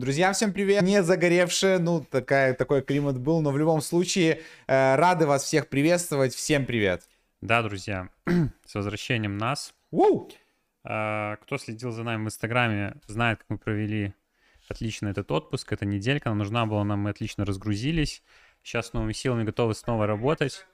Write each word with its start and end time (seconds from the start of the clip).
Друзья, 0.00 0.32
всем 0.32 0.54
привет! 0.54 0.82
Не 0.82 1.02
загоревшие, 1.02 1.78
ну, 1.78 2.00
такая, 2.00 2.54
такой 2.54 2.80
климат 2.80 3.18
был, 3.18 3.42
но 3.42 3.50
в 3.50 3.58
любом 3.58 3.82
случае 3.82 4.40
э, 4.66 4.94
рады 4.94 5.26
вас 5.26 5.44
всех 5.44 5.68
приветствовать. 5.68 6.34
Всем 6.34 6.64
привет! 6.64 7.06
Да, 7.42 7.62
друзья, 7.62 8.08
с 8.64 8.74
возвращением 8.74 9.36
нас. 9.36 9.74
Уу! 9.90 10.30
Э, 10.84 11.36
кто 11.42 11.58
следил 11.58 11.90
за 11.90 12.02
нами 12.02 12.24
в 12.24 12.26
Инстаграме, 12.28 12.94
знает, 13.08 13.40
как 13.40 13.50
мы 13.50 13.58
провели 13.58 14.14
отлично 14.70 15.08
этот 15.08 15.30
отпуск. 15.30 15.70
Эта 15.70 15.84
неделька, 15.84 16.30
она 16.30 16.38
нужна 16.38 16.64
была 16.64 16.82
нам, 16.82 17.00
мы 17.00 17.10
отлично 17.10 17.44
разгрузились. 17.44 18.22
Сейчас 18.62 18.86
с 18.86 18.92
новыми 18.94 19.12
силами 19.12 19.44
готовы 19.44 19.74
снова 19.74 20.06
работать. 20.06 20.64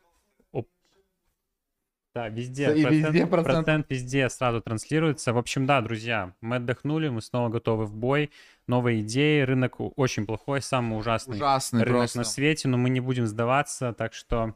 Да, 2.16 2.30
везде, 2.30 2.74
И 2.74 2.82
процент, 2.82 3.04
везде 3.04 3.26
процент. 3.26 3.54
процент 3.56 3.86
везде 3.90 4.30
сразу 4.30 4.62
транслируется. 4.62 5.34
В 5.34 5.38
общем, 5.38 5.66
да, 5.66 5.82
друзья, 5.82 6.32
мы 6.40 6.56
отдохнули, 6.56 7.10
мы 7.10 7.20
снова 7.20 7.50
готовы 7.50 7.84
в 7.84 7.94
бой. 7.94 8.30
Новые 8.66 9.02
идеи, 9.02 9.42
рынок 9.42 9.74
очень 9.98 10.24
плохой, 10.24 10.62
самый 10.62 10.98
ужасный 10.98 11.36
Ужасный 11.36 11.82
рынок 11.82 11.98
просто. 11.98 12.18
на 12.18 12.24
свете, 12.24 12.68
но 12.68 12.78
мы 12.78 12.88
не 12.88 13.00
будем 13.00 13.26
сдаваться, 13.26 13.92
так 13.92 14.14
что 14.14 14.54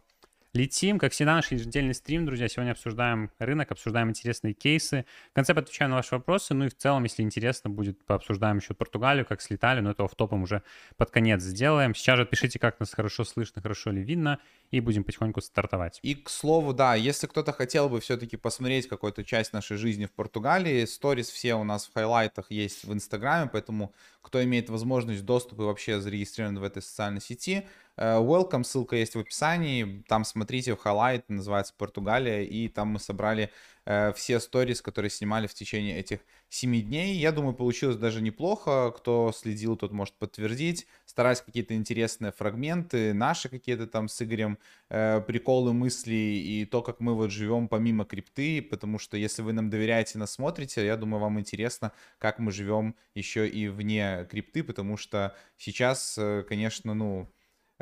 летим. 0.52 0.98
Как 0.98 1.12
всегда, 1.12 1.34
наш 1.34 1.50
еженедельный 1.50 1.94
стрим, 1.94 2.26
друзья. 2.26 2.48
Сегодня 2.48 2.72
обсуждаем 2.72 3.30
рынок, 3.38 3.70
обсуждаем 3.70 4.10
интересные 4.10 4.54
кейсы. 4.54 5.04
В 5.30 5.34
конце 5.34 5.52
отвечаю 5.52 5.90
на 5.90 5.96
ваши 5.96 6.14
вопросы. 6.14 6.54
Ну 6.54 6.66
и 6.66 6.68
в 6.68 6.76
целом, 6.76 7.04
если 7.04 7.22
интересно 7.22 7.70
будет, 7.70 8.04
пообсуждаем 8.04 8.58
еще 8.58 8.74
Португалию, 8.74 9.24
как 9.24 9.40
слетали, 9.42 9.80
но 9.80 9.92
это 9.92 10.06
в 10.06 10.14
топом 10.14 10.42
уже 10.42 10.62
под 10.96 11.10
конец 11.10 11.42
сделаем. 11.42 11.94
Сейчас 11.94 12.18
же 12.18 12.26
пишите, 12.26 12.58
как 12.58 12.80
нас 12.80 12.92
хорошо 12.92 13.24
слышно, 13.24 13.62
хорошо 13.62 13.90
ли 13.90 14.02
видно, 14.02 14.38
и 14.70 14.80
будем 14.80 15.04
потихоньку 15.04 15.40
стартовать. 15.40 16.00
И, 16.02 16.14
к 16.14 16.28
слову, 16.28 16.72
да, 16.72 16.94
если 16.94 17.26
кто-то 17.26 17.52
хотел 17.52 17.88
бы 17.88 18.00
все-таки 18.00 18.36
посмотреть 18.36 18.88
какую-то 18.88 19.24
часть 19.24 19.52
нашей 19.52 19.76
жизни 19.76 20.06
в 20.06 20.12
Португалии, 20.12 20.84
сторис 20.84 21.30
все 21.30 21.54
у 21.54 21.64
нас 21.64 21.86
в 21.86 21.92
хайлайтах 21.92 22.50
есть 22.50 22.84
в 22.84 22.92
Инстаграме, 22.92 23.48
поэтому 23.52 23.92
кто 24.22 24.42
имеет 24.44 24.68
возможность 24.68 25.24
доступа 25.24 25.62
и 25.62 25.64
вообще 25.64 26.00
зарегистрирован 26.00 26.58
в 26.58 26.62
этой 26.62 26.82
социальной 26.82 27.20
сети, 27.20 27.66
welcome, 28.00 28.64
ссылка 28.64 28.96
есть 28.96 29.14
в 29.14 29.18
описании, 29.18 30.02
там 30.08 30.24
смотрите 30.24 30.74
в 30.74 30.78
хайлайт, 30.78 31.28
называется 31.28 31.74
Португалия, 31.76 32.44
и 32.44 32.68
там 32.68 32.88
мы 32.88 32.98
собрали 32.98 33.50
э, 33.84 34.12
все 34.14 34.40
сторис, 34.40 34.80
которые 34.80 35.10
снимали 35.10 35.46
в 35.46 35.54
течение 35.54 35.98
этих 35.98 36.20
7 36.48 36.82
дней. 36.82 37.16
Я 37.16 37.32
думаю, 37.32 37.54
получилось 37.54 37.96
даже 37.96 38.22
неплохо. 38.22 38.92
Кто 38.96 39.32
следил, 39.34 39.76
тот 39.76 39.92
может 39.92 40.14
подтвердить. 40.14 40.86
Старались 41.04 41.40
какие-то 41.40 41.74
интересные 41.74 42.32
фрагменты, 42.32 43.14
наши 43.14 43.48
какие-то 43.48 43.86
там 43.86 44.08
с 44.08 44.22
Игорем 44.22 44.58
э, 44.88 45.20
приколы, 45.20 45.72
мысли 45.72 46.14
и 46.14 46.64
то, 46.64 46.82
как 46.82 47.00
мы 47.00 47.14
вот 47.14 47.30
живем 47.30 47.68
помимо 47.68 48.04
крипты, 48.04 48.62
потому 48.62 48.98
что 48.98 49.16
если 49.16 49.42
вы 49.42 49.52
нам 49.52 49.70
доверяете, 49.70 50.18
нас 50.18 50.32
смотрите, 50.32 50.84
я 50.84 50.96
думаю, 50.96 51.20
вам 51.20 51.38
интересно, 51.38 51.92
как 52.18 52.38
мы 52.38 52.50
живем 52.50 52.96
еще 53.14 53.48
и 53.48 53.68
вне 53.68 54.26
крипты, 54.30 54.64
потому 54.64 54.96
что 54.96 55.36
сейчас, 55.56 56.16
э, 56.18 56.44
конечно, 56.48 56.94
ну, 56.94 57.28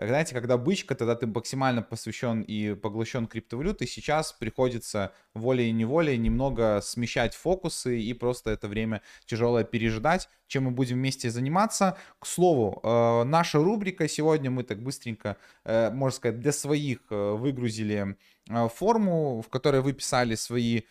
знаете, 0.01 0.35
когда 0.35 0.57
бычка, 0.57 0.95
тогда 0.95 1.15
ты 1.17 1.27
максимально 1.27 1.83
посвящен 1.83 2.43
и 2.43 2.75
поглощен 2.75 3.27
криптовалютой, 3.27 3.87
сейчас 3.87 4.33
приходится 4.33 5.13
волей-неволей 5.35 6.17
немного 6.17 6.81
смещать 6.83 7.35
фокусы 7.35 8.01
и 8.01 8.15
просто 8.15 8.51
это 8.51 8.69
время 8.69 9.03
тяжелое 9.27 9.65
пережидать, 9.65 10.29
чем 10.47 10.65
мы 10.65 10.71
будем 10.71 10.97
вместе 10.97 11.31
заниматься. 11.31 11.97
К 12.19 12.27
слову, 12.27 12.81
э, 12.83 13.25
наша 13.25 13.59
рубрика 13.59 14.07
сегодня 14.09 14.51
мы 14.51 14.63
так 14.63 14.81
быстренько, 14.83 15.37
э, 15.65 15.91
можно 15.91 16.17
сказать, 16.17 16.41
для 16.41 16.53
своих 16.53 17.01
э, 17.11 17.33
выгрузили 17.33 18.17
форму, 18.75 19.43
в 19.43 19.49
которой 19.51 19.83
вы 19.83 19.93
писали 19.93 20.35
свои 20.35 20.83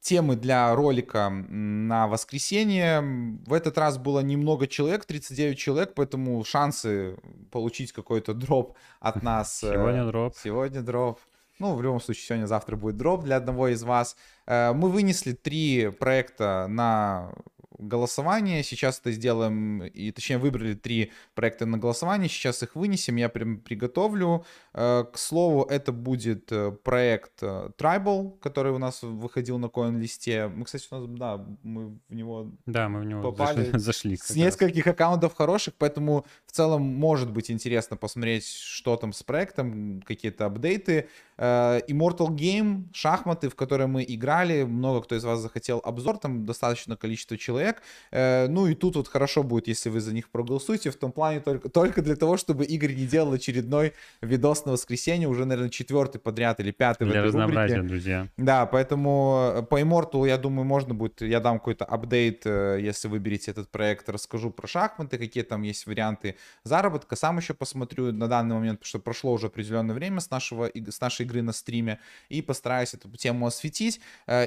темы 0.00 0.36
для 0.36 0.74
ролика 0.74 1.28
на 1.30 2.06
воскресенье. 2.06 3.00
В 3.46 3.52
этот 3.52 3.76
раз 3.78 3.98
было 3.98 4.20
немного 4.20 4.66
человек, 4.66 5.04
39 5.04 5.58
человек, 5.58 5.92
поэтому 5.94 6.42
шансы 6.44 7.16
получить 7.50 7.92
какой-то 7.92 8.34
дроп 8.34 8.76
от 9.00 9.22
нас... 9.22 9.62
э, 9.62 9.72
Сегодня 9.72 10.06
дроп. 10.06 10.34
Сегодня 10.36 10.82
дроп. 10.82 11.18
Ну, 11.58 11.74
в 11.74 11.82
любом 11.82 12.00
случае, 12.00 12.24
сегодня-завтра 12.24 12.76
будет 12.76 12.96
дроп 12.96 13.24
для 13.24 13.36
одного 13.36 13.68
из 13.68 13.82
вас. 13.82 14.16
Э, 14.46 14.72
Мы 14.72 14.90
вынесли 14.90 15.32
три 15.32 15.90
проекта 15.90 16.66
на 16.68 17.32
голосование. 17.78 18.62
Сейчас 18.62 18.98
это 19.00 19.12
сделаем, 19.12 19.82
и 19.84 20.10
точнее 20.10 20.38
выбрали 20.38 20.74
три 20.74 21.12
проекта 21.34 21.66
на 21.66 21.78
голосование. 21.78 22.28
Сейчас 22.28 22.62
их 22.62 22.74
вынесем, 22.74 23.16
я 23.16 23.28
прям 23.28 23.58
приготовлю. 23.58 24.44
Э, 24.74 25.04
К 25.12 25.16
слову, 25.18 25.62
это 25.64 25.92
будет 25.92 26.50
э, 26.52 26.72
проект 26.72 27.42
э, 27.42 27.70
Tribal, 27.78 28.38
который 28.40 28.72
у 28.72 28.78
нас 28.78 29.02
выходил 29.02 29.58
на 29.58 29.66
CoinList. 29.66 30.48
Мы, 30.48 30.64
кстати, 30.64 30.86
у 30.90 30.96
нас, 30.96 31.18
да, 31.18 31.46
мы 31.62 31.98
в 32.08 32.14
него 32.14 32.50
Да, 32.66 32.88
мы 32.88 33.00
в 33.00 33.04
него 33.04 33.22
Попали 33.22 33.70
зашли. 33.78 34.16
с 34.16 34.28
раз. 34.30 34.36
нескольких 34.36 34.86
аккаунтов 34.86 35.34
хороших, 35.34 35.74
поэтому 35.78 36.24
в 36.46 36.52
целом 36.52 36.82
может 36.82 37.30
быть 37.30 37.50
интересно 37.50 37.96
посмотреть, 37.96 38.46
что 38.46 38.96
там 38.96 39.12
с 39.12 39.22
проектом, 39.22 40.02
какие-то 40.02 40.46
апдейты. 40.46 41.08
Immortal 41.38 42.30
Game, 42.30 42.86
шахматы, 42.92 43.48
в 43.48 43.54
которые 43.54 43.86
мы 43.86 44.04
играли, 44.08 44.64
много 44.64 45.02
кто 45.02 45.14
из 45.14 45.22
вас 45.24 45.38
захотел 45.40 45.80
обзор, 45.84 46.18
там 46.18 46.44
достаточно 46.44 46.96
количество 46.96 47.36
человек. 47.38 47.67
Э, 48.10 48.46
Ну 48.48 48.66
и 48.66 48.74
тут 48.74 48.96
вот 48.96 49.08
хорошо 49.08 49.42
будет, 49.42 49.68
если 49.68 49.90
вы 49.90 50.00
за 50.00 50.12
них 50.12 50.30
проголосуете, 50.30 50.90
в 50.90 50.96
том 50.96 51.12
плане 51.12 51.40
только, 51.40 51.68
только 51.68 52.02
для 52.02 52.16
того, 52.16 52.36
чтобы 52.36 52.64
Игорь 52.64 52.94
не 52.94 53.06
делал 53.06 53.32
очередной 53.32 53.92
видос 54.22 54.64
на 54.64 54.72
воскресенье, 54.72 55.28
уже, 55.28 55.44
наверное, 55.44 55.70
четвертый 55.70 56.18
подряд 56.18 56.60
или 56.60 56.70
пятый 56.70 57.04
в 57.04 57.10
Для 57.10 57.20
этой 57.20 57.26
рубрике. 57.26 57.38
разнообразия, 57.38 57.82
друзья. 57.82 58.28
Да, 58.36 58.66
поэтому 58.66 59.52
э, 59.56 59.62
по 59.62 59.80
Immortal, 59.80 60.26
я 60.26 60.38
думаю, 60.38 60.64
можно 60.64 60.94
будет, 60.94 61.20
я 61.20 61.40
дам 61.40 61.58
какой-то 61.58 61.84
апдейт, 61.84 62.42
э, 62.44 62.78
если 62.80 63.08
выберете 63.08 63.50
этот 63.50 63.68
проект, 63.70 64.08
расскажу 64.08 64.50
про 64.50 64.66
шахматы, 64.66 65.18
какие 65.18 65.42
там 65.42 65.62
есть 65.62 65.86
варианты 65.86 66.36
заработка. 66.64 67.16
Сам 67.16 67.38
еще 67.38 67.54
посмотрю 67.54 68.12
на 68.12 68.28
данный 68.28 68.54
момент, 68.54 68.78
потому 68.80 68.88
что 68.88 68.98
прошло 68.98 69.32
уже 69.32 69.46
определенное 69.46 69.94
время 69.94 70.20
с, 70.20 70.30
нашего, 70.30 70.70
с 70.74 71.00
нашей 71.00 71.26
игры 71.26 71.42
на 71.42 71.52
стриме, 71.52 71.98
и 72.28 72.42
постараюсь 72.42 72.94
эту 72.94 73.10
тему 73.16 73.46
осветить. 73.46 74.00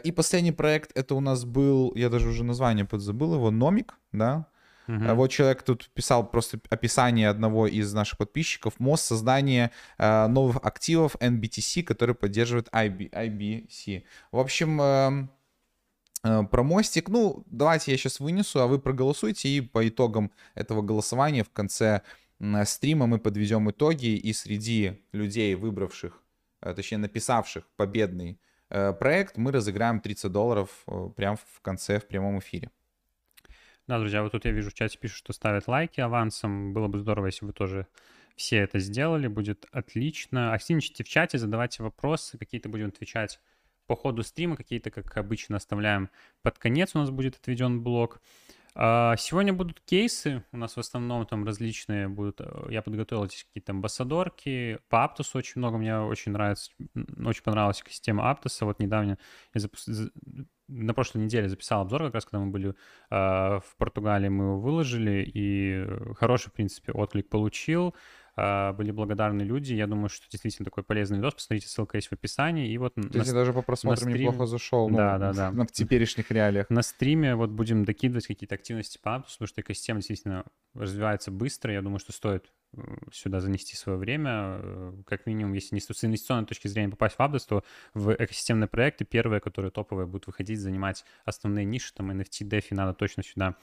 И 0.03 0.11
последний 0.11 0.51
проект, 0.51 0.91
это 0.95 1.15
у 1.15 1.19
нас 1.19 1.45
был, 1.45 1.93
я 1.95 2.09
даже 2.09 2.29
уже 2.29 2.43
название 2.43 2.85
подзабыл 2.85 3.10
его, 3.13 3.51
Номик, 3.51 3.95
да? 4.11 4.47
А 4.87 5.13
Вот 5.13 5.27
человек 5.29 5.63
тут 5.63 5.89
писал 5.93 6.27
просто 6.29 6.59
описание 6.69 7.29
одного 7.29 7.67
из 7.67 7.93
наших 7.93 8.17
подписчиков. 8.17 8.79
МОЗ 8.79 9.01
создание 9.01 9.71
э, 9.97 10.27
новых 10.27 10.57
активов 10.57 11.15
NBTC, 11.15 11.83
который 11.83 12.15
поддерживает 12.15 12.67
IB, 12.69 13.09
IBC. 13.11 14.03
В 14.31 14.39
общем, 14.39 14.81
эм, 14.81 15.31
э, 16.23 16.43
про 16.43 16.63
мостик. 16.63 17.09
Ну, 17.09 17.43
давайте 17.45 17.91
я 17.91 17.97
сейчас 17.97 18.19
вынесу, 18.19 18.59
а 18.59 18.67
вы 18.67 18.79
проголосуйте. 18.79 19.49
И 19.49 19.61
по 19.61 19.87
итогам 19.87 20.31
этого 20.55 20.81
голосования 20.81 21.43
в 21.43 21.51
конце 21.51 22.01
м, 22.39 22.65
стрима 22.65 23.07
мы 23.07 23.19
подведем 23.19 23.69
итоги. 23.69 24.07
И 24.07 24.33
среди 24.33 25.01
людей, 25.13 25.55
выбравших, 25.55 26.21
э, 26.61 26.73
точнее 26.73 26.97
написавших 26.97 27.65
победный 27.77 28.39
э, 28.69 28.93
проект, 28.93 29.37
мы 29.37 29.51
разыграем 29.51 30.01
30 30.01 30.31
долларов 30.31 30.69
э, 30.87 31.09
прямо 31.15 31.37
в 31.37 31.61
конце 31.61 31.99
в 31.99 32.07
прямом 32.07 32.39
эфире. 32.39 32.71
Да, 33.91 33.99
друзья, 33.99 34.23
вот 34.23 34.31
тут 34.31 34.45
я 34.45 34.51
вижу 34.51 34.69
в 34.69 34.73
чате 34.73 34.97
пишут, 34.97 35.17
что 35.17 35.33
ставят 35.33 35.67
лайки 35.67 35.99
авансом. 35.99 36.71
Было 36.71 36.87
бы 36.87 36.97
здорово, 36.99 37.25
если 37.25 37.43
вы 37.43 37.51
тоже 37.51 37.87
все 38.37 38.59
это 38.59 38.79
сделали. 38.79 39.27
Будет 39.27 39.65
отлично. 39.73 40.53
Активничайте 40.53 41.03
в 41.03 41.09
чате, 41.09 41.37
задавайте 41.37 41.83
вопросы. 41.83 42.37
Какие-то 42.37 42.69
будем 42.69 42.87
отвечать 42.87 43.41
по 43.87 43.97
ходу 43.97 44.23
стрима. 44.23 44.55
Какие-то, 44.55 44.91
как 44.91 45.17
обычно, 45.17 45.57
оставляем 45.57 46.09
под 46.41 46.57
конец. 46.57 46.95
У 46.95 46.99
нас 46.99 47.09
будет 47.09 47.35
отведен 47.35 47.83
блок. 47.83 48.21
А, 48.73 49.15
Сегодня 49.17 49.53
будут 49.53 49.81
кейсы. 49.81 50.43
У 50.51 50.57
нас 50.57 50.75
в 50.75 50.79
основном 50.79 51.25
там 51.25 51.45
различные 51.45 52.07
будут. 52.07 52.39
э, 52.39 52.67
Я 52.69 52.81
подготовил 52.81 53.25
здесь 53.25 53.43
какие-то 53.43 53.73
амбассадорки. 53.73 54.79
По 54.89 55.03
Аптусу 55.03 55.37
очень 55.37 55.53
много. 55.59 55.77
Мне 55.77 55.99
очень 55.99 56.31
нравится. 56.31 56.71
Очень 57.25 57.43
понравилась 57.43 57.83
система 57.89 58.29
Аптуса. 58.29 58.65
Вот 58.65 58.79
недавно 58.79 59.17
я 59.53 59.59
запус- 59.61 59.85
за- 59.85 60.11
на 60.69 60.93
прошлой 60.93 61.23
неделе 61.23 61.49
записал 61.49 61.81
обзор, 61.81 62.03
как 62.05 62.13
раз 62.13 62.25
когда 62.25 62.39
мы 62.45 62.49
были 62.51 62.69
э, 62.69 62.73
в 63.09 63.75
Португалии, 63.77 64.29
мы 64.29 64.45
его 64.45 64.59
выложили, 64.61 65.21
и 65.33 65.85
хороший, 66.15 66.49
в 66.49 66.53
принципе, 66.53 66.93
отклик 66.93 67.27
получил. 67.27 67.93
Э, 68.43 68.73
Были 68.73 68.91
благодарны 68.91 69.43
люди. 69.43 69.73
Я 69.73 69.85
думаю, 69.87 70.09
что 70.09 70.25
действительно 70.29 70.65
такой 70.65 70.83
полезный 70.83 71.17
видос. 71.17 71.33
Посмотрите, 71.35 71.67
ссылка 71.67 71.97
есть 71.97 72.07
в 72.07 72.13
описании. 72.13 72.71
И 72.71 72.77
вот 72.77 72.95
То 72.95 73.01
на, 73.01 73.17
есть 73.19 73.33
даже 73.33 73.53
по 73.53 73.61
просмотрам 73.61 74.09
стрим- 74.09 74.17
неплохо 74.29 74.45
зашел. 74.47 74.89
ну, 74.89 74.97
Да, 74.97 75.17
да, 75.17 75.33
да. 75.33 75.51
В 75.65 75.71
теперешних 75.71 76.31
реалиях. 76.31 76.69
на 76.69 76.81
стриме 76.81 77.35
вот 77.35 77.49
будем 77.51 77.85
докидывать 77.85 78.25
какие-то 78.27 78.55
активности 78.55 78.99
по 79.01 79.09
Aptus, 79.09 79.33
потому 79.33 79.47
что 79.47 79.61
экосистема 79.61 79.99
действительно 79.99 80.45
развивается 80.73 81.29
быстро. 81.31 81.73
Я 81.73 81.81
думаю, 81.81 81.99
что 81.99 82.13
стоит 82.13 82.51
сюда 83.11 83.41
занести 83.41 83.75
свое 83.75 83.97
время. 83.97 84.29
Э, 84.61 84.93
Как 85.05 85.25
минимум, 85.25 85.53
если 85.53 85.75
не 85.75 85.81
с 85.81 85.87
с 85.93 86.03
инвестиционной 86.05 86.45
точки 86.47 86.67
зрения 86.69 86.89
попасть 86.89 87.15
в 87.17 87.19
Aptus, 87.19 87.43
то 87.47 87.63
в 87.93 88.13
экосистемные 88.13 88.67
проекты 88.69 89.03
первые, 89.05 89.39
которые 89.41 89.71
топовые 89.71 90.07
будут 90.07 90.27
выходить, 90.27 90.59
занимать 90.59 91.03
основные 91.25 91.65
ниши, 91.65 91.93
там 91.93 92.09
NFT, 92.11 92.47
DeFi, 92.47 92.67
надо 92.75 92.93
точно 92.93 93.23
сюда 93.23 93.55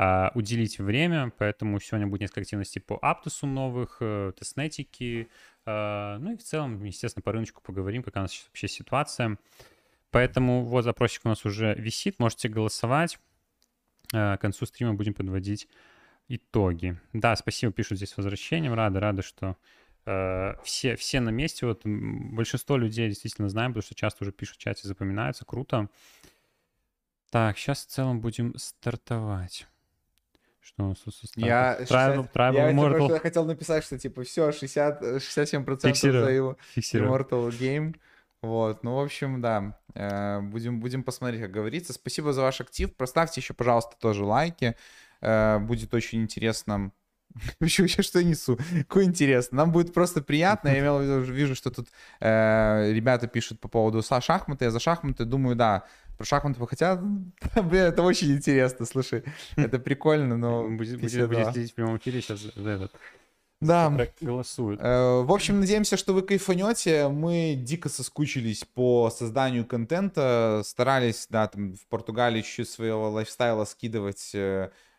а, 0.00 0.30
уделить 0.36 0.78
время, 0.78 1.32
поэтому 1.38 1.80
сегодня 1.80 2.06
будет 2.06 2.20
несколько 2.20 2.42
активностей 2.42 2.80
по 2.80 3.00
Аптусу 3.02 3.48
новых, 3.48 3.96
э, 3.98 4.32
тестнетики, 4.38 5.28
а, 5.66 6.18
ну 6.18 6.34
и 6.34 6.36
в 6.36 6.44
целом, 6.44 6.84
естественно, 6.84 7.20
по 7.20 7.32
рыночку 7.32 7.60
поговорим, 7.62 8.04
какая 8.04 8.20
у 8.20 8.22
нас 8.22 8.30
сейчас 8.30 8.46
вообще 8.46 8.68
ситуация. 8.68 9.38
Поэтому 10.12 10.64
вот 10.64 10.84
запросик 10.84 11.22
у 11.24 11.28
нас 11.28 11.44
уже 11.44 11.74
висит, 11.74 12.20
можете 12.20 12.48
голосовать. 12.48 13.18
Э, 14.14 14.36
к 14.36 14.40
концу 14.40 14.66
стрима 14.66 14.94
будем 14.94 15.14
подводить 15.14 15.66
итоги. 16.28 16.96
Да, 17.12 17.34
спасибо, 17.34 17.72
пишут 17.72 17.96
здесь 17.96 18.10
с 18.10 18.16
возвращением. 18.16 18.74
Рады, 18.74 19.00
рады, 19.00 19.22
что 19.22 19.56
э, 20.06 20.54
все, 20.62 20.94
все 20.94 21.18
на 21.18 21.30
месте. 21.30 21.66
Вот 21.66 21.80
большинство 21.84 22.76
людей 22.76 23.08
действительно 23.08 23.48
знаем, 23.48 23.72
потому 23.72 23.82
что 23.82 23.96
часто 23.96 24.22
уже 24.22 24.30
пишут 24.30 24.58
в 24.58 24.60
чате, 24.60 24.86
запоминаются. 24.86 25.44
Круто. 25.44 25.88
Так, 27.30 27.58
сейчас 27.58 27.84
в 27.84 27.88
целом 27.88 28.20
будем 28.20 28.56
стартовать. 28.56 29.66
Что 30.68 30.84
у 30.84 30.88
нас 30.88 30.98
тут 30.98 31.14
со 31.14 31.26
Я, 31.36 31.78
Tribal, 31.80 32.24
60, 32.26 32.36
Tribal 32.36 32.54
я 32.54 32.72
Immortal. 32.72 32.96
просто 32.96 33.20
хотел 33.20 33.44
написать, 33.46 33.84
что 33.84 33.98
типа 33.98 34.22
все, 34.24 34.52
60, 34.52 35.02
67% 35.02 35.88
Фиксирую. 35.88 36.24
за 36.24 36.30
его 36.30 36.56
Фиксирую. 36.74 37.10
Immortal 37.10 37.48
Game. 37.58 37.96
Вот, 38.42 38.84
ну, 38.84 38.96
в 38.96 39.00
общем, 39.00 39.40
да, 39.40 39.78
э, 39.94 40.40
будем, 40.40 40.78
будем 40.78 41.02
посмотреть, 41.02 41.40
как 41.40 41.50
говорится. 41.50 41.94
Спасибо 41.94 42.34
за 42.34 42.42
ваш 42.42 42.60
актив. 42.60 42.94
Проставьте 42.94 43.40
еще, 43.40 43.54
пожалуйста, 43.54 43.96
тоже 43.98 44.24
лайки. 44.24 44.76
Э, 45.22 45.58
будет 45.58 45.94
очень 45.94 46.22
интересно. 46.22 46.92
Вообще, 47.60 47.82
вообще, 47.82 48.02
что 48.02 48.18
я 48.18 48.24
несу? 48.24 48.58
Какое 48.88 49.04
интересно. 49.04 49.56
Нам 49.58 49.72
будет 49.72 49.94
просто 49.94 50.22
приятно. 50.22 50.68
Я 50.68 50.80
имел 50.80 50.98
в 50.98 51.02
виду, 51.02 51.20
вижу, 51.32 51.54
что 51.54 51.70
тут 51.70 51.88
э, 52.20 52.92
ребята 52.92 53.26
пишут 53.26 53.60
по 53.60 53.68
поводу 53.68 54.02
шахматы. 54.02 54.66
Я 54.66 54.70
за 54.70 54.80
шахматы 54.80 55.24
думаю, 55.24 55.56
да, 55.56 55.84
про 56.18 56.26
шахматы 56.26 56.66
хотят. 56.66 57.00
Блин, 57.54 57.84
это 57.84 58.02
очень 58.02 58.32
интересно, 58.32 58.84
слушай. 58.84 59.22
Это 59.56 59.78
прикольно, 59.78 60.36
но... 60.36 60.68
Будет, 60.68 61.00
следить 61.52 61.72
в 61.72 61.74
прямом 61.74 61.96
эфире, 61.98 62.20
сейчас 62.20 62.40
за 62.40 62.70
этот 62.70 62.92
Да, 63.60 63.96
голосуют. 64.20 64.80
Э, 64.82 65.22
В 65.22 65.32
общем, 65.32 65.60
надеемся, 65.60 65.96
что 65.96 66.12
вы 66.12 66.22
кайфанете. 66.22 67.08
Мы 67.08 67.54
дико 67.56 67.88
соскучились 67.88 68.64
по 68.64 69.10
созданию 69.10 69.64
контента, 69.64 70.62
старались, 70.64 71.26
да, 71.30 71.46
там 71.46 71.74
в 71.74 71.86
Португалии 71.86 72.42
чуть-чуть 72.42 72.68
своего 72.68 73.10
лайфстайла 73.10 73.64
скидывать. 73.64 74.34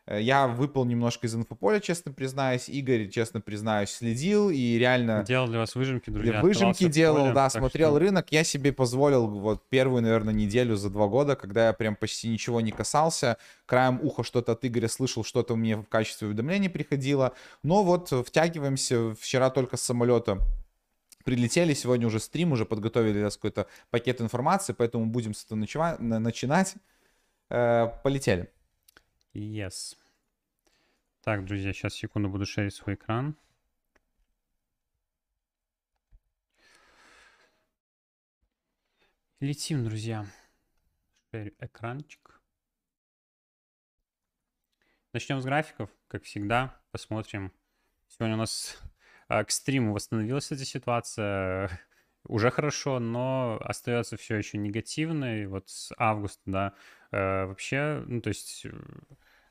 Э, 0.10 0.20
Я 0.20 0.48
выпал 0.48 0.86
немножко 0.86 1.28
из 1.28 1.36
инфополя, 1.36 1.80
честно 1.80 2.12
признаюсь. 2.12 2.68
Игорь, 2.68 3.10
честно 3.10 3.42
признаюсь, 3.42 3.92
следил 3.92 4.50
и 4.50 4.78
реально 4.80 5.24
Делал 5.24 5.48
для 5.48 5.60
вас 5.60 5.76
выжимки, 5.76 6.10
друзья. 6.10 6.32
для 6.32 6.42
выжимки 6.42 6.88
делал, 6.88 7.26
поле, 7.26 7.34
да, 7.34 7.50
смотрел 7.50 7.92
что 7.92 8.00
рынок. 8.00 8.32
Я 8.32 8.44
себе 8.44 8.74
позволил 8.74 9.28
вот 9.28 9.70
первую, 9.70 10.02
наверное, 10.02 10.34
неделю 10.34 10.76
за 10.76 10.90
два 10.90 11.08
года, 11.08 11.36
когда 11.36 11.68
я 11.68 11.74
прям 11.74 11.96
почти 11.96 12.28
ничего 12.28 12.60
не 12.60 12.72
касался. 12.72 13.38
Краем 13.68 14.00
уха 14.02 14.24
что-то 14.24 14.54
от 14.54 14.66
Игоря 14.66 14.88
слышал, 14.88 15.24
что-то 15.24 15.56
мне 15.56 15.78
в 15.78 15.84
качестве 15.84 16.28
уведомлений 16.28 16.70
приходило. 16.70 17.34
Но 17.62 17.84
вот 17.84 18.12
втягиваемся. 18.12 19.14
Вчера 19.14 19.52
только 19.52 19.78
с 19.78 19.82
самолета 19.82 20.40
прилетели, 21.24 21.76
сегодня 21.76 22.08
уже 22.08 22.20
стрим, 22.20 22.54
уже 22.54 22.66
подготовили 22.66 23.30
какой-то 23.30 23.68
пакет 23.92 24.22
информации, 24.22 24.74
поэтому 24.74 25.06
будем 25.06 25.36
с 25.36 25.46
этого 25.46 25.60
начинать. 25.60 26.74
Э, 27.52 27.90
Полетели. 28.04 28.50
Yes. 29.34 29.96
Так, 31.22 31.46
друзья, 31.46 31.72
сейчас 31.72 31.94
секунду 31.94 32.30
буду 32.30 32.48
шерить 32.48 32.74
свой 32.74 32.96
экран. 32.96 33.38
Летим, 39.40 39.86
друзья. 39.86 40.26
Шерю 41.30 41.54
экранчик. 41.60 42.42
Начнем 45.14 45.42
с 45.42 45.46
графиков, 45.46 45.92
как 46.08 46.24
всегда. 46.24 46.82
Посмотрим. 46.92 47.54
Сегодня 48.08 48.36
у 48.36 48.40
нас 48.40 48.78
а, 49.28 49.44
к 49.44 49.52
стриму 49.52 49.94
восстановилась 49.94 50.52
эта 50.52 50.66
ситуация. 50.66 51.70
Уже 52.28 52.52
хорошо, 52.52 53.00
но 53.00 53.60
остается 53.62 54.18
все 54.18 54.36
еще 54.36 54.58
негативной. 54.58 55.48
Вот 55.48 55.70
с 55.70 55.92
августа, 55.98 56.42
да, 56.46 56.74
э, 57.12 57.46
вообще, 57.46 58.04
ну, 58.08 58.22
то 58.22 58.30
есть 58.30 58.66
э, 58.66 58.72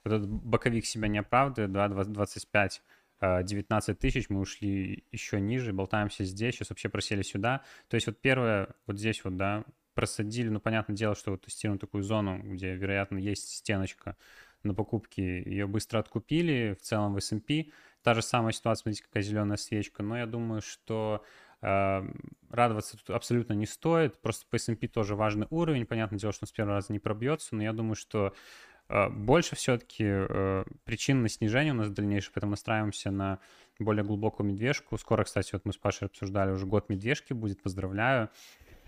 этот 0.04 0.28
боковик 0.28 0.86
себя 0.86 1.08
не 1.08 1.18
оправдывает, 1.18 1.72
да, 1.72 1.88
20 1.88 2.12
25 2.12 2.82
э, 3.20 3.42
19 3.42 3.98
тысяч, 3.98 4.28
мы 4.28 4.40
ушли 4.40 5.04
еще 5.12 5.40
ниже, 5.40 5.72
болтаемся 5.72 6.24
здесь, 6.24 6.54
сейчас 6.54 6.70
вообще 6.70 6.88
просели 6.88 7.22
сюда. 7.22 7.62
То 7.88 7.94
есть 7.96 8.06
вот 8.06 8.20
первое, 8.20 8.68
вот 8.86 8.98
здесь 8.98 9.24
вот, 9.24 9.36
да, 9.36 9.64
просадили, 9.94 10.48
ну, 10.48 10.60
понятное 10.60 10.94
дело, 10.96 11.16
что 11.16 11.32
вот 11.32 11.42
тестируем 11.42 11.78
такую 11.78 12.04
зону, 12.04 12.40
где, 12.44 12.74
вероятно, 12.74 13.18
есть 13.18 13.48
стеночка 13.48 14.16
на 14.62 14.74
покупки, 14.74 15.20
ее 15.20 15.66
быстро 15.66 15.98
откупили, 15.98 16.76
в 16.78 16.82
целом 16.82 17.14
в 17.14 17.16
S&P. 17.16 17.70
Та 18.02 18.14
же 18.14 18.22
самая 18.22 18.52
ситуация, 18.52 18.82
смотрите, 18.82 19.02
какая 19.04 19.22
зеленая 19.22 19.56
свечка, 19.56 20.02
но 20.02 20.16
я 20.16 20.26
думаю, 20.26 20.62
что 20.62 21.24
э, 21.24 21.28
радоваться 21.60 22.96
тут 22.96 23.10
абсолютно 23.10 23.54
не 23.54 23.66
стоит, 23.66 24.20
просто 24.20 24.46
по 24.48 24.56
S&P 24.56 24.86
тоже 24.88 25.14
важный 25.14 25.46
уровень, 25.50 25.86
понятное 25.86 26.18
дело, 26.18 26.32
что 26.32 26.44
он 26.44 26.48
с 26.48 26.52
первого 26.52 26.76
раза 26.76 26.92
не 26.92 26.98
пробьется, 26.98 27.56
но 27.56 27.62
я 27.62 27.72
думаю, 27.72 27.96
что 27.96 28.32
э, 28.88 29.08
больше 29.08 29.56
все-таки 29.56 30.04
э, 30.06 30.64
причин 30.84 31.22
на 31.22 31.28
снижение 31.28 31.72
у 31.72 31.76
нас 31.76 31.90
дальнейшее, 31.90 32.32
поэтому 32.34 32.50
настраиваемся 32.50 33.10
на 33.10 33.40
более 33.78 34.04
глубокую 34.04 34.48
медвежку. 34.48 34.98
Скоро, 34.98 35.24
кстати, 35.24 35.50
вот 35.52 35.64
мы 35.64 35.72
с 35.72 35.76
Пашей 35.76 36.06
обсуждали, 36.06 36.50
уже 36.52 36.66
год 36.66 36.88
медвежки 36.88 37.32
будет, 37.32 37.62
поздравляю. 37.62 38.30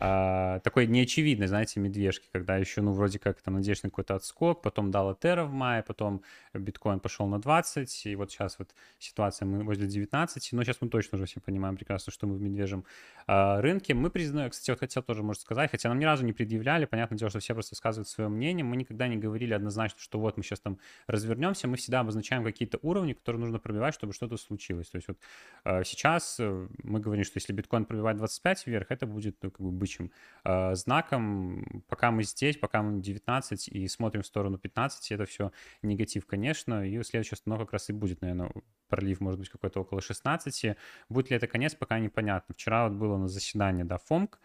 А, 0.03 0.61
такой 0.61 0.87
неочевидной, 0.87 1.47
знаете, 1.47 1.79
медвежки, 1.79 2.27
когда 2.33 2.57
еще, 2.57 2.81
ну, 2.81 2.93
вроде 2.93 3.19
как 3.19 3.43
там 3.43 3.55
надеешься 3.55 3.85
на 3.85 3.91
какой-то 3.91 4.15
отскок, 4.15 4.63
потом 4.63 4.91
дал 4.91 5.13
Этера 5.13 5.45
в 5.45 5.53
мае, 5.53 5.83
потом 5.83 6.23
биткоин 6.55 7.01
пошел 7.01 7.27
на 7.27 7.39
20, 7.39 8.07
и 8.07 8.17
вот 8.17 8.31
сейчас 8.31 8.59
вот 8.59 8.71
ситуация, 8.99 9.45
мы 9.45 9.63
возле 9.63 9.87
19, 9.87 10.53
но 10.53 10.65
сейчас 10.65 10.79
мы 10.81 10.89
точно 10.89 11.17
уже 11.17 11.27
все 11.27 11.41
понимаем 11.41 11.77
прекрасно, 11.77 12.13
что 12.13 12.27
мы 12.27 12.37
в 12.37 12.41
медвежьем 12.41 12.87
а, 13.27 13.61
рынке. 13.61 13.93
Мы 13.93 14.09
признаем, 14.09 14.49
кстати, 14.49 14.71
вот 14.71 14.81
хотел 14.81 15.03
тоже, 15.03 15.23
может 15.23 15.43
сказать, 15.43 15.71
хотя 15.71 15.91
нам 15.91 15.99
ни 15.99 16.05
разу 16.07 16.25
не 16.25 16.33
предъявляли, 16.33 16.87
понятное 16.87 17.19
дело, 17.19 17.29
что 17.29 17.41
все 17.41 17.53
просто 17.53 17.75
высказывают 17.75 18.09
свое 18.09 18.31
мнение, 18.31 18.65
мы 18.65 18.77
никогда 18.77 19.07
не 19.07 19.19
говорили 19.19 19.53
однозначно, 19.53 19.99
что 20.01 20.19
вот 20.19 20.39
мы 20.39 20.43
сейчас 20.43 20.61
там 20.61 20.79
развернемся, 21.09 21.69
мы 21.69 21.77
всегда 21.77 22.01
обозначаем 22.01 22.43
какие-то 22.43 22.79
уровни, 22.81 23.13
которые 23.13 23.41
нужно 23.41 23.59
пробивать, 23.59 23.93
чтобы 23.93 24.15
что-то 24.15 24.39
случилось. 24.39 24.89
То 24.89 24.97
есть 24.97 25.09
вот 25.09 25.19
а, 25.65 25.85
сейчас 25.85 26.37
э, 26.41 26.69
мы 26.85 27.01
говорим, 27.01 27.25
что 27.25 27.37
если 27.37 27.53
биткоин 27.53 27.85
пробивает 27.85 28.17
25 28.17 28.67
вверх, 28.67 28.87
это 28.89 29.05
будет 29.05 29.37
ну, 29.43 29.51
как 29.51 29.61
бы 29.61 29.71
бычьим 29.91 30.11
э, 30.45 30.75
знаком. 30.75 31.83
Пока 31.89 32.11
мы 32.11 32.23
здесь, 32.23 32.57
пока 32.57 32.83
мы 32.83 33.01
19 33.01 33.69
и 33.69 33.89
смотрим 33.89 34.23
в 34.23 34.27
сторону 34.27 34.59
15, 34.59 35.13
это 35.13 35.25
все 35.25 35.53
негатив, 35.83 36.27
конечно. 36.27 36.87
И 36.87 37.03
следующая 37.03 37.35
остановка 37.35 37.67
как 37.67 37.73
раз 37.75 37.91
и 37.91 37.93
будет, 37.93 38.21
наверное, 38.23 38.53
пролив 38.89 39.21
может 39.21 39.41
быть 39.41 39.49
какой-то 39.49 39.81
около 39.81 40.01
16. 40.01 40.77
Будет 41.09 41.31
ли 41.31 41.37
это 41.37 41.47
конец, 41.47 41.75
пока 41.75 41.99
непонятно. 41.99 42.55
Вчера 42.55 42.89
вот 42.89 42.97
было 42.97 43.17
на 43.17 43.29
заседании, 43.29 43.83
да, 43.83 43.99
ФОМК 43.99 44.39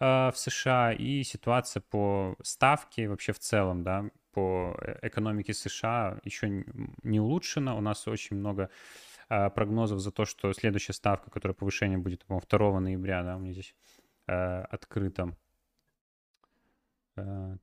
э, 0.00 0.30
в 0.30 0.34
США 0.36 0.92
и 0.92 1.22
ситуация 1.22 1.80
по 1.80 2.36
ставке 2.42 3.08
вообще 3.08 3.32
в 3.32 3.38
целом, 3.38 3.82
да, 3.82 4.10
по 4.32 4.76
э- 4.80 4.98
экономике 5.02 5.54
США 5.54 6.18
еще 6.24 6.64
не 7.02 7.20
улучшена. 7.20 7.76
У 7.76 7.80
нас 7.80 8.08
очень 8.08 8.36
много 8.36 8.68
э, 9.28 9.50
прогнозов 9.50 10.00
за 10.00 10.10
то, 10.10 10.24
что 10.24 10.52
следующая 10.52 10.92
ставка, 10.92 11.30
которая 11.30 11.54
повышение 11.54 11.98
будет, 11.98 12.24
по-моему, 12.24 12.46
2 12.48 12.80
ноября, 12.80 13.22
да, 13.22 13.36
у 13.36 13.38
меня 13.40 13.52
здесь 13.52 13.74
э, 14.26 14.32
открыто. 14.62 15.36
Э, 17.16 17.56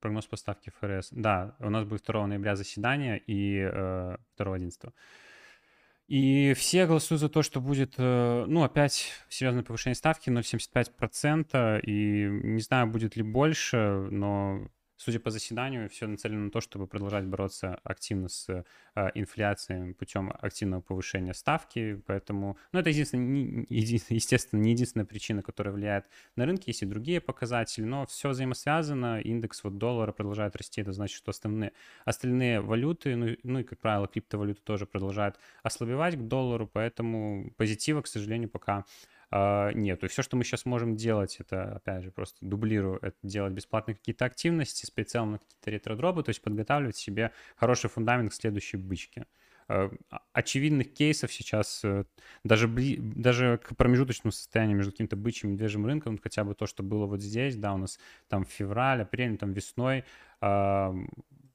Прогноз 0.00 0.26
поставки 0.26 0.70
ФРС. 0.80 1.10
Да, 1.10 1.56
у 1.60 1.70
нас 1.70 1.84
будет 1.84 2.04
2 2.04 2.26
ноября 2.26 2.56
заседание 2.56 3.18
и 3.18 3.58
э, 3.58 4.16
2-11. 4.38 4.92
И 6.08 6.52
все 6.54 6.86
голосуют 6.86 7.20
за 7.20 7.28
то, 7.28 7.42
что 7.42 7.60
будет, 7.60 7.94
э, 7.96 8.44
ну, 8.46 8.64
опять 8.64 9.12
серьезное 9.28 9.62
повышение 9.62 9.94
ставки 9.94 10.28
0,75%. 10.28 11.80
И 11.80 12.26
не 12.26 12.60
знаю, 12.60 12.86
будет 12.88 13.16
ли 13.16 13.22
больше, 13.22 14.08
но 14.10 14.68
судя 15.02 15.18
по 15.18 15.30
заседанию, 15.30 15.88
все 15.88 16.06
нацелено 16.06 16.44
на 16.44 16.50
то, 16.50 16.60
чтобы 16.60 16.86
продолжать 16.86 17.24
бороться 17.24 17.80
активно 17.82 18.28
с 18.28 18.48
э, 18.48 19.10
инфляцией 19.14 19.94
путем 19.94 20.32
активного 20.40 20.80
повышения 20.80 21.34
ставки. 21.34 22.00
Поэтому, 22.06 22.56
ну, 22.70 22.78
это 22.78 22.90
единственное, 22.90 23.66
естественно, 23.68 24.60
не 24.60 24.70
единственная 24.70 25.04
причина, 25.04 25.42
которая 25.42 25.74
влияет 25.74 26.06
на 26.36 26.46
рынки. 26.46 26.70
Есть 26.70 26.82
и 26.82 26.86
другие 26.86 27.20
показатели, 27.20 27.84
но 27.84 28.06
все 28.06 28.28
взаимосвязано. 28.28 29.20
Индекс 29.20 29.64
вот 29.64 29.76
доллара 29.76 30.12
продолжает 30.12 30.54
расти. 30.54 30.82
Это 30.82 30.92
значит, 30.92 31.16
что 31.16 31.30
остальные, 31.30 31.72
остальные 32.04 32.60
валюты, 32.60 33.16
ну, 33.16 33.36
ну 33.42 33.58
и, 33.58 33.64
как 33.64 33.80
правило, 33.80 34.06
криптовалюты 34.06 34.60
тоже 34.62 34.86
продолжают 34.86 35.36
ослабевать 35.64 36.14
к 36.14 36.20
доллару. 36.20 36.70
Поэтому 36.72 37.52
позитива, 37.56 38.02
к 38.02 38.06
сожалению, 38.06 38.50
пока 38.50 38.84
нету. 39.32 40.06
И 40.06 40.08
все, 40.08 40.22
что 40.22 40.36
мы 40.36 40.44
сейчас 40.44 40.66
можем 40.66 40.96
делать, 40.96 41.36
это, 41.40 41.76
опять 41.76 42.02
же, 42.04 42.10
просто 42.10 42.38
дублирую, 42.44 42.98
это 43.02 43.16
делать 43.22 43.52
бесплатные 43.52 43.94
какие-то 43.94 44.24
активности 44.24 44.84
с 44.84 44.90
прицелом 44.90 45.32
на 45.32 45.38
какие-то 45.38 45.70
ретро-дропы, 45.70 46.22
то 46.22 46.30
есть 46.30 46.42
подготавливать 46.42 46.96
себе 46.96 47.32
хороший 47.56 47.88
фундамент 47.88 48.30
к 48.30 48.34
следующей 48.34 48.76
бычке. 48.76 49.26
Э, 49.68 49.90
а- 50.10 50.22
Очевидных 50.32 50.92
кейсов 50.92 51.32
сейчас 51.32 51.84
э, 51.84 52.04
даже, 52.44 52.68
даже 52.68 53.58
к 53.58 53.76
промежуточному 53.76 54.32
состоянию 54.32 54.76
между 54.76 54.92
каким-то 54.92 55.16
бычьим 55.16 55.50
и 55.50 55.52
медвежьим 55.54 55.86
рынком, 55.86 56.18
хотя 56.22 56.44
бы 56.44 56.54
то, 56.54 56.66
что 56.66 56.82
было 56.82 57.06
вот 57.06 57.20
здесь, 57.22 57.56
да, 57.56 57.72
у 57.72 57.78
нас 57.78 57.98
там 58.28 58.44
февраль, 58.44 59.02
апрель, 59.02 59.30
ну, 59.30 59.36
там 59.38 59.52
весной, 59.52 60.04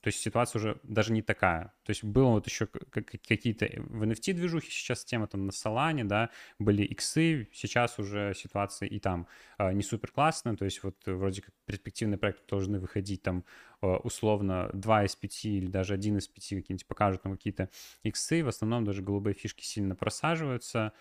то 0.07 0.09
есть 0.09 0.21
ситуация 0.21 0.59
уже 0.61 0.79
даже 0.83 1.11
не 1.11 1.21
такая. 1.21 1.73
То 1.83 1.89
есть 1.89 2.01
было 2.01 2.29
вот 2.29 2.47
еще 2.47 2.65
какие-то 2.67 3.65
в 3.75 4.03
NFT 4.03 4.31
движухи 4.31 4.71
сейчас 4.71 5.03
тема 5.03 5.27
там 5.27 5.47
на 5.47 5.51
Solana, 5.51 6.05
да, 6.05 6.29
были 6.59 6.83
иксы, 6.83 7.49
сейчас 7.51 7.99
уже 7.99 8.33
ситуация 8.33 8.87
и 8.87 8.99
там 8.99 9.27
а, 9.57 9.73
не 9.73 9.83
супер 9.83 10.09
классная, 10.11 10.55
то 10.55 10.63
есть 10.63 10.81
вот 10.81 10.95
вроде 11.05 11.41
как 11.41 11.53
перспективные 11.65 12.17
проекты 12.17 12.43
должны 12.47 12.79
выходить 12.79 13.21
там 13.21 13.43
а, 13.81 13.97
условно 13.97 14.69
2 14.71 15.03
из 15.03 15.17
5 15.17 15.45
или 15.45 15.67
даже 15.67 15.93
1 15.93 16.19
из 16.19 16.29
5 16.29 16.41
какие-нибудь 16.61 16.87
покажут 16.87 17.23
там 17.23 17.33
какие-то 17.35 17.69
иксы, 18.03 18.45
в 18.45 18.47
основном 18.47 18.85
даже 18.85 19.01
голубые 19.01 19.33
фишки 19.33 19.65
сильно 19.65 19.93
просаживаются, 19.93 20.93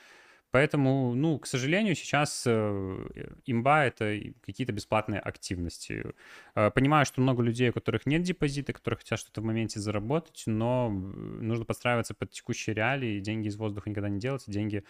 Поэтому, 0.50 1.14
ну, 1.14 1.38
к 1.38 1.46
сожалению, 1.46 1.94
сейчас 1.94 2.44
э, 2.46 3.30
имба— 3.46 3.84
это 3.86 4.18
какие-то 4.42 4.72
бесплатные 4.72 5.20
активности. 5.20 6.14
Э, 6.54 6.70
понимаю, 6.70 7.04
что 7.04 7.20
много 7.20 7.42
людей, 7.42 7.70
у 7.70 7.72
которых 7.72 8.06
нет 8.06 8.22
депозита, 8.22 8.72
которые 8.72 8.98
хотят 8.98 9.18
что-то 9.18 9.40
в 9.40 9.44
моменте 9.44 9.80
заработать, 9.80 10.44
но 10.46 10.88
нужно 10.88 11.64
подстраиваться 11.64 12.14
под 12.14 12.30
текущие 12.30 12.74
реалии, 12.74 13.20
деньги 13.20 13.48
из 13.48 13.56
воздуха 13.56 13.90
никогда 13.90 14.08
не 14.08 14.20
делаются, 14.20 14.50
деньги 14.50 14.84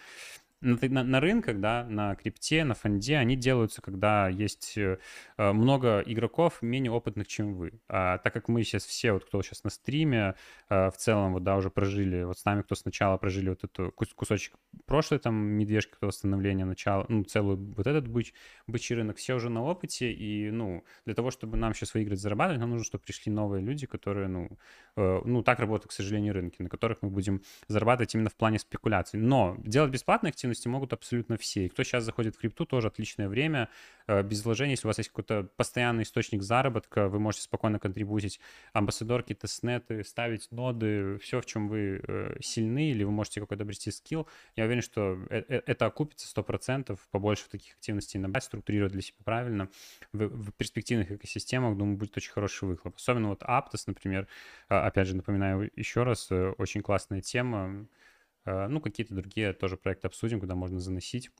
на, 0.61 0.77
на, 0.81 1.03
на 1.03 1.19
рынках, 1.19 1.59
да, 1.59 1.85
на 1.89 2.15
крипте, 2.15 2.63
на 2.63 2.73
фонде, 2.73 3.17
они 3.17 3.35
делаются, 3.35 3.81
когда 3.81 4.27
есть 4.27 4.77
э, 4.77 4.97
много 5.37 6.01
игроков 6.05 6.61
менее 6.61 6.91
опытных, 6.91 7.27
чем 7.27 7.53
вы. 7.55 7.79
А 7.87 8.17
так 8.17 8.33
как 8.33 8.47
мы 8.47 8.63
сейчас 8.63 8.85
все, 8.85 9.11
вот 9.11 9.25
кто 9.25 9.41
сейчас 9.41 9.63
на 9.63 9.69
стриме, 9.69 10.35
э, 10.69 10.89
в 10.89 10.97
целом, 10.97 11.33
вот, 11.33 11.43
да, 11.43 11.55
уже 11.57 11.69
прожили, 11.69 12.23
вот 12.23 12.39
с 12.39 12.45
нами, 12.45 12.61
кто 12.63 12.75
сначала 12.75 13.17
прожили 13.17 13.49
вот 13.49 13.63
эту 13.63 13.91
кусочек 13.91 14.55
прошлой 14.85 15.19
там 15.19 15.35
медвежки, 15.35 15.91
кто 15.93 16.07
восстановление 16.07 16.65
начала, 16.65 17.05
ну, 17.07 17.23
целую 17.23 17.73
вот 17.75 17.85
этот 17.85 18.07
быч, 18.07 18.33
бычий 18.65 18.95
рынок, 18.95 19.17
все 19.17 19.35
уже 19.35 19.49
на 19.49 19.63
опыте, 19.63 20.11
и, 20.11 20.49
ну, 20.49 20.83
для 21.05 21.13
того, 21.13 21.31
чтобы 21.31 21.57
нам 21.57 21.73
сейчас 21.73 21.93
выиграть, 21.93 22.19
зарабатывать, 22.19 22.59
нам 22.59 22.71
нужно, 22.71 22.85
чтобы 22.85 23.03
пришли 23.03 23.31
новые 23.31 23.63
люди, 23.63 23.85
которые, 23.85 24.27
ну, 24.27 24.49
э, 24.95 25.21
ну, 25.23 25.43
так 25.43 25.59
работают, 25.59 25.91
к 25.91 25.93
сожалению, 25.93 26.33
рынки, 26.33 26.61
на 26.61 26.69
которых 26.69 26.99
мы 27.01 27.09
будем 27.09 27.41
зарабатывать 27.67 28.15
именно 28.15 28.29
в 28.29 28.35
плане 28.35 28.59
спекуляций. 28.59 29.19
Но 29.19 29.55
делать 29.59 29.91
активности 29.97 30.46
активности 30.47 30.67
могут 30.67 30.93
абсолютно 30.93 31.37
все. 31.37 31.65
И 31.65 31.69
кто 31.69 31.83
сейчас 31.83 32.03
заходит 32.03 32.35
в 32.35 32.39
крипту, 32.39 32.65
тоже 32.65 32.87
отличное 32.87 33.27
время. 33.27 33.69
Э, 34.07 34.23
без 34.23 34.43
вложений, 34.45 34.71
если 34.71 34.87
у 34.87 34.89
вас 34.89 34.97
есть 34.97 35.09
какой-то 35.09 35.49
постоянный 35.57 36.03
источник 36.03 36.41
заработка, 36.41 37.09
вы 37.09 37.19
можете 37.19 37.43
спокойно 37.43 37.79
контрибутить 37.79 38.39
амбассадорки, 38.73 39.33
тестнеты, 39.33 40.03
ставить 40.03 40.51
ноды, 40.51 41.17
все, 41.19 41.41
в 41.41 41.45
чем 41.45 41.67
вы 41.67 42.01
э, 42.07 42.37
сильны, 42.41 42.91
или 42.91 43.03
вы 43.03 43.11
можете 43.11 43.41
какой-то 43.41 43.63
обрести 43.63 43.91
скилл. 43.91 44.27
Я 44.55 44.65
уверен, 44.65 44.81
что 44.81 45.17
э, 45.29 45.61
это 45.65 45.85
окупится 45.85 46.27
100%, 46.33 46.97
побольше 47.11 47.49
таких 47.49 47.73
активностей 47.73 48.19
набрать, 48.19 48.43
структурировать 48.43 48.93
для 48.93 49.01
себя 49.01 49.17
правильно. 49.23 49.69
В, 50.13 50.51
перспективных 50.51 51.11
экосистемах, 51.11 51.77
думаю, 51.77 51.97
будет 51.97 52.15
очень 52.17 52.31
хороший 52.31 52.67
выхлоп. 52.67 52.95
Особенно 52.95 53.29
вот 53.29 53.43
Aptos, 53.43 53.83
например, 53.87 54.27
опять 54.67 55.07
же, 55.07 55.15
напоминаю 55.15 55.69
еще 55.75 56.03
раз, 56.03 56.31
очень 56.31 56.81
классная 56.81 57.21
тема, 57.21 57.87
ну, 58.67 58.81
какие-то 58.81 59.13
другие 59.15 59.53
тоже 59.53 59.77
проекты 59.77 60.07
обсудим, 60.07 60.39
куда 60.39 60.55
можно 60.55 60.79
заносить. 60.79 61.31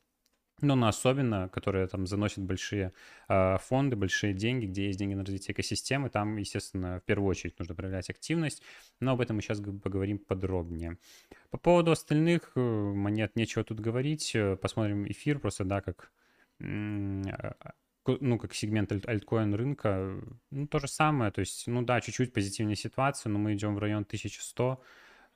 Но 0.61 0.75
на 0.75 0.89
особенно, 0.89 1.49
которые 1.49 1.87
там 1.87 2.07
заносят 2.07 2.43
большие 2.43 2.91
э, 3.29 3.57
фонды, 3.59 3.95
большие 3.95 4.33
деньги, 4.33 4.65
где 4.65 4.87
есть 4.87 4.97
деньги 4.97 5.13
на 5.13 5.23
развитие 5.23 5.53
экосистемы, 5.53 6.09
там, 6.09 6.37
естественно, 6.37 6.99
в 6.99 7.03
первую 7.03 7.29
очередь 7.29 7.59
нужно 7.59 7.75
проявлять 7.75 8.09
активность, 8.09 8.63
но 8.99 9.11
об 9.11 9.21
этом 9.21 9.35
мы 9.35 9.43
сейчас 9.43 9.59
поговорим 9.59 10.17
подробнее. 10.17 10.97
По 11.51 11.59
поводу 11.59 11.91
остальных 11.91 12.53
э, 12.55 12.59
монет 12.59 13.35
нечего 13.35 13.63
тут 13.63 13.79
говорить, 13.79 14.31
э, 14.33 14.55
посмотрим 14.55 15.07
эфир 15.07 15.37
просто, 15.39 15.63
да, 15.63 15.81
как 15.81 16.11
ну, 16.59 18.39
как 18.39 18.53
сегмент 18.55 18.91
аль- 18.91 19.03
альткоин 19.05 19.53
рынка, 19.53 20.19
ну, 20.49 20.67
то 20.67 20.79
же 20.79 20.87
самое, 20.87 21.31
то 21.31 21.41
есть, 21.41 21.67
ну 21.67 21.83
да, 21.83 22.01
чуть-чуть 22.01 22.33
позитивнее 22.33 22.75
ситуация, 22.75 23.29
но 23.29 23.37
мы 23.37 23.53
идем 23.53 23.75
в 23.75 23.79
район 23.79 24.05
1100, 24.05 24.63
а, 24.63 24.79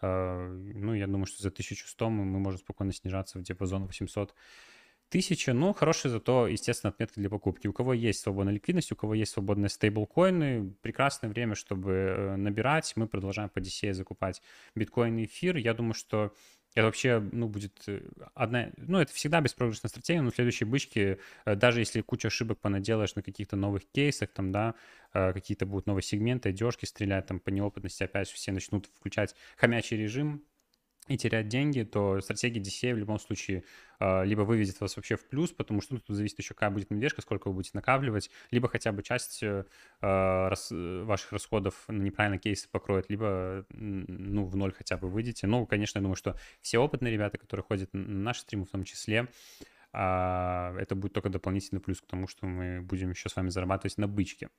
ну, 0.01 0.93
я 0.93 1.08
думаю, 1.08 1.25
что 1.25 1.41
за 1.41 1.50
1100 1.50 2.10
мы, 2.10 2.39
можем 2.39 2.60
спокойно 2.60 2.93
снижаться 2.93 3.39
в 3.39 3.43
диапазон 3.43 3.86
800 3.86 4.34
тысяча, 5.10 5.53
ну, 5.53 5.74
хорошая 5.74 6.12
зато, 6.12 6.48
естественно, 6.48 6.89
отметка 6.89 7.20
для 7.20 7.29
покупки. 7.29 7.67
У 7.67 7.74
кого 7.74 7.93
есть 7.93 8.22
свободная 8.22 8.53
ликвидность, 8.53 8.93
у 8.93 8.96
кого 8.96 9.13
есть 9.13 9.34
свободные 9.34 9.70
стейблкоины, 9.70 10.74
прекрасное 10.81 11.29
время, 11.29 11.53
чтобы 11.55 11.91
э, 11.91 12.36
набирать. 12.38 12.93
Мы 12.96 13.08
продолжаем 13.08 13.50
по 13.50 13.60
DCA 13.60 13.93
закупать 13.93 14.41
биткоин 14.74 15.17
и 15.17 15.25
эфир. 15.25 15.58
Я 15.58 15.74
думаю, 15.74 15.93
что 15.93 16.34
это 16.74 16.86
вообще, 16.86 17.20
ну, 17.32 17.48
будет 17.50 17.84
э, 17.88 18.01
одна... 18.34 18.70
Ну, 18.78 19.00
это 19.00 19.13
всегда 19.13 19.42
беспроигрышная 19.42 19.90
стратегия, 19.90 20.22
но 20.22 20.32
в 20.32 20.36
следующей 20.36 20.66
бычке, 20.66 21.20
э, 21.46 21.56
даже 21.56 21.80
если 21.80 22.01
куча 22.01 22.30
ошибок 22.30 22.60
понаделаешь 22.60 23.16
на 23.16 23.22
каких-то 23.22 23.58
новых 23.58 23.84
кейсах, 23.92 24.30
там, 24.32 24.51
да, 24.51 24.75
э, 25.13 25.34
какие-то 25.34 25.66
будут 25.66 25.86
новые 25.86 26.04
сегменты, 26.04 26.50
одежки 26.50 26.86
стрелять, 26.86 27.25
там, 27.25 27.42
по 27.42 27.50
неопытности 27.50 28.04
опять 28.04 28.30
все 28.30 28.54
начнут 28.54 28.88
включать 28.96 29.36
хомячий 29.58 29.98
режим, 29.98 30.46
и 31.13 31.18
терять 31.18 31.48
деньги, 31.48 31.84
то 31.84 32.22
стратегия 32.22 32.62
DCA 32.62 32.94
в 32.94 32.98
любом 32.98 33.20
случае 33.20 33.63
э, 34.00 34.25
либо 34.25 34.41
выведет 34.41 34.80
вас 34.80 34.96
вообще 34.96 35.15
в 35.15 35.27
плюс, 35.27 35.51
потому 35.51 35.82
что 35.82 35.96
ну, 35.96 36.00
тут 36.00 36.15
зависит 36.15 36.39
еще, 36.39 36.53
какая 36.53 36.70
будет 36.70 36.89
медвежка, 36.89 37.22
сколько 37.22 37.48
вы 37.48 37.56
будете 37.56 37.72
накапливать, 37.74 38.30
либо 38.51 38.68
хотя 38.68 38.91
бы 38.91 39.03
часть 39.03 39.44
э, 39.44 39.63
рас, 40.00 40.70
ваших 40.72 41.32
расходов 41.32 41.84
на 41.88 42.01
неправильные 42.01 42.39
кейсы 42.39 42.70
покроет, 42.70 43.10
либо 43.10 43.65
ну, 43.70 44.46
в 44.46 44.56
ноль 44.56 44.74
хотя 44.74 44.98
бы 44.98 45.10
выйдете. 45.10 45.48
Ну, 45.48 45.65
конечно, 45.65 46.00
я 46.00 46.01
думаю, 46.01 46.15
что 46.15 46.38
все 46.62 46.80
опытные 46.80 47.13
ребята, 47.13 47.38
которые 47.38 47.63
ходят 47.63 47.89
на 47.94 48.01
наши 48.01 48.41
стримы 48.41 48.65
в 48.65 48.70
том 48.70 48.84
числе, 48.84 49.27
э, 49.94 49.98
это 50.80 50.96
будет 50.96 51.13
только 51.13 51.30
дополнительный 51.30 51.82
плюс 51.82 52.01
к 52.01 52.06
тому, 52.08 52.27
что 52.27 52.46
мы 52.46 52.82
будем 52.82 53.12
еще 53.12 53.30
с 53.30 53.36
вами 53.36 53.50
зарабатывать 53.50 53.98
на 53.98 54.08
бычке. 54.08 54.50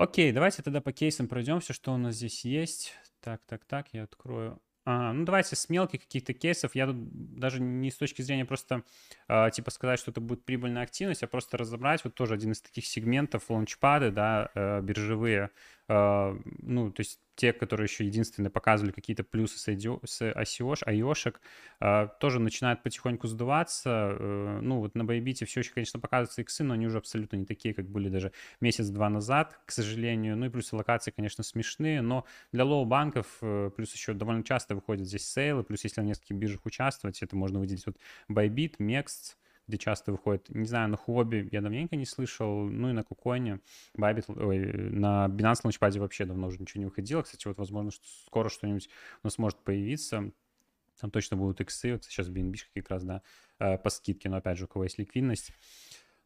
Окей, 0.00 0.32
давайте 0.32 0.62
тогда 0.62 0.80
по 0.80 0.92
кейсам 0.92 1.28
пройдемся, 1.28 1.74
что 1.74 1.92
у 1.92 1.98
нас 1.98 2.14
здесь 2.14 2.44
есть. 2.46 2.94
Так, 3.20 3.42
так, 3.46 3.66
так, 3.66 3.88
я 3.92 4.04
открою. 4.04 4.58
А, 4.86 5.12
ну, 5.12 5.24
давайте 5.24 5.56
с 5.56 5.68
мелких 5.68 6.00
каких-то 6.00 6.32
кейсов. 6.32 6.74
Я 6.74 6.86
тут 6.86 6.96
даже 7.38 7.60
не 7.60 7.90
с 7.90 7.96
точки 7.96 8.22
зрения 8.22 8.44
просто, 8.44 8.82
э, 9.28 9.50
типа, 9.52 9.70
сказать, 9.70 9.98
что 9.98 10.10
это 10.10 10.20
будет 10.20 10.44
прибыльная 10.44 10.82
активность, 10.82 11.22
а 11.22 11.26
просто 11.26 11.58
разобрать. 11.58 12.02
Вот 12.04 12.14
тоже 12.14 12.34
один 12.34 12.52
из 12.52 12.62
таких 12.62 12.86
сегментов, 12.86 13.50
лаунчпады, 13.50 14.10
да, 14.10 14.50
э, 14.54 14.80
биржевые. 14.80 15.50
Э, 15.90 16.38
ну, 16.62 16.92
то 16.92 17.00
есть 17.00 17.18
те, 17.34 17.52
которые 17.52 17.86
еще 17.86 18.04
единственные 18.04 18.50
показывали 18.50 18.92
какие-то 18.92 19.24
плюсы 19.24 19.58
с, 19.58 19.68
ICO, 19.68 20.76
IOшек, 20.86 21.40
э, 21.80 22.08
тоже 22.20 22.38
начинают 22.38 22.82
потихоньку 22.84 23.26
сдуваться. 23.26 24.16
Э, 24.16 24.60
ну, 24.62 24.78
вот 24.78 24.94
на 24.94 25.02
Bybit 25.02 25.46
все 25.46 25.60
еще, 25.60 25.72
конечно, 25.72 25.98
показываются 25.98 26.42
иксы, 26.42 26.62
но 26.62 26.74
они 26.74 26.86
уже 26.86 26.98
абсолютно 26.98 27.36
не 27.36 27.44
такие, 27.44 27.74
как 27.74 27.88
были 27.88 28.08
даже 28.08 28.30
месяц-два 28.60 29.08
назад, 29.08 29.58
к 29.66 29.72
сожалению. 29.72 30.36
Ну 30.36 30.46
и 30.46 30.48
плюс 30.48 30.72
локации, 30.72 31.10
конечно, 31.10 31.42
смешные, 31.42 32.02
но 32.02 32.24
для 32.52 32.64
лоу-банков 32.64 33.26
э, 33.40 33.70
плюс 33.74 33.92
еще 33.92 34.12
довольно 34.12 34.44
часто 34.44 34.76
выходят 34.76 35.08
здесь 35.08 35.26
сейлы, 35.26 35.64
плюс 35.64 35.82
если 35.82 36.02
на 36.02 36.06
нескольких 36.06 36.36
биржах 36.36 36.66
участвовать, 36.66 37.20
это 37.20 37.34
можно 37.34 37.58
выделить 37.58 37.86
вот 37.86 37.96
Bybit, 38.30 38.76
Mext, 38.78 39.34
где 39.70 39.78
часто 39.78 40.12
выходит. 40.12 40.48
Не 40.50 40.66
знаю, 40.66 40.88
на 40.88 40.96
Хуоби 40.96 41.48
я 41.52 41.60
давненько 41.60 41.96
не 41.96 42.04
слышал, 42.04 42.64
ну 42.68 42.90
и 42.90 42.92
на 42.92 43.04
Куконе, 43.04 43.60
Bybit, 43.96 44.44
ой, 44.44 44.72
на 44.90 45.28
Binance 45.28 45.62
Launchpad 45.64 45.98
вообще 46.00 46.24
давно 46.24 46.48
уже 46.48 46.58
ничего 46.58 46.80
не 46.80 46.86
выходило. 46.86 47.22
Кстати, 47.22 47.46
вот 47.46 47.56
возможно, 47.56 47.92
что 47.92 48.04
скоро 48.26 48.48
что-нибудь 48.48 48.90
у 49.22 49.26
нас 49.26 49.38
может 49.38 49.58
появиться. 49.62 50.32
Там 51.00 51.10
точно 51.10 51.36
будут 51.36 51.60
иксы, 51.60 51.92
вот 51.92 52.04
сейчас 52.04 52.28
BNB 52.28 52.56
как 52.74 52.90
раз, 52.90 53.04
да, 53.04 53.22
э, 53.58 53.78
по 53.78 53.88
скидке, 53.88 54.28
но 54.28 54.36
опять 54.36 54.58
же, 54.58 54.64
у 54.64 54.68
кого 54.68 54.84
есть 54.84 54.98
ликвидность. 54.98 55.52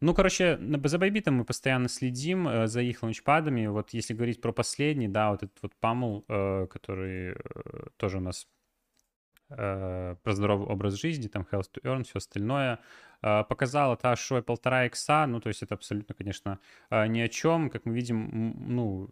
Ну, 0.00 0.14
короче, 0.14 0.58
за 0.58 0.96
Bybit 0.96 1.30
мы 1.30 1.44
постоянно 1.44 1.88
следим 1.88 2.48
э, 2.48 2.66
за 2.66 2.80
их 2.80 3.02
лаунчпадами. 3.02 3.66
Вот 3.66 3.90
если 3.90 4.14
говорить 4.14 4.40
про 4.40 4.52
последний, 4.52 5.06
да, 5.06 5.30
вот 5.30 5.44
этот 5.44 5.62
вот 5.62 5.72
Pummel, 5.80 6.24
э, 6.28 6.66
который 6.66 7.36
тоже 7.96 8.18
у 8.18 8.20
нас 8.20 8.48
э, 9.50 10.16
про 10.22 10.32
здоровый 10.32 10.66
образ 10.66 10.94
жизни, 10.94 11.28
там 11.28 11.46
health 11.50 11.70
to 11.72 11.82
earn, 11.82 12.04
все 12.04 12.18
остальное. 12.18 12.78
Э, 13.22 13.44
показала 13.48 13.96
та 13.96 14.16
шой 14.16 14.42
полтора 14.42 14.86
икса, 14.86 15.26
ну, 15.26 15.40
то 15.40 15.48
есть 15.48 15.62
это 15.62 15.74
абсолютно, 15.74 16.14
конечно, 16.14 16.58
э, 16.90 17.06
ни 17.06 17.20
о 17.20 17.28
чем. 17.28 17.70
Как 17.70 17.86
мы 17.86 17.94
видим, 17.94 18.54
ну, 18.58 19.08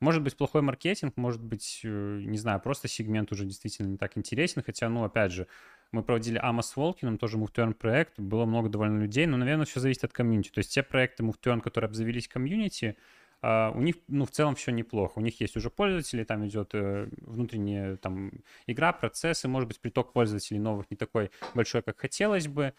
может 0.00 0.22
быть, 0.22 0.36
плохой 0.36 0.62
маркетинг, 0.62 1.16
может 1.16 1.40
быть, 1.40 1.80
э, 1.84 2.22
не 2.24 2.36
знаю, 2.36 2.60
просто 2.60 2.88
сегмент 2.88 3.30
уже 3.30 3.44
действительно 3.44 3.86
не 3.86 3.96
так 3.96 4.18
интересен, 4.18 4.60
хотя, 4.60 4.88
ну, 4.88 5.04
опять 5.04 5.30
же, 5.30 5.46
мы 5.92 6.02
проводили 6.02 6.40
Ама 6.42 6.62
с 6.62 6.74
Волкиным, 6.74 7.18
тоже 7.18 7.36
Move 7.38 7.52
to 7.52 7.64
Earn 7.64 7.74
проект, 7.74 8.18
было 8.18 8.44
много 8.44 8.68
довольно 8.68 9.00
людей, 9.00 9.26
но, 9.26 9.36
наверное, 9.36 9.64
все 9.64 9.78
зависит 9.78 10.02
от 10.02 10.12
комьюнити. 10.12 10.50
То 10.50 10.58
есть 10.58 10.74
те 10.74 10.82
проекты 10.82 11.22
Move 11.22 11.36
to 11.40 11.54
Earn, 11.54 11.60
которые 11.60 11.86
обзавелись 11.86 12.26
комьюнити, 12.26 12.96
у 13.42 13.80
них, 13.80 13.96
ну, 14.06 14.24
в 14.24 14.30
целом 14.30 14.54
все 14.54 14.70
неплохо. 14.70 15.18
У 15.18 15.20
них 15.20 15.40
есть 15.40 15.56
уже 15.56 15.68
пользователи, 15.68 16.22
там 16.22 16.46
идет 16.46 16.70
э, 16.74 17.08
внутренняя 17.22 17.96
там 17.96 18.30
игра, 18.68 18.92
процессы, 18.92 19.48
может 19.48 19.68
быть, 19.68 19.80
приток 19.80 20.12
пользователей 20.12 20.60
новых 20.60 20.90
не 20.90 20.96
такой 20.96 21.30
большой, 21.54 21.82
как 21.82 22.00
хотелось 22.00 22.46
бы, 22.46 22.72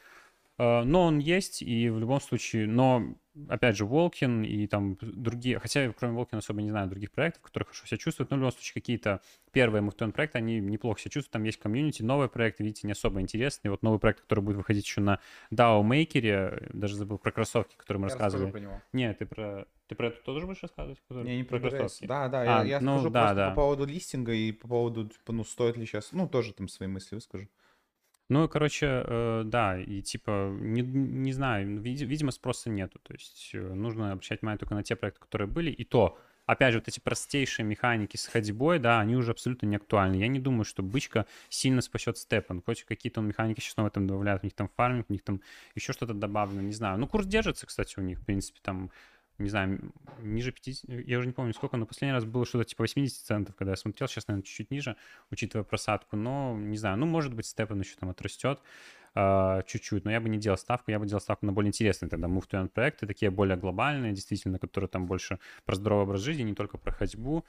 uh, 0.58 0.84
но 0.84 1.04
он 1.04 1.20
есть, 1.20 1.62
и 1.62 1.90
в 1.90 2.00
любом 2.00 2.22
случае, 2.22 2.68
но 2.68 3.16
опять 3.50 3.76
же, 3.78 3.86
Волкин 3.86 4.44
и 4.44 4.68
там 4.68 4.98
другие, 5.02 5.60
хотя 5.60 5.92
кроме 5.94 6.14
Волкина 6.16 6.40
особо 6.40 6.62
не 6.62 6.70
знаю 6.70 6.88
других 6.90 7.12
проектов, 7.12 7.42
которые 7.44 7.66
хорошо 7.68 7.86
себя 7.86 7.98
чувствуют, 7.98 8.30
но 8.30 8.38
в 8.38 8.40
любом 8.40 8.52
случае 8.52 8.74
какие-то 8.76 9.22
первые 9.52 9.82
Муфтон 9.82 10.12
проекты, 10.12 10.38
они 10.38 10.60
неплохо 10.60 11.00
себя 11.00 11.12
чувствуют, 11.12 11.32
там 11.34 11.44
есть 11.44 11.60
комьюнити, 11.60 12.02
новые 12.04 12.30
проекты, 12.30 12.64
видите, 12.64 12.88
не 12.88 12.94
особо 12.94 13.22
интересные. 13.22 13.72
Вот 13.72 13.82
новый 13.84 14.00
проект, 14.00 14.22
который 14.22 14.42
будет 14.42 14.58
выходить 14.58 14.86
еще 14.86 15.02
на 15.02 15.20
DAO 15.52 15.82
Maker, 15.84 16.70
даже 16.74 16.96
забыл 16.96 17.18
про 17.18 17.32
кроссовки, 17.32 17.76
которые 17.76 18.02
мы 18.02 18.08
Я 18.08 18.14
рассказывали. 18.14 18.52
про 18.52 18.60
него. 18.60 18.82
Нет, 18.94 19.18
ты 19.20 19.26
про... 19.26 19.66
Ты 19.88 19.96
про 19.96 20.08
это 20.08 20.24
тоже 20.24 20.46
будешь 20.48 20.62
рассказывать? 20.64 21.00
который- 21.08 21.26
Не, 21.26 21.38
не 21.38 21.44
про 21.44 21.60
кроссовки? 21.60 22.06
Да, 22.08 22.30
да, 22.30 22.42
А, 22.42 22.64
я, 22.64 22.78
я 22.78 22.80
ну 22.80 22.94
скажу 22.96 23.10
да, 23.10 23.20
просто 23.22 23.36
да. 23.36 23.50
по 23.50 23.56
поводу 23.56 23.86
листинга 23.86 24.32
и 24.32 24.52
по 24.54 24.68
поводу, 24.68 25.10
типа, 25.10 25.34
ну, 25.34 25.44
стоит 25.44 25.76
ли 25.78 25.86
сейчас, 25.86 26.14
ну, 26.14 26.28
тоже 26.28 26.54
там 26.54 26.68
свои 26.70 26.88
мысли 26.88 27.16
выскажу. 27.16 27.48
Ну, 28.30 28.48
короче, 28.48 29.04
э, 29.06 29.44
да, 29.46 29.80
и 29.80 30.02
типа, 30.02 30.50
не, 30.60 30.82
не 30.82 31.34
знаю, 31.34 31.80
види- 31.82 32.06
видимо, 32.06 32.32
спроса 32.32 32.70
нету. 32.70 33.00
То 33.04 33.14
есть 33.14 33.52
э, 33.54 33.74
нужно 33.74 34.12
обращать 34.14 34.42
внимание 34.42 34.58
только 34.60 34.76
на 34.76 34.84
те 34.84 34.96
проекты, 34.96 35.20
которые 35.20 35.48
были. 35.48 35.70
И 35.72 35.84
то, 35.84 36.18
опять 36.46 36.72
же, 36.74 36.80
вот 36.80 36.88
эти 36.88 37.00
простейшие 37.00 37.66
механики 37.66 38.16
с 38.18 38.26
ходьбой, 38.28 38.80
да, 38.80 39.00
они 39.02 39.16
уже 39.18 39.32
абсолютно 39.32 39.66
не 39.68 39.76
актуальны. 39.76 40.16
Я 40.16 40.28
не 40.30 40.40
думаю, 40.40 40.64
что 40.64 40.82
бычка 40.84 41.26
сильно 41.50 41.82
спасет 41.82 42.18
степан. 42.18 42.62
Хоть 42.66 42.84
какие-то 42.86 43.20
он 43.20 43.28
механики 43.28 43.60
сейчас 43.60 43.76
в 43.78 43.86
этом 43.86 44.08
добавляют, 44.08 44.44
у 44.44 44.46
них 44.48 44.54
там 44.54 44.70
фарминг, 44.70 45.10
у 45.10 45.14
них 45.14 45.22
там 45.24 45.42
еще 45.76 45.92
что-то 45.94 46.14
добавлено, 46.14 46.62
не 46.62 46.74
знаю. 46.74 46.98
Ну, 47.00 47.08
курс 47.08 47.26
держится, 47.26 47.66
кстати, 47.68 48.00
у 48.00 48.02
них, 48.02 48.20
в 48.20 48.26
принципе, 48.26 48.60
там 48.64 48.90
не 49.38 49.50
знаю, 49.50 49.92
ниже 50.20 50.52
50, 50.52 50.90
я 50.90 51.18
уже 51.18 51.28
не 51.28 51.34
помню 51.34 51.54
сколько, 51.54 51.78
но 51.78 51.86
последний 51.86 52.14
раз 52.14 52.26
было 52.26 52.46
что-то 52.46 52.66
типа 52.66 52.84
80 52.84 53.26
центов, 53.26 53.56
когда 53.56 53.72
я 53.72 53.76
смотрел, 53.76 54.08
сейчас, 54.08 54.28
наверное, 54.28 54.46
чуть-чуть 54.46 54.72
ниже, 54.72 54.96
учитывая 55.32 55.64
просадку, 55.64 56.16
но 56.16 56.56
не 56.58 56.78
знаю, 56.78 56.98
ну, 56.98 57.06
может 57.06 57.34
быть, 57.34 57.46
Степан 57.46 57.80
еще 57.80 57.96
там 57.96 58.10
отрастет 58.10 58.60
а, 59.16 59.62
чуть-чуть, 59.64 60.06
но 60.06 60.12
я 60.12 60.20
бы 60.20 60.30
не 60.30 60.38
делал 60.38 60.58
ставку, 60.58 60.92
я 60.92 61.00
бы 61.00 61.06
делал 61.06 61.22
ставку 61.22 61.46
на 61.46 61.52
более 61.52 61.70
интересные 61.70 62.10
тогда 62.10 62.28
move 62.28 62.48
to 62.50 62.62
earn 62.62 62.70
проекты, 62.70 63.08
такие 63.08 63.32
более 63.32 63.58
глобальные, 63.58 64.14
действительно, 64.14 64.60
которые 64.60 64.88
там 64.88 65.06
больше 65.06 65.40
про 65.66 65.76
здоровый 65.76 66.04
образ 66.06 66.22
жизни, 66.22 66.44
не 66.44 66.56
только 66.56 66.78
про 66.78 66.92
ходьбу, 66.92 67.46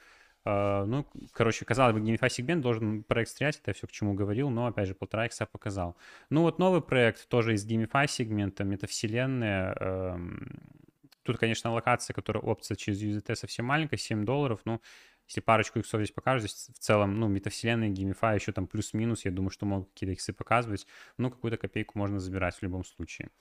А, 0.47 0.85
ну, 0.85 1.07
короче, 1.33 1.65
казалось 1.65 1.95
бы, 1.95 2.01
GameFi 2.01 2.29
сегмент 2.29 2.61
должен 2.61 3.03
проект 3.03 3.31
стрелять, 3.31 3.57
это 3.59 3.71
я 3.71 3.73
все 3.73 3.87
к 3.87 3.91
чему 3.91 4.13
говорил, 4.13 4.49
но, 4.51 4.67
опять 4.67 4.87
же, 4.87 4.93
полтора 4.93 5.25
икса 5.25 5.47
показал. 5.47 5.97
Ну, 6.29 6.41
вот 6.43 6.59
новый 6.59 6.81
проект 6.81 7.27
тоже 7.29 7.55
из 7.55 7.65
GameFi 7.67 8.07
сегмента, 8.07 8.63
метавселенная, 8.63 9.75
эм, 9.79 10.59
Тут, 11.25 11.39
конечно, 11.39 11.73
локация, 11.73 12.13
которая 12.13 12.43
опция 12.43 12.75
через 12.77 13.01
USDT 13.01 13.35
совсем 13.35 13.65
маленькая, 13.65 13.97
7 13.97 14.25
долларов. 14.25 14.61
Ну, 14.65 14.79
если 15.27 15.41
парочку 15.41 15.79
иксов 15.79 15.99
здесь 16.01 16.11
покажут, 16.11 16.51
здесь 16.51 16.69
в 16.75 16.79
целом, 16.79 17.15
ну, 17.19 17.27
метавселенная, 17.27 17.89
геймифай 17.89 18.35
еще 18.35 18.51
там 18.51 18.67
плюс-минус, 18.67 19.25
я 19.25 19.31
думаю, 19.31 19.49
что 19.49 19.65
могут 19.65 19.89
какие-то 19.89 20.13
иксы 20.13 20.33
показывать. 20.33 20.85
Ну, 21.17 21.31
какую-то 21.31 21.57
копейку 21.57 21.97
можно 21.97 22.19
забирать 22.19 22.55
в 22.55 22.61
любом 22.61 22.85
случае. 22.85 23.31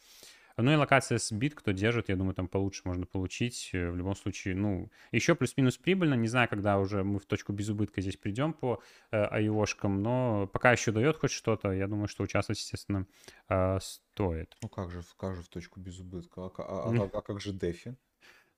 Ну 0.56 0.70
и 0.72 0.76
локация 0.76 1.18
с 1.18 1.32
бит, 1.32 1.54
кто 1.54 1.72
держит, 1.72 2.08
я 2.08 2.16
думаю, 2.16 2.34
там 2.34 2.46
получше 2.46 2.82
можно 2.84 3.06
получить. 3.06 3.70
Э, 3.72 3.90
В 3.90 3.96
любом 3.96 4.14
случае, 4.14 4.54
ну, 4.54 4.90
еще 5.10 5.34
плюс-минус 5.34 5.78
прибыльно. 5.78 6.14
Не 6.14 6.28
знаю, 6.28 6.48
когда 6.48 6.78
уже 6.78 7.02
мы 7.02 7.18
в 7.18 7.26
точку 7.26 7.52
без 7.52 7.68
убытка 7.70 8.00
здесь 8.00 8.16
придем 8.16 8.52
по 8.52 8.80
э, 9.10 9.40
IO-шкам, 9.40 9.88
но 9.98 10.46
пока 10.52 10.70
еще 10.72 10.92
дает 10.92 11.16
хоть 11.18 11.32
что-то, 11.32 11.72
я 11.72 11.88
думаю, 11.88 12.06
что 12.06 12.22
участвовать, 12.22 12.60
естественно, 12.60 13.06
э, 13.48 13.78
стоит. 13.80 14.56
Ну, 14.62 14.68
как 14.68 14.90
же, 14.90 15.02
как 15.16 15.34
же 15.34 15.42
в 15.42 15.48
точку 15.48 15.80
без 15.80 15.98
убытка? 15.98 16.46
А, 16.46 16.50
а- 16.58 16.90
а 16.90 17.10
а 17.12 17.20
как 17.20 17.40
же 17.40 17.52
Дефи, 17.52 17.96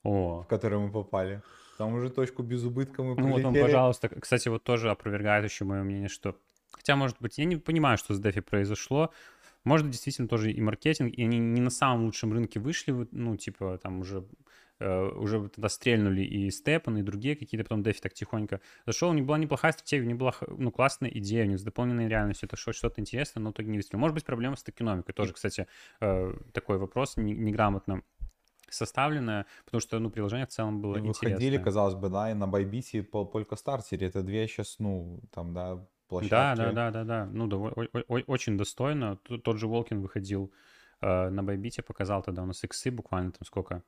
О, 0.02 0.42
в 0.42 0.46
который 0.48 0.78
мы 0.78 0.92
попали? 0.92 1.42
Там 1.78 1.94
уже 1.94 2.10
точку 2.10 2.42
без 2.42 2.62
убытка 2.64 3.02
мы 3.02 3.14
Ну 3.16 3.28
вот 3.28 3.36
он, 3.36 3.52
прилетели. 3.52 3.62
пожалуйста. 3.62 4.08
Кстати, 4.08 4.48
вот 4.48 4.64
тоже 4.64 4.90
опровергает 4.90 5.44
еще 5.44 5.64
мое 5.64 5.82
мнение, 5.82 6.08
что... 6.08 6.38
Хотя, 6.72 6.96
может 6.96 7.16
быть, 7.20 7.38
я 7.38 7.44
не 7.46 7.56
понимаю, 7.56 7.96
что 7.98 8.14
с 8.14 8.20
DeFi 8.20 8.42
произошло. 8.42 9.12
Может, 9.66 9.90
действительно 9.90 10.28
тоже 10.28 10.52
и 10.52 10.61
маркетинг, 10.61 11.12
и 11.12 11.23
они 11.25 11.38
не 11.38 11.61
на 11.61 11.70
самом 11.70 12.04
лучшем 12.04 12.32
рынке 12.32 12.61
вышли, 12.61 13.08
ну, 13.11 13.37
типа, 13.37 13.78
там 13.82 13.99
уже 14.00 14.25
э, 14.78 15.08
уже 15.08 15.49
тогда 15.49 15.68
стрельнули 15.68 16.23
и 16.23 16.50
Степан, 16.50 16.99
и 16.99 17.02
другие 17.02 17.35
какие-то, 17.35 17.64
потом 17.64 17.82
DeFi 17.82 18.00
так 18.00 18.14
тихонько 18.14 18.61
зашел, 18.87 19.11
у 19.11 19.12
них 19.12 19.25
была 19.26 19.38
неплохая 19.38 19.73
стратегия, 19.73 20.04
у 20.04 20.08
них 20.08 20.18
была 20.18 20.35
ну, 20.46 20.70
классная 20.70 21.11
идея, 21.11 21.44
у 21.46 21.49
них 21.49 21.58
с 21.58 21.62
дополненной 21.64 22.06
реальностью, 22.08 22.46
это 22.46 22.56
что- 22.56 22.73
что-то 22.73 23.00
интересное, 23.00 23.42
но 23.42 23.50
в 23.50 23.52
итоге 23.54 23.70
не 23.70 23.78
выстрелило. 23.78 24.02
Может 24.02 24.14
быть, 24.14 24.25
проблема 24.25 24.54
с 24.54 24.62
токеномикой, 24.62 25.14
тоже, 25.14 25.32
кстати, 25.32 25.66
э, 26.00 26.35
такой 26.52 26.78
вопрос, 26.78 27.16
не- 27.16 27.35
неграмотно 27.35 28.02
составленное, 28.70 29.46
потому 29.64 29.80
что, 29.80 29.99
ну, 29.99 30.11
приложение 30.11 30.46
в 30.46 30.50
целом 30.50 30.80
было 30.80 30.94
выходили, 30.99 31.35
интересное. 31.37 31.64
казалось 31.64 31.94
бы, 31.94 32.08
да, 32.08 32.30
и 32.30 32.35
на 32.35 32.46
Байбите, 32.46 32.99
и 32.99 33.02
Полька 33.02 33.56
Стартере. 33.56 34.06
Это 34.06 34.23
две 34.23 34.46
сейчас, 34.46 34.78
ну, 34.78 35.20
там, 35.32 35.54
да, 35.54 35.87
площадки. 36.08 36.30
Да, 36.30 36.54
да, 36.56 36.72
да, 36.72 36.90
да, 36.90 37.04
да. 37.04 37.26
Ну, 37.26 37.48
о- 37.68 38.22
очень 38.26 38.56
достойно. 38.56 39.16
Тот 39.16 39.56
же 39.58 39.66
Волкин 39.66 40.00
выходил 40.00 40.52
э, 41.00 41.28
на 41.30 41.42
Байбите, 41.42 41.82
показал 41.82 42.22
тогда 42.22 42.42
у 42.42 42.46
нас 42.46 42.62
иксы 42.64 42.90
буквально 42.90 43.32
там 43.32 43.44
сколько. 43.44 43.82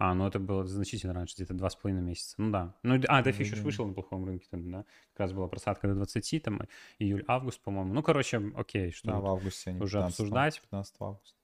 А, 0.00 0.14
ну 0.14 0.28
это 0.28 0.38
было 0.38 0.64
значительно 0.64 1.12
раньше, 1.12 1.34
где-то 1.34 1.54
два 1.54 1.68
с 1.70 1.74
половиной 1.74 2.02
месяца. 2.02 2.36
Ну 2.38 2.52
да. 2.52 2.74
Ну, 2.84 3.00
а, 3.08 3.20
DeFi 3.20 3.40
еще 3.40 3.56
вышел 3.56 3.84
на 3.84 3.94
плохом 3.94 4.24
рынке 4.24 4.46
тогда, 4.48 4.70
да? 4.78 4.84
Как 5.12 5.20
раз 5.20 5.32
была 5.32 5.48
просадка 5.48 5.88
до 5.88 5.94
20, 5.96 6.40
там, 6.40 6.60
июль-август, 7.00 7.60
по-моему. 7.60 7.92
Ну, 7.92 8.02
короче, 8.04 8.40
окей, 8.54 8.92
что 8.92 9.08
Да, 9.08 9.18
в 9.18 9.26
августе 9.26 9.70
они. 9.70 9.80
уже 9.80 9.98
15 9.98 10.12
обсуждать. 10.20 10.60
15 10.60 10.94
августа. 11.00 11.37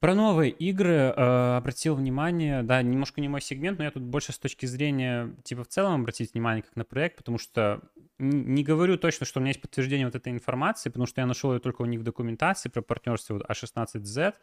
Про 0.00 0.14
новые 0.14 0.50
игры 0.50 0.94
э, 0.94 1.56
обратил 1.58 1.94
внимание, 1.94 2.62
да, 2.62 2.80
немножко 2.80 3.20
не 3.20 3.28
мой 3.28 3.42
сегмент, 3.42 3.76
но 3.78 3.84
я 3.84 3.90
тут 3.90 4.02
больше 4.02 4.32
с 4.32 4.38
точки 4.38 4.64
зрения, 4.64 5.36
типа, 5.44 5.64
в 5.64 5.68
целом 5.68 6.00
обратить 6.00 6.32
внимание 6.32 6.62
как 6.62 6.74
на 6.74 6.84
проект, 6.84 7.18
потому 7.18 7.36
что 7.36 7.82
не 8.18 8.64
говорю 8.64 8.96
точно, 8.96 9.26
что 9.26 9.40
у 9.40 9.42
меня 9.42 9.50
есть 9.50 9.60
подтверждение 9.60 10.06
вот 10.06 10.14
этой 10.14 10.32
информации, 10.32 10.88
потому 10.88 11.06
что 11.06 11.20
я 11.20 11.26
нашел 11.26 11.52
ее 11.52 11.60
только 11.60 11.82
у 11.82 11.84
них 11.84 12.00
в 12.00 12.02
документации 12.02 12.70
про 12.70 12.80
партнерство 12.80 13.34
вот 13.34 13.50
A16Z, 13.50 14.34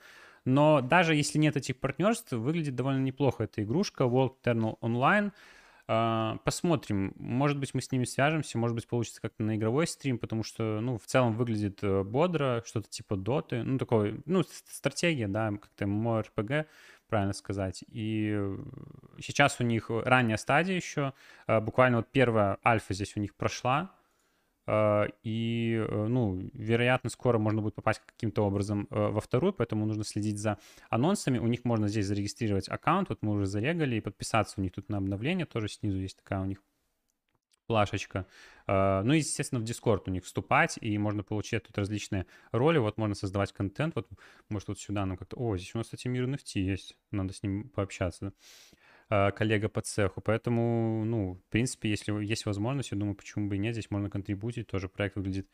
но 0.46 0.82
даже 0.82 1.16
если 1.16 1.40
нет 1.40 1.58
этих 1.58 1.80
партнерств, 1.80 2.34
выглядит 2.34 2.76
довольно 2.76 3.00
неплохо 3.00 3.46
эта 3.46 3.64
игрушка 3.64 4.04
World 4.04 4.34
Eternal 4.44 4.78
Online. 4.82 5.32
А, 5.90 6.38
Посмотрим. 6.44 7.14
Может 7.16 7.58
быть, 7.58 7.74
мы 7.74 7.82
с 7.82 7.92
ними 7.92 8.04
свяжемся, 8.04 8.58
может 8.58 8.76
быть, 8.76 8.88
получится 8.88 9.22
как-то 9.22 9.44
на 9.44 9.56
игровой 9.56 9.88
стрим, 9.88 10.18
потому 10.18 10.44
что, 10.44 10.82
ну, 10.82 10.98
в 10.98 11.06
целом 11.06 11.34
выглядит 11.34 11.80
э, 11.82 12.04
бодро, 12.04 12.62
что-то 12.66 12.90
типа 12.90 13.16
доты, 13.16 13.64
ну, 13.64 13.78
такой, 13.78 14.22
ну, 14.26 14.44
стратегия, 14.44 15.30
да, 15.30 15.50
как-то 15.52 15.86
MMORPG, 15.86 16.66
правильно 17.08 17.34
сказать. 17.34 17.86
И 17.88 18.34
э, 18.38 18.58
сейчас 19.22 19.62
у 19.62 19.64
них 19.64 19.90
ранняя 19.90 20.38
стадия 20.38 20.76
еще, 20.76 21.14
э, 21.48 21.62
буквально 21.62 21.98
вот 21.98 22.08
первая 22.12 22.58
альфа 22.66 22.94
здесь 22.94 23.16
у 23.16 23.22
них 23.22 23.34
прошла, 23.36 23.92
и, 25.24 25.86
э, 25.88 26.08
ну, 26.08 26.50
вероятно, 26.54 27.10
скоро 27.10 27.38
можно 27.38 27.62
будет 27.62 27.76
попасть 27.76 28.02
каким-то 28.06 28.42
образом 28.46 28.88
э, 28.90 29.08
во 29.10 29.22
вторую, 29.22 29.54
поэтому 29.54 29.86
нужно 29.86 30.04
следить 30.04 30.40
за 30.40 30.58
анонсами. 30.90 31.40
У 31.40 31.48
них 31.48 31.64
можно 31.66 31.88
здесь 31.88 32.06
зарегистрировать 32.08 32.70
аккаунт, 32.70 33.10
вот 33.10 33.20
мы 33.22 33.34
уже 33.34 33.46
зарегали, 33.46 33.96
и 33.96 34.02
подписаться 34.02 34.56
у 34.58 34.64
них 34.64 34.74
тут 34.74 34.90
на 34.90 34.98
обновление, 34.98 35.46
тоже 35.46 35.70
снизу 35.70 35.98
есть 36.00 36.18
такая 36.18 36.42
у 36.42 36.46
них 36.46 36.62
плашечка. 37.68 38.26
Э, 38.66 39.04
Ну 39.04 39.14
и, 39.14 39.18
естественно, 39.18 39.62
в 39.62 39.64
Discord 39.64 40.04
у 40.08 40.12
них 40.12 40.26
вступать, 40.26 40.78
и 40.82 40.98
можно 40.98 41.24
получать 41.24 41.64
тут 41.64 41.78
различные 41.78 42.26
роли, 42.52 42.78
вот 42.80 42.98
можно 42.98 43.16
создавать 43.16 43.54
контент, 43.54 43.96
вот, 43.96 44.10
может, 44.50 44.68
вот 44.70 44.80
сюда 44.80 45.06
нам 45.06 45.18
как-то... 45.18 45.38
О, 45.38 45.56
здесь 45.58 45.76
у 45.76 45.78
нас, 45.78 45.88
кстати, 45.88 46.08
мир 46.08 46.26
NFT 46.26 46.60
есть, 46.60 46.98
надо 47.12 47.34
с 47.34 47.44
ним 47.44 47.70
пообщаться, 47.70 48.28
э, 48.28 48.32
коллега 49.10 49.70
по 49.70 49.82
цеху, 49.82 50.22
поэтому, 50.22 51.04
ну, 51.06 51.36
в 51.36 51.52
принципе, 51.52 51.90
если 51.90 52.12
есть 52.24 52.46
возможность, 52.46 52.92
я 52.92 52.98
думаю, 52.98 53.16
почему 53.16 53.48
бы 53.48 53.56
и 53.56 53.60
нет, 53.60 53.74
здесь 53.74 53.90
можно 53.90 54.10
контрибутить, 54.10 54.68
тоже 54.68 54.90
проект 54.90 55.16
выглядит 55.16 55.48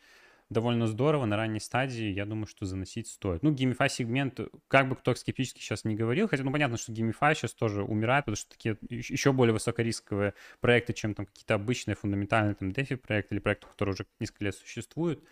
довольно 0.49 0.87
здорово 0.87 1.25
на 1.25 1.35
ранней 1.37 1.59
стадии, 1.59 2.11
я 2.11 2.25
думаю, 2.25 2.47
что 2.47 2.65
заносить 2.65 3.07
стоит. 3.07 3.43
Ну, 3.43 3.51
GameFi 3.51 3.89
сегмент, 3.89 4.39
как 4.67 4.89
бы 4.89 4.95
кто 4.95 5.15
скептически 5.15 5.59
сейчас 5.59 5.83
не 5.83 5.95
говорил, 5.95 6.27
хотя, 6.27 6.43
ну, 6.43 6.51
понятно, 6.51 6.77
что 6.77 6.91
GameFi 6.91 7.35
сейчас 7.35 7.53
тоже 7.53 7.83
умирает, 7.83 8.25
потому 8.25 8.37
что 8.37 8.49
такие 8.49 8.77
еще 8.89 9.31
более 9.31 9.53
высокорисковые 9.53 10.33
проекты, 10.59 10.93
чем 10.93 11.13
там 11.15 11.25
какие-то 11.25 11.55
обычные 11.55 11.95
фундаментальные 11.95 12.55
там 12.55 12.69
DeFi 12.69 12.97
проекты 12.97 13.35
или 13.35 13.39
проекты, 13.39 13.67
которые 13.67 13.93
уже 13.93 14.05
несколько 14.19 14.45
лет 14.45 14.55
существуют. 14.55 15.23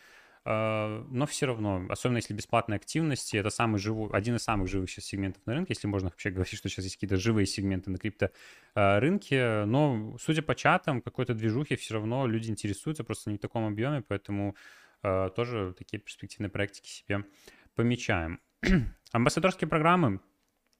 А, 0.43 1.06
Но 1.10 1.25
все 1.25 1.45
равно, 1.45 1.86
особенно 1.89 2.17
если 2.17 2.34
бесплатные 2.34 2.77
активности, 2.77 3.38
это 3.38 3.49
самый 3.49 3.77
живой, 3.80 4.10
один 4.12 4.36
из 4.36 4.43
самых 4.43 4.67
живых 4.67 4.89
сейчас 4.89 5.06
сегментов 5.06 5.45
на 5.45 5.54
рынке, 5.54 5.73
если 5.73 5.88
можно 5.88 6.10
вообще 6.10 6.30
говорить, 6.32 6.58
что 6.58 6.67
сейчас 6.69 6.86
есть 6.86 6.95
какие-то 6.95 7.17
живые 7.17 7.45
сегменты 7.45 7.91
на 7.91 7.97
крипто 7.97 8.32
а, 8.73 8.99
рынке. 8.99 9.65
Но, 9.65 10.17
судя 10.19 10.41
по 10.41 10.56
чатам, 10.56 11.01
какой-то 11.01 11.34
движухи 11.34 11.75
все 11.75 11.95
равно 11.95 12.25
люди 12.25 12.49
интересуются, 12.49 13.04
просто 13.04 13.30
не 13.30 13.38
в 13.38 13.41
таком 13.41 13.65
объеме, 13.67 14.01
поэтому 14.01 14.56
а, 15.04 15.30
тоже 15.30 15.75
такие 15.77 15.99
перспективные 15.99 16.49
проектики 16.49 16.89
себе 16.89 17.25
помечаем. 17.75 18.39
Амбассадорские 19.12 19.67
программы. 19.67 20.21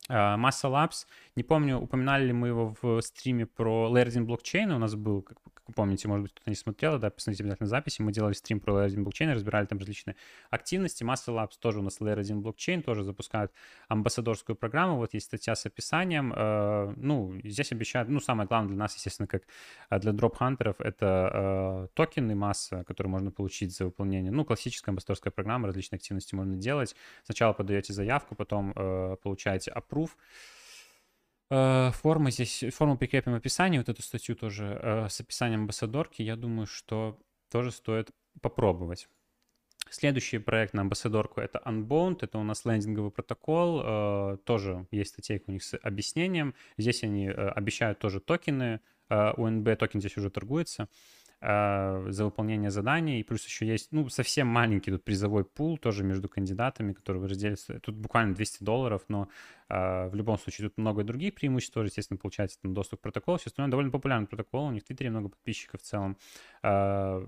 а, 0.10 0.38
Massa 0.38 0.72
Labs. 0.72 1.06
Не 1.36 1.44
помню, 1.44 1.78
упоминали 1.78 2.26
ли 2.26 2.34
мы 2.34 2.48
его 2.48 2.76
в 2.82 3.02
стриме 3.02 3.46
про 3.46 3.90
Layerdin 3.92 4.24
блокчейн. 4.24 4.72
У 4.72 4.80
нас 4.80 4.96
был, 4.96 5.26
помните, 5.76 6.08
может 6.08 6.24
быть, 6.24 6.32
кто-то 6.34 6.50
не 6.50 6.56
смотрел, 6.56 7.00
да, 7.00 7.10
посмотрите 7.10 7.44
обязательно 7.44 7.68
записи. 7.68 8.02
Мы 8.02 8.12
делали 8.12 8.34
стрим 8.34 8.60
про 8.60 8.74
Layerdin 8.74 9.04
блокчейн, 9.04 9.32
разбирали 9.32 9.66
там 9.66 9.80
различные 9.80 10.16
активности. 10.50 11.04
Massa 11.04 11.34
Labs 11.34 11.60
тоже 11.60 11.80
у 11.80 11.82
нас 11.82 12.00
Layerdin 12.00 12.42
блокчейн, 12.42 12.84
тоже 12.84 13.04
запускают 13.04 13.52
амбассадорскую 13.88 14.56
программу. 14.56 14.98
Вот 14.98 15.14
есть 15.14 15.26
статья 15.26 15.56
с 15.56 15.66
описанием. 15.66 16.34
Э, 16.36 16.94
Ну, 16.98 17.40
здесь 17.44 17.72
обещают, 17.72 18.10
ну, 18.10 18.20
самое 18.20 18.48
главное 18.48 18.70
для 18.70 18.78
нас, 18.78 18.96
естественно, 18.96 19.28
как 19.28 19.44
э, 19.90 20.00
для 20.00 20.12
дроп-хантеров, 20.12 20.80
это 20.80 21.32
э, 21.34 21.88
токены 21.94 22.36
масса, 22.36 22.84
которые 22.84 23.12
можно 23.12 23.32
получить 23.32 23.76
за 23.76 23.86
выполнение. 23.86 24.32
Ну, 24.32 24.46
классическая 24.46 24.92
амбассадорская 24.92 25.32
программа, 25.32 25.68
различные 25.68 25.98
активности 25.98 26.36
можно 26.36 26.56
делать. 26.56 26.96
Сначала 27.24 27.54
подаете 27.54 27.94
заявку, 27.94 28.36
потом 28.36 28.74
получаете 28.74 29.72
approve, 29.72 30.12
Э, 31.52 31.92
форма 31.92 32.32
здесь, 32.32 32.64
форму 32.74 32.98
прикрепим 32.98 33.34
в 33.34 33.36
описании, 33.36 33.78
вот 33.78 33.90
эту 33.90 34.02
статью 34.02 34.38
тоже 34.38 34.80
э, 34.82 35.10
с 35.10 35.20
описанием 35.20 35.62
амбассадорки, 35.62 36.22
я 36.22 36.38
думаю, 36.38 36.66
что 36.66 37.20
тоже 37.52 37.72
стоит 37.72 38.12
попробовать. 38.40 39.10
Следующий 39.90 40.38
проект 40.38 40.74
на 40.74 40.84
амбассадорку 40.84 41.42
это 41.42 41.62
Unbound, 41.66 42.20
это 42.22 42.38
у 42.38 42.44
нас 42.44 42.64
лендинговый 42.64 43.12
протокол, 43.12 43.82
э, 43.84 44.38
тоже 44.46 44.88
есть 44.92 45.12
статейка 45.12 45.50
у 45.50 45.52
них 45.52 45.64
с 45.64 45.76
объяснением. 45.76 46.56
Здесь 46.78 47.04
они 47.04 47.28
обещают 47.28 48.00
тоже 48.00 48.22
токены, 48.22 48.80
UNB 49.10 49.76
токен 49.76 50.00
здесь 50.00 50.16
уже 50.16 50.30
торгуется. 50.30 50.88
А, 51.44 52.06
за 52.10 52.26
выполнение 52.26 52.70
заданий. 52.70 53.20
И 53.20 53.24
плюс 53.24 53.44
еще 53.46 53.66
есть, 53.66 53.92
ну, 53.92 54.08
совсем 54.10 54.46
маленький 54.46 54.92
тут 54.92 55.04
призовой 55.04 55.44
пул 55.44 55.80
тоже 55.80 56.04
между 56.04 56.30
кандидатами, 56.30 56.94
которые 56.94 57.26
разделятся. 57.26 57.80
Тут 57.80 57.96
буквально 57.96 58.36
200 58.36 58.64
долларов, 58.64 59.02
но 59.08 59.28
э, 59.68 60.08
в 60.10 60.14
любом 60.14 60.38
случае 60.38 60.70
тут 60.70 60.78
много 60.78 61.04
других 61.04 61.34
преимуществ 61.34 61.74
тоже, 61.74 61.88
естественно, 61.88 62.20
получается 62.20 62.60
там 62.62 62.76
доступ 62.76 63.00
к 63.00 63.04
протоколу. 63.04 63.40
Все 63.40 63.48
остальное 63.48 63.72
довольно 63.72 63.90
популярный 63.90 64.28
протокол, 64.28 64.68
у 64.68 64.72
них 64.72 64.84
в 64.84 64.86
Твиттере 64.86 65.10
много 65.10 65.30
подписчиков 65.30 65.82
в 65.82 65.84
целом. 65.84 66.16
Э, 66.62 67.26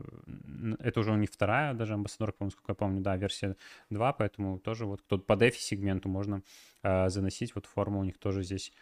это 0.78 1.00
уже 1.00 1.12
у 1.12 1.18
них 1.18 1.32
вторая 1.32 1.74
даже 1.74 1.96
амбассадорка, 1.96 2.38
по 2.38 2.50
сколько 2.52 2.74
я 2.74 2.76
помню, 2.76 3.02
да, 3.02 3.18
версия 3.18 3.56
2, 3.90 4.14
поэтому 4.14 4.60
тоже 4.60 4.86
вот 4.86 5.02
кто-то 5.02 5.24
по 5.24 5.34
DeFi 5.34 5.56
сегменту 5.58 6.08
можно 6.08 6.44
э, 6.84 7.10
заносить. 7.10 7.56
Вот 7.56 7.66
форма 7.66 7.98
у 7.98 8.04
них 8.04 8.20
тоже 8.20 8.44
здесь 8.44 8.74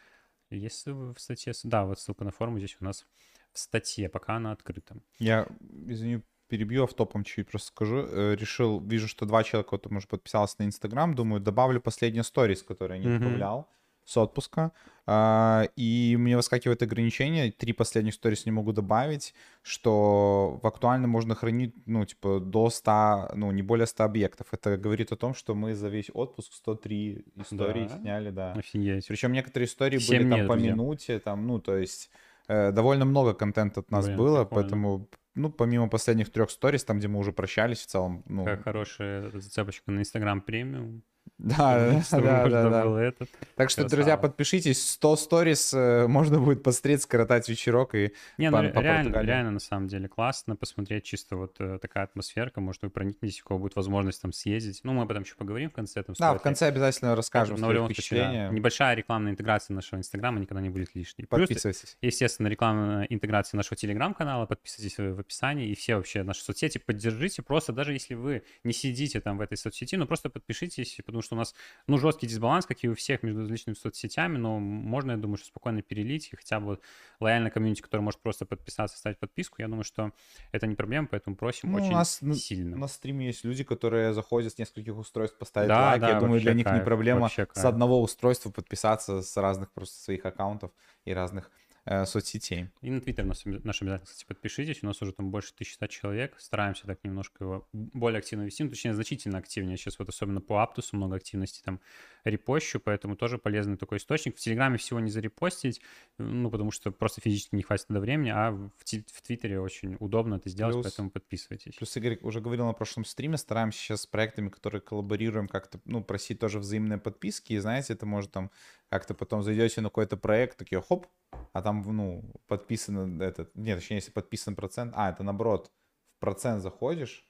если 0.49 0.91
в 0.91 1.17
статье... 1.17 1.53
Да, 1.63 1.85
вот 1.85 1.99
ссылка 1.99 2.25
на 2.25 2.31
форму 2.31 2.57
здесь 2.57 2.75
у 2.81 2.83
нас 2.83 3.05
в 3.53 3.59
статье, 3.59 4.09
пока 4.09 4.35
она 4.35 4.51
открыта. 4.51 4.95
Я, 5.19 5.47
извини, 5.87 6.21
перебью 6.51 6.83
автопом 6.83 7.23
чуть 7.23 7.47
просто 7.47 7.67
скажу. 7.67 8.05
Э, 8.07 8.35
решил, 8.35 8.81
вижу, 8.81 9.07
что 9.07 9.25
два 9.25 9.43
человека 9.43 9.69
вот, 9.71 9.89
может, 9.89 10.09
подписался 10.09 10.55
на 10.59 10.65
Инстаграм. 10.65 11.15
Думаю, 11.15 11.39
добавлю 11.39 11.79
последние 11.79 12.23
сторис, 12.23 12.61
которые 12.61 13.01
я 13.01 13.09
не 13.09 13.17
добавлял 13.17 13.59
mm-hmm. 13.59 14.01
с 14.05 14.17
отпуска. 14.17 14.71
А, 15.05 15.63
и 15.77 16.17
мне 16.19 16.35
выскакивает 16.35 16.83
ограничение. 16.83 17.51
Три 17.51 17.71
последних 17.73 18.13
сторис 18.13 18.45
не 18.45 18.51
могу 18.51 18.73
добавить, 18.73 19.33
что 19.61 20.59
в 20.61 20.67
актуально 20.67 21.07
можно 21.07 21.35
хранить, 21.35 21.73
ну, 21.85 22.05
типа, 22.05 22.39
до 22.41 22.69
100, 22.69 23.31
ну, 23.35 23.51
не 23.51 23.61
более 23.61 23.87
100 23.87 24.03
объектов. 24.03 24.47
Это 24.51 24.77
говорит 24.77 25.13
о 25.13 25.15
том, 25.15 25.33
что 25.33 25.55
мы 25.55 25.73
за 25.73 25.87
весь 25.87 26.11
отпуск 26.13 26.53
103 26.53 27.25
истории 27.37 27.87
да. 27.87 27.97
сняли, 27.97 28.29
да. 28.29 28.53
Офигеть. 28.53 29.07
Причем 29.07 29.31
некоторые 29.31 29.67
истории 29.67 29.99
были 30.05 30.29
там 30.29 30.39
нет, 30.39 30.47
по 30.47 30.53
друзья. 30.55 30.73
минуте, 30.73 31.19
там, 31.19 31.47
ну, 31.47 31.59
то 31.59 31.77
есть 31.77 32.09
довольно 32.47 33.05
много 33.05 33.33
контента 33.33 33.79
от 33.81 33.91
нас 33.91 34.05
Блин, 34.05 34.17
было, 34.17 34.43
прикольно. 34.43 34.61
поэтому, 34.61 35.09
ну, 35.35 35.51
помимо 35.51 35.89
последних 35.89 36.31
трех 36.31 36.49
сторис, 36.51 36.83
там, 36.83 36.99
где 36.99 37.07
мы 37.07 37.19
уже 37.19 37.31
прощались 37.31 37.79
в 37.79 37.85
целом. 37.85 38.23
Ну... 38.27 38.45
Как 38.45 38.63
хорошая 38.63 39.29
зацепочка 39.31 39.91
на 39.91 39.99
Инстаграм 39.99 40.41
премиум. 40.41 41.03
Да, 41.41 42.01
да, 42.11 42.47
да, 42.47 42.69
да. 42.69 43.01
Этот. 43.01 43.29
Так 43.55 43.69
что, 43.71 43.81
Красава. 43.81 43.89
друзья, 43.89 44.17
подпишитесь. 44.17 44.91
100 44.91 45.15
сторис 45.15 45.73
э, 45.73 46.05
можно 46.07 46.39
будет 46.39 46.61
посмотреть, 46.61 47.01
скоротать 47.01 47.49
вечерок 47.49 47.95
и 47.95 48.13
Не, 48.37 48.51
ну, 48.51 48.57
по, 48.57 48.79
реально, 48.79 49.21
реально, 49.21 49.51
на 49.51 49.59
самом 49.59 49.87
деле, 49.87 50.07
классно 50.07 50.55
посмотреть 50.55 51.03
чисто 51.03 51.35
вот 51.35 51.55
э, 51.59 51.79
такая 51.81 52.03
атмосферка. 52.03 52.61
Может, 52.61 52.83
вы 52.83 52.91
проникнетесь, 52.91 53.41
у 53.41 53.45
кого 53.45 53.59
будет 53.59 53.75
возможность 53.75 54.21
там 54.21 54.33
съездить. 54.33 54.81
Ну, 54.83 54.93
мы 54.93 55.01
об 55.01 55.11
этом 55.11 55.23
еще 55.23 55.35
поговорим 55.35 55.71
в 55.71 55.73
конце. 55.73 56.03
Там, 56.03 56.15
да, 56.19 56.35
в 56.35 56.41
конце 56.41 56.67
обязательно 56.67 57.15
расскажем 57.15 57.57
Но 57.59 57.67
в 57.67 57.71
любом 57.71 57.93
случае, 57.93 58.19
да, 58.19 58.49
небольшая 58.49 58.95
рекламная 58.95 59.31
интеграция 59.31 59.73
нашего 59.73 59.97
Инстаграма 59.97 60.39
никогда 60.39 60.61
не 60.61 60.69
будет 60.69 60.93
лишней. 60.93 61.25
Подписывайтесь. 61.25 61.81
Плюс, 61.81 61.97
естественно, 62.01 62.47
рекламная 62.47 63.05
интеграция 63.05 63.57
нашего 63.57 63.75
Телеграм-канала. 63.75 64.45
Подписывайтесь 64.45 64.97
в 64.97 65.19
описании. 65.19 65.69
И 65.69 65.75
все 65.75 65.95
вообще 65.95 66.21
наши 66.21 66.43
соцсети 66.43 66.77
поддержите. 66.77 67.41
Просто 67.41 67.73
даже 67.73 67.93
если 67.93 68.13
вы 68.13 68.43
не 68.63 68.73
сидите 68.73 69.19
там 69.21 69.39
в 69.39 69.41
этой 69.41 69.57
соцсети, 69.57 69.95
ну, 69.95 70.05
просто 70.05 70.29
подпишитесь, 70.29 70.99
потому 71.03 71.23
что 71.23 71.30
у 71.31 71.35
нас 71.35 71.55
ну, 71.87 71.97
жесткий 71.97 72.27
дисбаланс, 72.27 72.65
как 72.65 72.83
и 72.83 72.89
у 72.89 72.95
всех 72.95 73.23
между 73.23 73.41
различными 73.41 73.75
соцсетями, 73.75 74.37
но 74.37 74.59
можно, 74.59 75.11
я 75.11 75.17
думаю, 75.17 75.37
что 75.37 75.47
спокойно 75.47 75.81
перелить, 75.81 76.29
и 76.31 76.35
хотя 76.35 76.59
бы 76.59 76.79
лояльная 77.19 77.51
комьюнити, 77.51 77.81
который 77.81 78.01
может 78.01 78.19
просто 78.21 78.45
подписаться, 78.45 78.97
ставить 78.97 79.19
подписку, 79.19 79.55
я 79.59 79.67
думаю, 79.67 79.83
что 79.83 80.11
это 80.51 80.67
не 80.67 80.75
проблема, 80.75 81.07
поэтому 81.07 81.35
просим 81.35 81.71
ну, 81.71 81.77
очень 81.77 81.89
у 81.89 81.93
нас 81.93 82.19
сильно. 82.35 82.77
На 82.77 82.87
стриме 82.87 83.27
есть 83.27 83.43
люди, 83.43 83.63
которые 83.63 84.13
заходят 84.13 84.53
с 84.53 84.57
нескольких 84.57 84.97
устройств 84.97 85.37
поставить 85.37 85.69
да, 85.69 85.89
лайк, 85.89 86.01
да, 86.01 86.09
я 86.09 86.19
думаю, 86.19 86.41
для 86.41 86.53
них 86.53 86.65
кайф, 86.65 86.79
не 86.79 86.85
проблема 86.85 87.29
с 87.29 87.65
одного 87.65 88.01
устройства 88.01 88.51
подписаться 88.51 89.21
с 89.21 89.37
разных 89.37 89.71
просто 89.71 90.01
своих 90.03 90.25
аккаунтов 90.25 90.71
и 91.05 91.13
разных 91.13 91.51
э, 91.85 92.05
соцсетей. 92.05 92.69
И 92.81 92.91
на 92.91 93.01
Твиттер 93.01 93.25
наш, 93.25 93.43
наш 93.45 93.81
обязательно, 93.81 94.05
кстати, 94.05 94.25
подпишитесь. 94.25 94.83
У 94.83 94.85
нас 94.85 95.01
уже 95.01 95.13
там 95.13 95.31
больше 95.31 95.51
1100 95.53 95.87
человек. 95.87 96.35
Стараемся 96.39 96.85
так 96.85 97.03
немножко 97.03 97.43
его 97.43 97.67
более 97.73 98.19
активно 98.19 98.43
вести, 98.43 98.63
ну, 98.63 98.69
точнее, 98.69 98.93
значительно 98.93 99.37
активнее. 99.37 99.77
Сейчас 99.77 99.99
вот 99.99 100.09
особенно 100.09 100.41
по 100.41 100.61
Аптусу 100.61 100.95
много 100.95 101.15
активности 101.15 101.61
там 101.63 101.79
репощу, 102.23 102.79
поэтому 102.79 103.15
тоже 103.15 103.37
полезный 103.37 103.77
такой 103.77 103.97
источник. 103.97 104.37
В 104.37 104.39
Телеграме 104.39 104.77
всего 104.77 104.99
не 104.99 105.09
зарепостить, 105.09 105.81
ну, 106.17 106.49
потому 106.51 106.71
что 106.71 106.91
просто 106.91 107.21
физически 107.21 107.55
не 107.55 107.63
хватит 107.63 107.87
до 107.89 107.99
времени, 107.99 108.29
а 108.29 108.51
в, 108.51 108.69
в 108.79 109.21
Твиттере 109.21 109.59
очень 109.59 109.97
удобно 109.99 110.35
это 110.35 110.49
сделать, 110.49 110.75
плюс, 110.75 110.85
поэтому 110.85 111.09
подписывайтесь. 111.09 111.75
Плюс 111.75 111.95
Игорь 111.97 112.19
уже 112.21 112.41
говорил 112.41 112.65
на 112.65 112.73
прошлом 112.73 113.05
стриме, 113.05 113.37
стараемся 113.37 113.79
сейчас 113.79 114.01
с 114.01 114.07
проектами, 114.07 114.49
которые 114.49 114.81
коллаборируем, 114.81 115.47
как-то, 115.47 115.79
ну, 115.85 116.03
просить 116.03 116.39
тоже 116.39 116.59
взаимные 116.59 116.99
подписки, 116.99 117.53
и 117.53 117.57
знаете, 117.57 117.93
это 117.93 118.05
может 118.05 118.31
там 118.31 118.51
как-то 118.89 119.13
потом 119.13 119.41
зайдете 119.41 119.81
на 119.81 119.89
какой-то 119.89 120.17
проект, 120.17 120.57
такие, 120.57 120.81
хоп, 120.81 121.07
а 121.53 121.61
там, 121.61 121.83
ну, 121.85 122.23
подписан 122.47 123.21
этот, 123.21 123.55
нет, 123.55 123.79
точнее, 123.79 123.97
если 123.97 124.11
подписан 124.11 124.55
процент, 124.55 124.93
а, 124.95 125.09
это 125.09 125.23
наоборот, 125.23 125.71
в 126.17 126.19
процент 126.19 126.61
заходишь, 126.61 127.25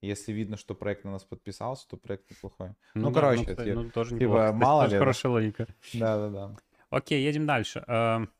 если 0.00 0.32
видно, 0.32 0.56
что 0.56 0.74
проект 0.74 1.04
на 1.04 1.12
нас 1.12 1.24
подписался, 1.24 1.88
то 1.88 1.96
проект 1.96 2.30
неплохой. 2.30 2.74
Ну, 2.94 3.02
ну 3.02 3.10
да, 3.10 3.20
короче, 3.20 3.42
ну, 3.42 3.48
кстати, 3.48 3.68
ну, 3.70 3.90
тоже 3.90 4.18
типа, 4.18 4.52
мало 4.52 4.86
ли. 4.86 4.98
Хорошая 4.98 5.32
логика. 5.32 5.66
Да-да-да. 5.94 6.56
Окей, 6.90 7.24
едем 7.24 7.46
дальше. 7.46 7.84
Эм, 7.88 8.30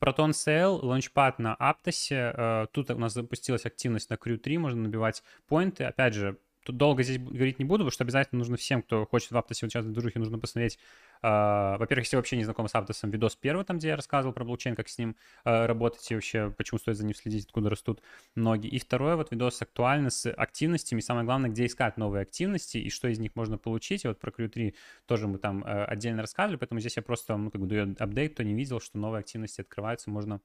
Proton 0.00 0.30
Sale, 0.30 0.80
лаунчпад 0.82 1.38
на 1.38 1.54
Аптосе. 1.54 2.32
Э, 2.36 2.66
тут 2.72 2.90
у 2.90 2.98
нас 2.98 3.14
запустилась 3.14 3.64
активность 3.64 4.10
на 4.10 4.14
Crew 4.14 4.36
3, 4.36 4.58
можно 4.58 4.82
набивать 4.82 5.22
поинты. 5.46 5.84
Опять 5.84 6.14
же, 6.14 6.38
Тут 6.64 6.76
долго 6.76 7.02
здесь 7.02 7.18
говорить 7.18 7.58
не 7.58 7.64
буду, 7.64 7.78
потому 7.84 7.90
что 7.90 8.04
обязательно 8.04 8.38
нужно 8.38 8.56
всем, 8.56 8.82
кто 8.82 9.04
хочет 9.06 9.32
в 9.32 9.36
Аптосе 9.36 9.66
участвовать 9.66 9.90
в 9.90 10.00
движухе, 10.00 10.18
нужно 10.18 10.38
посмотреть, 10.38 10.78
э, 11.22 11.76
во-первых, 11.78 12.04
если 12.06 12.16
вообще 12.16 12.36
не 12.36 12.44
знакомы 12.44 12.68
с 12.68 12.74
Аптосом, 12.74 13.10
видос 13.10 13.34
первый, 13.34 13.64
там, 13.64 13.78
где 13.78 13.88
я 13.88 13.96
рассказывал 13.96 14.32
про 14.32 14.44
блокчейн, 14.44 14.76
как 14.76 14.88
с 14.88 14.96
ним 14.96 15.16
э, 15.44 15.66
работать 15.66 16.08
и 16.10 16.14
вообще, 16.14 16.54
почему 16.56 16.78
стоит 16.78 16.96
за 16.96 17.04
ним 17.04 17.14
следить, 17.14 17.46
откуда 17.46 17.70
растут 17.70 18.00
ноги. 18.36 18.68
И 18.68 18.78
второй 18.78 19.16
вот 19.16 19.30
видос 19.32 19.60
актуально 19.60 20.10
с 20.10 20.30
активностями, 20.30 21.00
самое 21.00 21.24
главное, 21.24 21.50
где 21.50 21.66
искать 21.66 21.96
новые 21.96 22.22
активности 22.22 22.78
и 22.78 22.90
что 22.90 23.08
из 23.08 23.18
них 23.18 23.34
можно 23.34 23.58
получить. 23.58 24.04
И 24.04 24.08
вот 24.08 24.20
про 24.20 24.30
Crew 24.30 24.48
3 24.48 24.74
тоже 25.06 25.26
мы 25.26 25.38
там 25.38 25.64
э, 25.64 25.84
отдельно 25.84 26.22
рассказывали, 26.22 26.56
поэтому 26.58 26.80
здесь 26.80 26.96
я 26.96 27.02
просто, 27.02 27.36
ну, 27.36 27.50
как 27.50 27.60
бы 27.60 27.66
даю 27.66 27.94
апдейт, 27.98 28.34
кто 28.34 28.42
не 28.44 28.54
видел, 28.54 28.80
что 28.80 28.98
новые 28.98 29.20
активности 29.20 29.62
открываются, 29.62 30.10
можно 30.10 30.40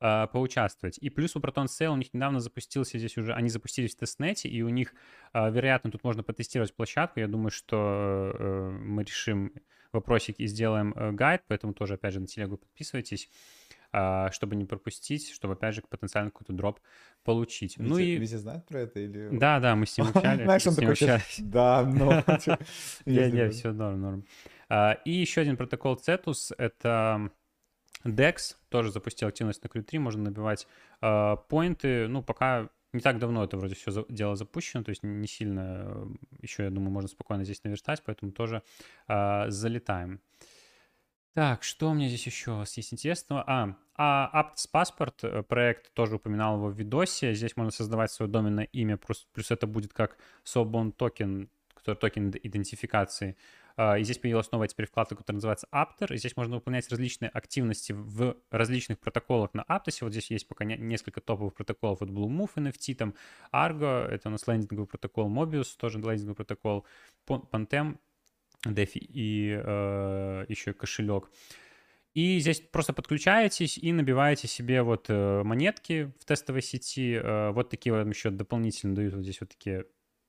э, 0.00 0.26
поучаствовать. 0.32 0.98
И 0.98 1.10
плюс 1.10 1.36
у 1.36 1.40
Proton 1.40 1.66
Sale 1.66 1.88
у 1.88 1.96
них 1.96 2.12
недавно 2.14 2.40
запустился 2.40 2.98
здесь 2.98 3.16
уже, 3.16 3.32
они 3.32 3.48
запустились 3.48 3.94
в 3.94 3.98
тестнете, 3.98 4.48
и 4.48 4.62
у 4.62 4.68
них, 4.68 4.94
э, 5.32 5.50
вероятно, 5.50 5.90
тут 5.90 6.04
можно 6.04 6.22
потестировать 6.22 6.74
площадку. 6.74 7.20
Я 7.20 7.28
думаю, 7.28 7.50
что 7.50 8.32
э, 8.34 8.70
мы 8.70 9.04
решим 9.04 9.52
вопросик 9.92 10.38
и 10.38 10.46
сделаем 10.46 10.92
э, 10.96 11.12
гайд, 11.12 11.42
поэтому 11.48 11.72
тоже, 11.72 11.94
опять 11.94 12.14
же, 12.14 12.20
на 12.20 12.26
телегу 12.26 12.56
подписывайтесь 12.56 13.30
чтобы 14.32 14.56
не 14.56 14.66
пропустить, 14.66 15.30
чтобы, 15.30 15.54
опять 15.54 15.74
же, 15.74 15.82
потенциально 15.88 16.30
какой-то 16.30 16.52
дроп 16.52 16.80
получить. 17.24 17.78
Витя, 17.78 17.88
ну 17.88 17.96
и... 17.96 18.16
Витя 18.16 18.34
знает 18.34 18.66
про 18.66 18.80
это 18.80 19.00
или... 19.00 19.28
Да, 19.32 19.58
да, 19.58 19.74
мы 19.74 19.86
с 19.86 19.96
ним 19.96 20.08
общались. 20.14 20.42
Знаешь, 20.42 20.66
он 20.66 20.74
такой, 20.74 20.96
да, 21.38 21.82
но... 21.82 22.22
Не-не, 23.06 23.48
все 23.50 23.72
норм, 23.72 24.00
норм. 24.00 24.24
И 25.06 25.12
еще 25.12 25.40
один 25.40 25.56
протокол 25.56 25.94
Cetus— 25.94 26.52
это 26.58 27.30
DEX 28.04 28.56
тоже 28.68 28.92
запустил 28.92 29.28
активность 29.28 29.62
на 29.62 29.68
Crew3, 29.68 29.98
можно 29.98 30.24
набивать 30.24 30.66
э. 31.00 31.36
Ну, 32.08 32.22
пока 32.22 32.68
не 32.92 33.00
так 33.00 33.18
давно 33.18 33.44
это 33.44 33.56
вроде 33.56 33.74
все 33.74 34.04
дело 34.08 34.36
запущено, 34.36 34.82
то 34.82 34.90
есть 34.90 35.02
не 35.02 35.26
сильно 35.26 35.84
э, 35.86 36.06
еще, 36.40 36.64
я 36.64 36.70
думаю, 36.70 36.90
можно 36.90 37.08
спокойно 37.08 37.44
здесь 37.44 37.62
наверстать, 37.64 38.02
поэтому 38.04 38.32
тоже 38.32 38.62
э, 39.08 39.50
залетаем. 39.50 40.20
Так, 41.34 41.62
что 41.64 41.90
у 41.90 41.94
меня 41.94 42.08
здесь 42.08 42.24
еще 42.24 42.52
у 42.52 42.56
вас 42.56 42.74
есть 42.78 42.94
интересного? 42.94 43.44
А, 43.46 43.76
а 43.94 44.42
Aptos 44.42 44.66
Passport 44.72 45.16
э, 45.22 45.42
проект, 45.42 45.92
тоже 45.92 46.16
упоминал 46.16 46.56
его 46.56 46.68
в 46.68 46.78
видосе. 46.78 47.34
Здесь 47.34 47.56
можно 47.56 47.70
создавать 47.70 48.10
свое 48.10 48.30
доменное 48.30 48.64
имя, 48.72 48.96
плюс, 48.96 49.26
плюс 49.34 49.50
это 49.50 49.66
будет 49.66 49.92
как 49.92 50.16
Soulbound 50.46 50.92
токен, 50.92 51.50
который 51.74 51.96
токен 51.96 52.32
идентификации. 52.42 53.36
А, 53.76 53.98
и 53.98 54.04
здесь 54.04 54.18
появилась 54.18 54.50
новая 54.52 54.68
теперь 54.68 54.86
вкладка, 54.86 55.16
которая 55.16 55.36
называется 55.36 55.68
Apter. 55.72 56.14
И 56.14 56.16
здесь 56.16 56.36
можно 56.36 56.56
выполнять 56.56 56.88
различные 56.88 57.28
активности 57.28 57.92
в 57.92 58.36
различных 58.50 58.98
протоколах 58.98 59.52
на 59.54 59.64
Aptos. 59.68 59.98
Вот 60.00 60.12
здесь 60.12 60.30
есть 60.30 60.48
пока 60.48 60.64
несколько 60.64 61.20
топовых 61.20 61.54
протоколов. 61.54 62.00
Вот 62.00 62.10
Bluemove 62.10 62.54
NFT, 62.56 62.94
там 62.94 63.14
Argo, 63.52 64.06
это 64.06 64.28
у 64.28 64.32
нас 64.32 64.46
лендинговый 64.46 64.86
протокол, 64.86 65.28
Mobius, 65.28 65.76
тоже 65.76 65.98
лендинговый 65.98 66.36
протокол, 66.36 66.86
Pontem, 67.26 67.98
DeFi 68.64 68.98
и 68.98 69.60
э, 69.62 70.46
еще 70.48 70.72
кошелек. 70.72 71.30
И 72.14 72.38
здесь 72.38 72.60
просто 72.60 72.94
подключаетесь 72.94 73.76
и 73.76 73.92
набиваете 73.92 74.48
себе 74.48 74.82
вот 74.82 75.06
э, 75.10 75.42
монетки 75.42 76.14
в 76.18 76.24
тестовой 76.24 76.62
сети. 76.62 77.20
Э, 77.22 77.50
вот 77.50 77.68
такие 77.68 77.92
вот 77.92 78.06
еще 78.06 78.30
дополнительно 78.30 78.94
дают 78.94 79.12
вот 79.12 79.22
здесь 79.22 79.38
вот 79.40 79.50
такие 79.50 79.84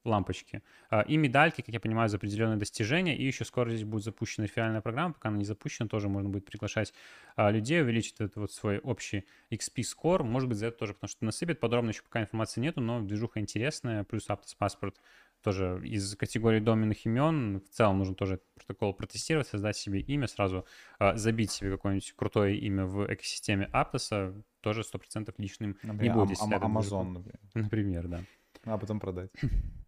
лампочки. 0.08 0.64
А, 0.90 1.02
И 1.02 1.18
медальки, 1.18 1.62
как 1.62 1.74
я 1.74 1.80
понимаю, 1.80 2.10
за 2.10 2.18
определенные 2.18 2.58
достижения. 2.58 3.16
И 3.18 3.24
еще 3.26 3.46
скоро 3.46 3.70
здесь 3.70 3.84
будет 3.84 4.04
запущена 4.04 4.46
реферальная 4.46 4.82
программа. 4.82 5.14
Пока 5.14 5.30
она 5.30 5.38
не 5.38 5.46
запущена, 5.46 5.88
тоже 5.88 6.10
можно 6.10 6.30
будет 6.30 6.46
приглашать 6.46 6.94
а, 7.36 7.52
людей, 7.52 7.82
увеличить 7.82 8.16
этот 8.16 8.36
вот 8.38 8.52
свой 8.52 8.80
общий 8.80 9.26
XP-скор. 9.52 10.24
Может 10.24 10.50
быть, 10.50 10.58
за 10.58 10.68
это 10.68 10.78
тоже, 10.78 10.94
потому 10.94 11.10
что 11.10 11.26
насыпет. 11.26 11.60
Подробно 11.60 11.90
еще 11.90 12.04
пока 12.04 12.22
информации 12.22 12.62
нету, 12.62 12.82
но 12.82 13.02
движуха 13.02 13.40
интересная. 13.40 14.04
Плюс 14.04 14.30
Aptos 14.30 14.56
паспорт 14.58 15.00
тоже 15.44 15.80
из 15.84 16.16
категории 16.16 16.60
доменных 16.60 17.06
имен. 17.06 17.60
В 17.62 17.70
целом 17.70 18.00
нужно 18.00 18.16
тоже 18.16 18.40
протокол 18.56 18.94
протестировать, 18.94 19.48
создать 19.48 19.78
себе 19.78 20.00
имя, 20.02 20.28
сразу 20.28 20.66
а, 21.00 21.16
забить 21.16 21.52
себе 21.52 21.72
какое-нибудь 21.72 22.14
крутое 22.16 22.58
имя 22.58 22.86
в 22.86 23.06
экосистеме 23.14 23.70
Aptos. 23.74 24.44
Тоже 24.62 24.82
100% 24.82 25.34
личным 25.38 25.78
не 25.84 25.92
Например, 25.92 26.16
будет. 26.16 26.38
Ам- 26.42 26.52
это 26.52 26.68
движуху. 26.68 26.96
Amazon, 27.04 27.10
например. 27.14 27.40
Например, 27.54 28.08
да. 28.08 28.24
А 28.66 28.78
потом 28.78 29.00
продать. 29.00 29.30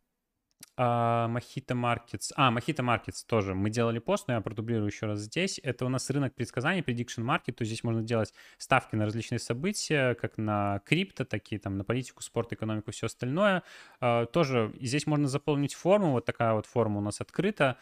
А, 0.81 1.27
Mojito 1.27 1.75
Markets. 1.75 2.31
А, 2.35 2.51
Mojito 2.51 2.83
Markets 2.83 3.25
тоже. 3.27 3.53
Мы 3.53 3.69
делали 3.69 3.99
пост, 3.99 4.27
но 4.27 4.35
я 4.35 4.41
продублирую 4.41 4.87
еще 4.87 5.07
раз 5.07 5.19
здесь. 5.19 5.59
Это 5.61 5.85
у 5.85 5.89
нас 5.89 6.09
рынок 6.09 6.35
предсказаний, 6.35 6.81
prediction 6.81 7.25
market. 7.25 7.51
То 7.53 7.63
есть 7.63 7.71
здесь 7.71 7.83
можно 7.83 8.01
делать 8.01 8.33
ставки 8.57 8.95
на 8.95 9.05
различные 9.05 9.39
события, 9.39 10.15
как 10.15 10.37
на 10.37 10.79
крипто, 10.85 11.25
такие 11.25 11.59
там 11.59 11.77
на 11.77 11.83
политику, 11.83 12.23
спорт, 12.23 12.53
экономику, 12.53 12.91
все 12.91 13.07
остальное. 13.07 13.63
А, 13.99 14.25
Тоже 14.25 14.73
здесь 14.79 15.05
можно 15.05 15.27
заполнить 15.27 15.73
форму. 15.73 16.11
Вот 16.11 16.25
такая 16.25 16.53
вот 16.53 16.65
форма 16.65 16.99
у 16.99 17.01
нас 17.01 17.19
открыта. 17.19 17.77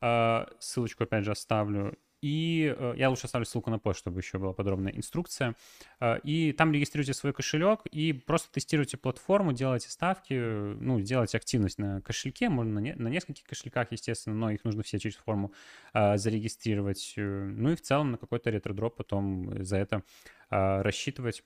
А, 0.00 0.48
Ссылочку 0.58 1.04
опять 1.04 1.24
же 1.24 1.30
оставлю. 1.30 1.96
И 2.24 2.74
э, 2.74 2.94
я 2.96 3.10
лучше 3.10 3.26
оставлю 3.26 3.44
ссылку 3.44 3.70
на 3.70 3.78
пост, 3.78 3.98
чтобы 3.98 4.20
еще 4.20 4.38
была 4.38 4.54
подробная 4.54 4.92
инструкция. 4.92 5.56
А, 6.00 6.16
И 6.24 6.52
там 6.52 6.72
регистрируйте 6.72 7.12
свой 7.12 7.34
кошелек 7.34 7.80
и 7.92 8.14
просто 8.14 8.50
тестируйте 8.50 8.96
платформу, 8.96 9.52
делайте 9.52 9.90
ставки, 9.90 10.32
э, 10.32 10.76
ну, 10.80 11.00
делайте 11.00 11.36
активность 11.36 11.78
на 11.78 12.00
кошельке, 12.00 12.48
можно 12.48 12.72
на, 12.72 12.78
не- 12.78 12.94
на 12.94 13.08
нескольких 13.08 13.44
кошельках, 13.44 13.92
естественно, 13.92 14.34
но 14.36 14.50
их 14.50 14.64
нужно 14.64 14.82
все 14.82 14.98
через 14.98 15.16
форму 15.16 15.52
зарегистрировать. 15.92 17.12
Э, 17.18 17.44
Ну 17.44 17.72
и 17.72 17.76
в 17.76 17.82
целом 17.82 18.12
на 18.12 18.16
какой-то 18.16 18.48
ретро-дроп 18.50 18.96
потом 18.96 19.62
за 19.62 19.76
это 19.76 20.02
рассчитывать. 20.48 21.44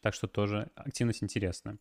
Так 0.00 0.14
что 0.14 0.26
тоже 0.26 0.70
активность 0.74 1.22
интересная. 1.22 1.76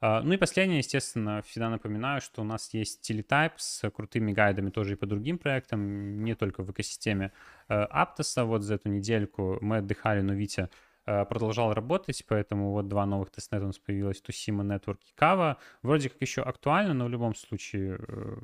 А, 0.00 0.22
Ну 0.22 0.34
и 0.34 0.36
последнее, 0.36 0.78
естественно, 0.78 1.42
всегда 1.42 1.70
напоминаю, 1.70 2.20
что 2.20 2.42
у 2.42 2.44
нас 2.44 2.72
есть 2.74 3.08
Teletype 3.08 3.52
с 3.56 3.90
крутыми 3.90 4.32
гайдами 4.32 4.70
тоже 4.70 4.92
и 4.92 4.96
по 4.96 5.06
другим 5.06 5.38
проектам, 5.38 6.22
не 6.24 6.34
только 6.34 6.62
в 6.62 6.70
экосистеме 6.70 7.32
э, 7.68 7.86
Aptos. 7.86 8.44
Вот 8.44 8.62
за 8.62 8.74
эту 8.74 8.88
недельку 8.88 9.58
мы 9.60 9.78
отдыхали, 9.78 10.20
но 10.20 10.34
Витя 10.34 10.70
э, 11.06 11.24
продолжал 11.24 11.72
работать, 11.74 12.24
поэтому 12.28 12.72
вот 12.72 12.88
два 12.88 13.06
новых 13.06 13.30
тестнета 13.30 13.64
у 13.64 13.68
нас 13.68 13.78
появилось, 13.78 14.20
Тусима 14.20 14.64
Network 14.64 14.98
и 15.00 15.20
Kava. 15.20 15.56
Вроде 15.82 16.10
как 16.10 16.20
еще 16.20 16.42
актуально, 16.42 16.94
но 16.94 17.06
в 17.06 17.10
любом 17.10 17.34
случае 17.34 17.98
э, 18.06 18.36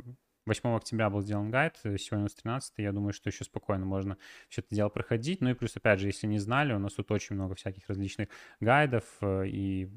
8 0.46 0.74
октября 0.74 1.08
был 1.08 1.20
сделан 1.20 1.50
гайд, 1.50 1.78
э, 1.84 1.96
сегодня 1.98 2.22
у 2.22 2.24
нас 2.24 2.34
13 2.34 2.74
я 2.78 2.92
думаю, 2.92 3.12
что 3.12 3.28
еще 3.28 3.44
спокойно 3.44 3.84
можно 3.84 4.16
все 4.48 4.60
это 4.60 4.74
дело 4.74 4.88
проходить. 4.88 5.40
Ну 5.40 5.50
и 5.50 5.54
плюс, 5.54 5.76
опять 5.76 6.00
же, 6.00 6.08
если 6.08 6.26
не 6.26 6.38
знали, 6.38 6.72
у 6.72 6.78
нас 6.78 6.94
тут 6.94 7.10
очень 7.12 7.36
много 7.36 7.54
всяких 7.54 7.88
различных 7.88 8.28
гайдов 8.60 9.04
э, 9.20 9.46
и 9.46 9.88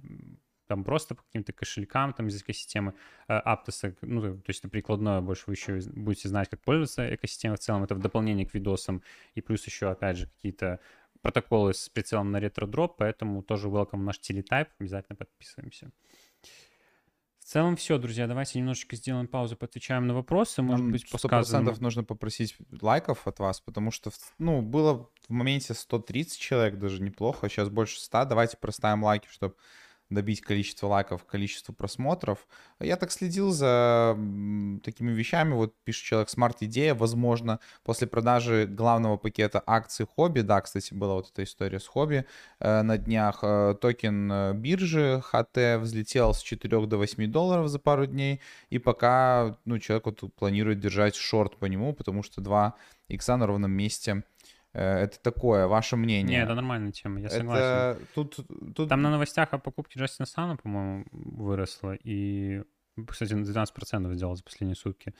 там 0.67 0.84
просто 0.84 1.15
по 1.15 1.23
каким-то 1.23 1.54
кошелькам 1.54 2.13
там 2.13 2.28
из 2.28 2.41
экосистемы 2.41 2.93
э, 3.28 3.39
Aptos, 3.45 3.95
ну, 4.01 4.21
то 4.21 4.43
есть 4.47 4.60
это 4.60 4.69
прикладное, 4.69 5.21
больше 5.21 5.43
вы 5.47 5.54
еще 5.54 5.80
будете 5.93 6.30
знать, 6.30 6.49
как 6.49 6.62
пользоваться 6.62 7.13
экосистемой 7.13 7.58
в 7.58 7.60
целом, 7.60 7.84
это 7.84 7.95
в 7.95 7.99
дополнение 7.99 8.45
к 8.45 8.54
видосам, 8.54 9.01
и 9.34 9.41
плюс 9.41 9.65
еще, 9.65 9.89
опять 9.89 10.17
же, 10.17 10.28
какие-то 10.28 10.80
протоколы 11.21 11.73
с 11.73 11.89
прицелом 11.89 12.32
на 12.32 12.39
ретро-дроп, 12.39 12.97
поэтому 12.97 13.41
тоже 13.41 13.67
welcome 13.67 14.04
наш 14.04 14.19
телетайп, 14.19 14.69
обязательно 14.80 15.15
подписываемся. 15.15 15.91
В 17.45 17.47
целом 17.47 17.75
все, 17.75 17.99
друзья, 17.99 18.25
давайте 18.25 18.58
немножечко 18.58 18.95
сделаем 18.95 19.28
паузу, 19.28 19.56
поотвечаем 19.56 20.08
на 20.08 20.15
вопросы, 20.15 20.63
может 20.63 20.82
Нам 20.82 20.91
быть, 20.91 21.04
по 21.04 21.19
сто 21.19 21.28
сказанному. 21.28 21.43
процентов 21.43 21.80
нужно 21.80 22.04
попросить 22.04 22.58
лайков 22.82 23.28
от 23.28 23.38
вас, 23.38 23.60
потому 23.62 23.91
что, 23.91 24.10
ну, 24.39 24.63
было 24.63 25.12
в 25.28 25.30
моменте 25.30 25.75
130 25.75 26.39
человек, 26.39 26.80
даже 26.80 27.04
неплохо, 27.04 27.47
сейчас 27.47 27.69
больше 27.69 27.99
100. 27.99 28.25
Давайте 28.25 28.58
проставим 28.58 29.04
лайки, 29.04 29.28
чтобы 29.28 29.54
добить 30.10 30.41
количество 30.41 30.88
лайков, 30.88 31.26
количество 31.26 31.74
просмотров. 31.74 32.48
Я 32.80 32.96
так 32.96 33.12
следил 33.12 33.52
за 33.52 34.18
такими 34.84 35.12
вещами. 35.12 35.54
Вот 35.54 35.74
пишет 35.84 36.04
человек, 36.04 36.30
смарт-идея, 36.30 36.94
возможно, 36.94 37.60
после 37.84 38.08
продажи 38.08 38.68
главного 38.68 39.18
пакета 39.18 39.63
акций 39.65 40.06
Huobi, 40.06 40.41
да, 40.41 40.62
кстати, 40.62 40.94
была 40.94 41.15
вот 41.15 41.32
эта 41.32 41.44
история 41.44 41.80
с 41.80 41.88
Huobi 41.88 42.26
э, 42.60 42.82
на 42.82 42.98
днях, 42.98 43.39
э, 43.41 43.76
токен 43.82 44.32
э, 44.32 44.54
биржи 44.54 45.24
HT 45.32 45.80
взлетел 45.80 46.34
с 46.34 46.41
4 46.41 46.86
до 46.86 46.98
8 46.98 47.32
долларов 47.32 47.68
за 47.68 47.80
пару 47.80 48.06
дней, 48.06 48.41
и 48.70 48.78
пока, 48.78 49.58
ну, 49.65 49.80
человек 49.80 50.06
вот 50.06 50.34
планирует 50.36 50.80
держать 50.80 51.15
шорт 51.15 51.58
по 51.58 51.65
нему, 51.65 51.94
потому 51.94 52.24
что 52.24 52.41
2 52.41 52.76
икса 53.08 53.38
на 53.38 53.48
ровном 53.48 53.72
месте. 53.72 54.24
Э, 54.76 55.04
Это 55.06 55.20
такое, 55.22 55.68
ваше 55.68 55.96
мнение. 55.96 56.38
Не, 56.38 56.44
это 56.44 56.54
нормальная 56.56 56.92
тема, 56.92 57.20
я 57.22 57.30
согласен. 57.30 57.64
Это 57.64 58.00
тут, 58.14 58.36
тут 58.76 58.90
Там 58.90 59.02
на 59.02 59.10
новостях 59.12 59.54
о 59.54 59.58
покупке 59.58 60.00
Джастина 60.00 60.26
Сана, 60.26 60.58
по-моему, 60.58 61.06
выросло. 61.12 61.96
И, 62.04 62.62
кстати, 63.08 63.34
на 63.34 63.44
12% 63.46 64.14
сделал 64.14 64.36
за 64.36 64.44
последние 64.44 64.76
сутки. 64.76 65.14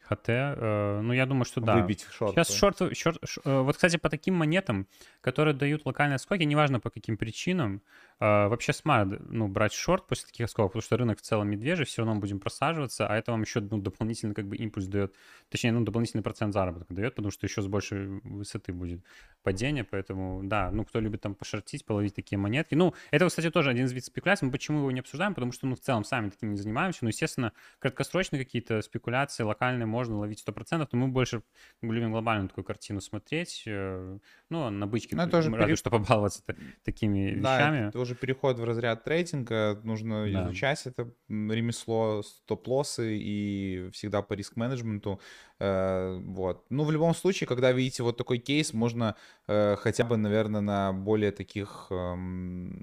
ХТ. 0.00 0.28
э, 0.28 1.00
Ну, 1.02 1.12
я 1.12 1.26
думаю, 1.26 1.44
что 1.44 1.60
да. 1.60 1.74
выбить 1.76 2.06
шорт. 2.10 2.32
Сейчас 2.34 2.50
шорт, 2.54 2.80
шорт- 2.80 3.18
ш- 3.26 3.40
э, 3.44 3.60
вот, 3.60 3.76
кстати, 3.76 3.98
по 3.98 4.08
таким 4.08 4.34
монетам, 4.34 4.86
которые 5.20 5.54
дают 5.54 5.84
локальные 5.86 6.18
скоки, 6.18 6.42
неважно 6.44 6.80
по 6.80 6.88
каким 6.90 7.16
причинам, 7.18 7.82
э, 8.20 8.48
вообще 8.48 8.72
смарт, 8.72 9.20
ну, 9.28 9.48
брать 9.48 9.72
шорт 9.72 10.06
после 10.06 10.26
таких 10.26 10.48
скоков, 10.50 10.72
потому 10.72 10.82
что 10.82 10.96
рынок 10.96 11.18
в 11.18 11.22
целом 11.22 11.48
медвежий, 11.48 11.86
все 11.86 12.02
равно 12.02 12.14
мы 12.14 12.20
будем 12.20 12.40
просаживаться, 12.40 13.06
а 13.06 13.16
это 13.16 13.32
вам 13.32 13.42
еще, 13.42 13.60
ну, 13.60 13.78
дополнительный 13.78 14.34
как 14.34 14.46
бы 14.46 14.56
импульс 14.56 14.86
дает, 14.86 15.14
точнее, 15.48 15.72
ну, 15.72 15.82
дополнительный 15.84 16.22
процент 16.22 16.52
заработка 16.54 16.92
дает, 16.94 17.14
потому 17.14 17.30
что 17.30 17.46
еще 17.46 17.62
с 17.62 17.66
большей 17.66 18.06
высоты 18.24 18.72
будет 18.72 19.00
падение, 19.42 19.84
поэтому, 19.84 20.40
да, 20.44 20.70
ну, 20.70 20.84
кто 20.84 21.00
любит 21.00 21.20
там 21.20 21.34
пошортить, 21.34 21.84
половить 21.84 22.14
такие 22.14 22.38
монетки, 22.38 22.74
ну, 22.74 22.94
это, 23.10 23.26
кстати, 23.28 23.50
тоже 23.50 23.70
один 23.70 23.86
из 23.86 23.92
видов 23.92 24.06
спекуляций, 24.06 24.46
мы 24.46 24.52
почему 24.52 24.78
его 24.78 24.90
не 24.90 25.00
обсуждаем, 25.00 25.34
потому 25.34 25.52
что, 25.52 25.66
ну, 25.66 25.76
в 25.76 25.80
целом 25.80 26.04
сами 26.04 26.30
таким 26.30 26.50
не 26.52 26.56
занимаемся, 26.58 27.00
ну, 27.02 27.08
естественно, 27.08 27.52
краткосрочные 27.78 28.44
какие-то 28.44 28.82
спекуляции 28.82 29.42
локальные 29.44 29.86
можно 29.86 30.18
ловить 30.18 30.40
100%, 30.40 30.88
но 30.92 30.98
мы 30.98 31.08
больше 31.08 31.42
любим 31.82 32.10
глобальную 32.10 32.48
такую 32.48 32.64
картину 32.64 33.00
смотреть. 33.00 33.62
э, 33.66 34.18
Ну, 34.50 34.62
а 34.64 34.70
на 34.70 34.86
бычке 34.86 35.14
Ну, 35.16 35.22
это 35.22 35.38
уже 35.38 35.50
разве 35.50 35.64
пере- 35.66 35.76
что 35.76 35.90
побаловаться 35.90 36.42
та- 36.44 36.54
такими 36.84 37.34
Да, 37.40 37.56
вещами. 37.56 37.90
Это 38.08 38.14
уже 38.14 38.20
переход 38.20 38.58
в 38.58 38.64
разряд 38.64 39.04
трейдинга, 39.04 39.80
нужно 39.84 40.32
Да. 40.32 40.42
изучать 40.42 40.86
это 40.86 41.12
ремесло, 41.28 42.22
стоп-лоссы 42.22 43.16
и 43.18 43.90
всегда 43.92 44.22
по 44.22 44.34
риск-менеджменту. 44.34 45.20
э, 45.60 46.18
Вот. 46.24 46.64
Ну, 46.70 46.84
в 46.84 46.90
любом 46.92 47.14
случае, 47.14 47.46
когда 47.46 47.72
видите 47.72 48.02
вот 48.02 48.16
такой 48.16 48.38
кейс, 48.38 48.72
можно 48.72 49.16
э, 49.48 49.76
хотя 49.76 50.04
бы, 50.04 50.16
наверное, 50.16 50.60
на 50.60 50.92
более 50.92 51.32
таких, 51.32 51.86
эм, 51.90 52.82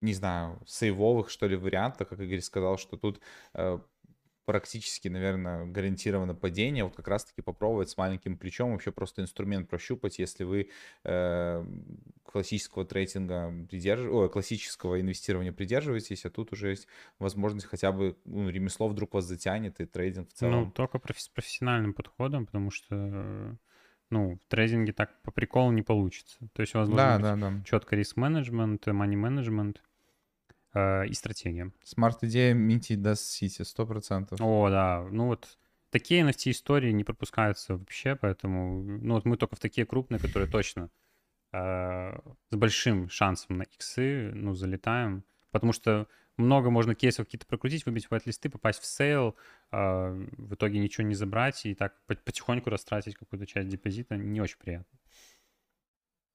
не 0.00 0.14
знаю, 0.14 0.60
сейвовых, 0.66 1.30
что 1.30 1.46
ли, 1.48 1.56
вариантах, 1.56 2.08
как 2.08 2.20
Игорь 2.20 2.40
сказал, 2.40 2.78
что 2.78 2.96
тут 2.96 3.20
э, 3.54 3.78
практически, 4.44 5.08
наверное, 5.08 5.64
гарантировано 5.66 6.34
падение, 6.34 6.84
вот 6.84 6.94
как 6.96 7.08
раз-таки 7.08 7.42
попробовать 7.42 7.88
с 7.90 7.96
маленьким 7.96 8.36
плечом, 8.36 8.72
вообще 8.72 8.92
просто 8.92 9.22
инструмент 9.22 9.68
прощупать, 9.68 10.18
если 10.18 10.44
вы 10.44 10.70
э, 11.04 11.64
классического 12.24 12.84
трейдинга 12.84 13.52
придерж... 13.68 14.02
Ой, 14.10 14.28
классического 14.30 15.00
инвестирования 15.00 15.52
придерживаетесь, 15.52 16.24
а 16.26 16.30
тут 16.30 16.52
уже 16.52 16.70
есть 16.70 16.88
возможность 17.18 17.66
хотя 17.66 17.92
бы 17.92 18.16
ну, 18.24 18.48
ремесло 18.48 18.88
вдруг 18.88 19.14
вас 19.14 19.24
затянет 19.24 19.80
и 19.80 19.86
трейдинг 19.86 20.28
в 20.28 20.32
Ну, 20.32 20.36
целом. 20.36 20.72
только 20.72 20.98
профи- 20.98 21.20
с 21.20 21.28
профессиональным 21.28 21.94
подходом, 21.94 22.46
потому 22.46 22.70
что, 22.70 23.56
ну, 24.10 24.36
в 24.36 24.46
трейдинге 24.48 24.92
так 24.92 25.22
по 25.22 25.30
приколу 25.30 25.72
не 25.72 25.82
получится. 25.82 26.36
То 26.52 26.62
есть 26.62 26.74
у 26.74 26.78
вас 26.78 26.88
да, 26.88 27.18
должен 27.18 27.40
да, 27.40 27.48
быть 27.50 27.58
да. 27.58 27.64
четко 27.64 27.96
риск-менеджмент, 27.96 28.86
мани-менеджмент 28.86 29.82
э, 30.74 31.06
и 31.06 31.14
стратегия. 31.14 31.72
Смарт-идея 31.82 32.54
минтить 32.54 33.00
даст 33.00 33.24
Сити, 33.24 33.62
100%. 33.62 34.36
О, 34.40 34.70
да, 34.70 35.06
ну 35.10 35.26
вот 35.28 35.58
такие 35.90 36.22
NFT-истории 36.22 36.92
не 36.92 37.04
пропускаются 37.04 37.76
вообще, 37.76 38.16
поэтому, 38.16 38.82
ну 38.82 39.14
вот 39.14 39.24
мы 39.24 39.36
только 39.36 39.56
в 39.56 39.60
такие 39.60 39.86
крупные, 39.86 40.18
которые 40.18 40.50
точно 40.50 40.90
э, 41.52 42.18
с 42.50 42.56
большим 42.56 43.08
шансом 43.08 43.58
на 43.58 43.62
иксы, 43.62 44.32
ну, 44.34 44.54
залетаем, 44.54 45.24
потому 45.52 45.72
что 45.72 46.08
много 46.36 46.70
можно 46.70 46.96
кейсов 46.96 47.26
какие-то 47.26 47.46
прокрутить, 47.46 47.86
выбить 47.86 48.08
white 48.10 48.27
-листы, 48.27 48.50
попасть 48.50 48.80
в 48.80 48.86
сейл, 48.86 49.36
э, 49.70 50.26
в 50.36 50.54
итоге 50.54 50.80
ничего 50.80 51.06
не 51.06 51.14
забрать 51.14 51.64
и 51.64 51.74
так 51.74 51.94
по- 52.06 52.16
потихоньку 52.16 52.70
растратить 52.70 53.14
какую-то 53.14 53.46
часть 53.46 53.68
депозита, 53.68 54.16
не 54.16 54.40
очень 54.40 54.58
приятно. 54.58 54.98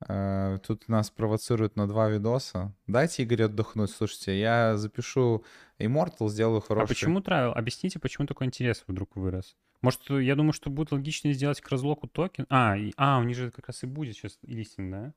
Э, 0.07 0.57
Тут 0.65 0.87
нас 0.87 1.09
провоцируют 1.09 1.75
на 1.75 1.87
два 1.87 2.09
видоса. 2.09 2.73
Дайте 2.87 3.23
Игорю 3.23 3.45
отдохнуть. 3.45 3.91
Слушайте, 3.91 4.39
я 4.39 4.77
запишу 4.77 5.43
Immortal, 5.79 6.29
сделаю 6.29 6.61
хороший. 6.61 6.85
А 6.85 6.87
почему 6.87 7.21
Travel? 7.21 7.51
Объясните, 7.51 7.99
почему 7.99 8.27
такой 8.27 8.47
интерес 8.47 8.83
вдруг 8.87 9.15
вырос? 9.15 9.55
Может, 9.81 10.09
я 10.09 10.35
думаю, 10.35 10.53
что 10.53 10.69
будет 10.69 10.91
логичнее 10.91 11.33
сделать 11.33 11.61
к 11.61 11.69
разлоку 11.69 12.07
токен. 12.07 12.45
А, 12.49 12.77
и- 12.77 12.93
а, 12.97 13.19
у 13.19 13.23
них 13.23 13.35
же 13.35 13.51
как 13.51 13.67
раз 13.67 13.83
и 13.83 13.87
будет 13.87 14.15
сейчас 14.15 14.37
листинг, 14.43 14.91
да? 14.91 15.13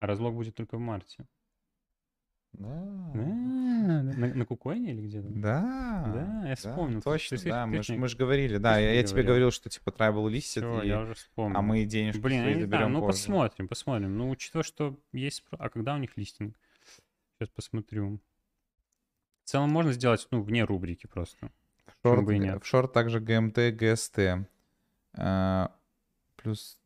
А 0.00 0.06
разлог 0.06 0.34
будет 0.34 0.54
только 0.54 0.76
в 0.76 0.80
марте. 0.80 1.26
Да. 2.52 2.68
А, 2.68 4.02
На, 4.02 4.34
на 4.34 4.44
Кукоине 4.46 4.92
или 4.92 5.06
где-то? 5.06 5.28
Да. 5.30 6.04
Да, 6.14 6.48
я 6.48 6.54
вспомнил. 6.56 6.98
Ты- 7.00 7.04
Точно, 7.04 7.36
ты- 7.38 7.48
да. 7.48 7.64
ты 7.64 7.70
Мы 7.70 7.82
ж 7.82 7.88
мы 7.90 8.08
говорили, 8.08 8.56
да. 8.58 8.78
Я, 8.78 8.92
я 8.94 9.02
тебе 9.04 9.22
говорил. 9.22 9.50
что 9.50 9.68
типа 9.70 9.92
трайбл 9.92 10.26
листит, 10.28 10.62
Всё, 10.64 10.82
и- 10.82 10.88
я 10.88 11.00
уже 11.00 11.14
вспомнил. 11.14 11.56
а 11.58 11.62
мы 11.62 11.84
денежки 11.84 12.20
Блин, 12.20 12.42
свои 12.42 12.60
заберем 12.60 12.92
ну 12.92 13.00
позже. 13.00 13.12
посмотрим, 13.18 13.68
посмотрим. 13.68 14.18
Ну, 14.18 14.30
учитывая, 14.30 14.64
что 14.64 14.98
есть... 15.12 15.44
А 15.52 15.68
когда 15.70 15.94
у 15.94 15.98
них 15.98 16.16
листинг? 16.16 16.56
Сейчас 17.38 17.48
посмотрю. 17.50 18.20
В 19.44 19.48
целом 19.48 19.70
можно 19.70 19.92
сделать, 19.92 20.26
ну, 20.30 20.42
вне 20.42 20.64
рубрики 20.64 21.06
просто. 21.06 21.50
В 21.86 22.06
шорт, 22.08 22.24
бы 22.24 22.36
и 22.36 22.38
нет. 22.38 22.62
в 22.62 22.66
шорт 22.66 22.92
также 22.92 23.20
ГМТ, 23.20 23.72
ГСТ. 23.74 24.46
А, 25.14 25.72
плюс... 26.36 26.78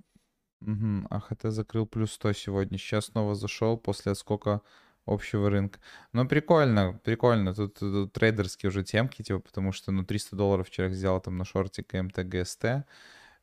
Мгм, 0.60 1.06
АХТ 1.10 1.42
закрыл 1.50 1.84
плюс 1.86 2.12
100 2.12 2.32
сегодня. 2.32 2.78
Сейчас 2.78 3.06
снова 3.06 3.34
зашел 3.34 3.76
после 3.76 4.12
отскока 4.12 4.62
общего 5.06 5.50
рынка. 5.50 5.78
Ну, 6.12 6.26
прикольно, 6.26 7.00
прикольно. 7.04 7.54
Тут, 7.54 7.74
тут 7.78 8.12
трейдерские 8.12 8.68
уже 8.70 8.82
темки, 8.84 9.22
типа, 9.22 9.40
потому 9.40 9.72
что, 9.72 9.92
ну, 9.92 10.04
300 10.04 10.36
долларов 10.36 10.70
человек 10.70 10.96
сделал 10.96 11.20
там 11.20 11.36
на 11.36 11.44
шорте 11.44 11.84
ГМТ, 11.88 12.18
ГСТ. 12.24 12.84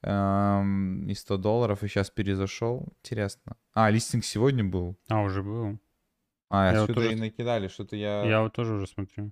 эм, 0.03 1.07
и 1.07 1.13
100 1.13 1.37
долларов, 1.37 1.83
и 1.83 1.87
сейчас 1.87 2.09
перезашел. 2.09 2.87
Интересно. 3.03 3.55
А, 3.73 3.89
листинг 3.91 4.25
сегодня 4.25 4.63
был. 4.63 4.97
А, 5.09 5.21
уже 5.21 5.43
был. 5.43 5.79
А, 6.49 6.71
Я 6.73 6.81
вот 6.81 6.89
отсюда 6.89 7.01
тоже- 7.01 7.13
и 7.13 7.15
накидали, 7.19 7.67
что-то 7.67 7.95
я... 7.95 8.23
Я 8.25 8.41
вот 8.41 8.53
тоже 8.53 8.73
уже 8.73 8.87
смотрю. 8.87 9.31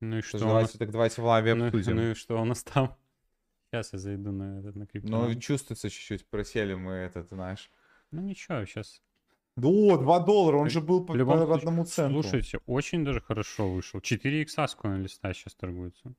Ну 0.00 0.18
и 0.18 0.20
Что 0.20 0.38
что 0.38 0.46
нас? 0.46 0.52
давайте, 0.52 0.78
так 0.78 0.90
давайте 0.90 1.22
в 1.22 1.24
лаве 1.24 1.54
Ну, 1.54 1.66
обсудим. 1.68 1.96
ну 1.96 2.10
и 2.10 2.14
что 2.14 2.40
у 2.40 2.44
нас 2.44 2.62
там? 2.64 2.96
Сейчас 3.70 3.92
я 3.92 3.98
зайду 3.98 4.32
на 4.32 4.58
этот 4.58 4.76
на 4.76 4.86
крипто. 4.86 5.08
Ну, 5.08 5.34
чувствуется 5.36 5.88
чуть-чуть, 5.88 6.26
просели 6.28 6.74
мы 6.74 6.92
этот, 6.92 7.28
знаешь. 7.28 7.70
Ну 8.10 8.20
ничего, 8.20 8.64
сейчас. 8.66 9.00
О, 9.56 9.96
2 9.98 10.20
доллара, 10.20 10.56
он 10.56 10.70
же 10.70 10.80
был 10.80 11.04
по, 11.04 11.12
по 11.12 11.18
случае, 11.18 11.54
одному 11.54 11.84
центу. 11.84 12.22
Слушайте, 12.22 12.60
очень 12.66 13.04
даже 13.04 13.20
хорошо 13.20 13.68
вышел. 13.70 14.00
4 14.00 14.42
икса 14.42 14.66
с 14.66 14.74
листа 14.82 15.32
сейчас 15.34 15.54
торгуется. 15.54 16.14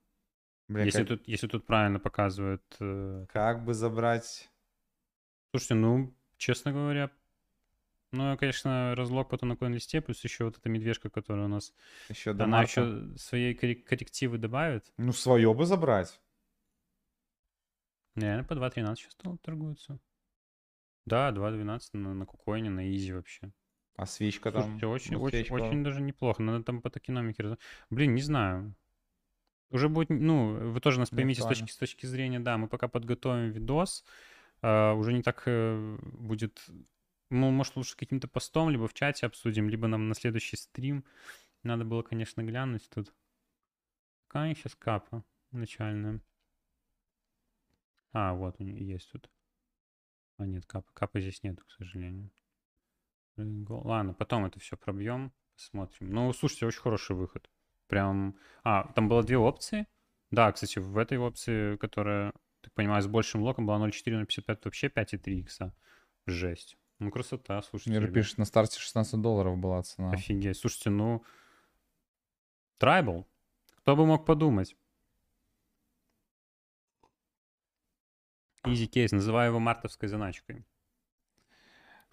Блин, 0.68 0.86
если, 0.86 1.00
как, 1.00 1.08
тут, 1.08 1.28
если 1.28 1.48
тут 1.48 1.66
правильно 1.66 2.00
показывают. 2.00 2.64
э, 2.80 3.26
как 3.30 3.66
бы 3.66 3.74
забрать... 3.74 4.50
Слушайте, 5.52 5.74
ну, 5.76 6.14
честно 6.38 6.72
говоря, 6.72 7.12
ну, 8.12 8.38
конечно, 8.38 8.94
разлог 8.96 9.30
потом 9.30 9.50
на 9.50 9.56
коин-листе, 9.56 10.00
плюс 10.02 10.24
еще 10.24 10.46
вот 10.46 10.58
эта 10.58 10.70
медвежка, 10.70 11.10
которая 11.10 11.46
у 11.46 11.50
нас, 11.50 11.74
Еще 12.10 12.32
она 12.32 12.46
марта. 12.48 12.82
еще 12.82 13.18
коррек- 13.56 13.84
коррективы 13.84 14.38
добавит. 14.38 14.92
Ну, 14.98 15.12
свое 15.12 15.54
бы 15.54 15.66
забрать. 15.66 16.20
Реально 18.16 18.44
по 18.44 18.54
2.13 18.54 18.96
сейчас 18.96 19.16
торгуются. 19.42 20.00
Да, 21.06 21.32
2.12 21.32 21.80
на, 21.94 22.14
на 22.14 22.26
кукоине, 22.26 22.70
на 22.70 22.94
изи 22.96 23.14
вообще. 23.14 23.52
А 23.96 24.06
свечка 24.06 24.52
там... 24.52 24.62
Слушайте, 24.80 24.88
очень, 24.88 25.14
ну, 25.14 25.22
очень, 25.22 25.38
свечка- 25.40 25.54
очень 25.68 25.84
даже 25.84 26.02
неплохо. 26.02 26.42
Надо 26.42 26.64
там 26.64 26.82
по 26.82 26.90
токеномике... 26.90 27.44
раз- 27.44 27.58
Блин, 27.90 28.16
не 28.16 28.22
знаю. 28.22 28.76
Уже 29.70 29.90
будет, 29.90 30.10
ну, 30.10 30.72
вы 30.72 30.80
тоже 30.80 31.00
нас 31.00 31.10
поймите 31.10 31.42
с 31.42 31.46
точки, 31.60 31.72
с 31.74 31.78
точки 31.78 32.06
зрения, 32.06 32.40
да, 32.40 32.58
мы 32.58 32.68
пока 32.68 32.88
подготовим 32.88 33.52
видос, 33.52 34.06
а, 34.62 34.94
уже 34.94 35.14
не 35.14 35.24
так 35.24 35.44
э, 35.48 35.98
будет, 36.04 36.64
ну, 37.32 37.50
может, 37.50 37.76
лучше 37.76 37.98
каким-то 37.98 38.28
постом, 38.28 38.70
либо 38.70 38.88
в 38.88 38.94
чате 38.94 39.26
обсудим, 39.26 39.70
либо 39.70 39.88
нам 39.88 40.08
на 40.10 40.14
следующий 40.16 40.58
стрим. 40.58 41.04
Надо 41.64 41.86
было, 41.86 42.04
конечно, 42.04 42.44
глянуть 42.44 42.88
тут. 42.90 43.14
Какая 44.28 44.54
сейчас 44.54 44.76
капа 44.76 45.24
начальная? 45.52 46.20
А, 48.12 48.34
вот 48.34 48.56
у 48.60 48.64
нее 48.64 48.86
есть 48.88 49.12
тут. 49.12 49.30
А, 50.44 50.46
нет, 50.46 50.66
капы, 50.66 50.92
капы 50.94 51.22
здесь 51.22 51.42
нету, 51.42 51.64
к 51.66 51.72
сожалению. 51.72 52.30
Ладно, 53.38 54.14
потом 54.14 54.46
это 54.46 54.60
все 54.60 54.76
пробьем, 54.76 55.32
посмотрим. 55.56 56.10
Ну, 56.12 56.34
слушайте, 56.34 56.66
очень 56.66 56.82
хороший 56.82 57.16
выход. 57.16 57.50
Прям... 57.88 58.36
А, 58.64 58.92
там 58.94 59.08
было 59.08 59.24
две 59.24 59.38
опции. 59.38 59.88
Да, 60.32 60.52
кстати, 60.52 60.80
в 60.80 60.98
этой 60.98 61.18
опции, 61.18 61.78
которая, 61.78 62.34
так 62.62 62.74
понимаю, 62.74 63.02
с 63.02 63.08
большим 63.08 63.42
локом 63.42 63.66
была 63.66 63.88
0.4, 63.88 64.26
0.55, 64.26 64.60
вообще 64.66 64.88
5,3 64.88 65.32
икса. 65.40 65.74
Жесть. 66.26 66.78
Ну, 67.00 67.10
красота, 67.10 67.62
слушайте. 67.62 67.92
Мира 67.92 68.02
ребят. 68.02 68.16
пишет, 68.16 68.38
на 68.38 68.46
старте 68.46 68.80
16 68.80 69.22
долларов 69.22 69.58
была 69.58 69.82
цена. 69.84 70.12
Офигеть. 70.12 70.58
Слушайте, 70.58 70.90
ну... 70.90 71.24
Трайбл. 72.80 73.26
Кто 73.78 73.96
бы 73.96 74.06
мог 74.06 74.26
подумать? 74.26 74.76
Easy 78.66 78.86
кейс. 78.86 79.12
Называю 79.12 79.50
его 79.50 79.60
мартовской 79.60 80.08
заначкой. 80.08 80.66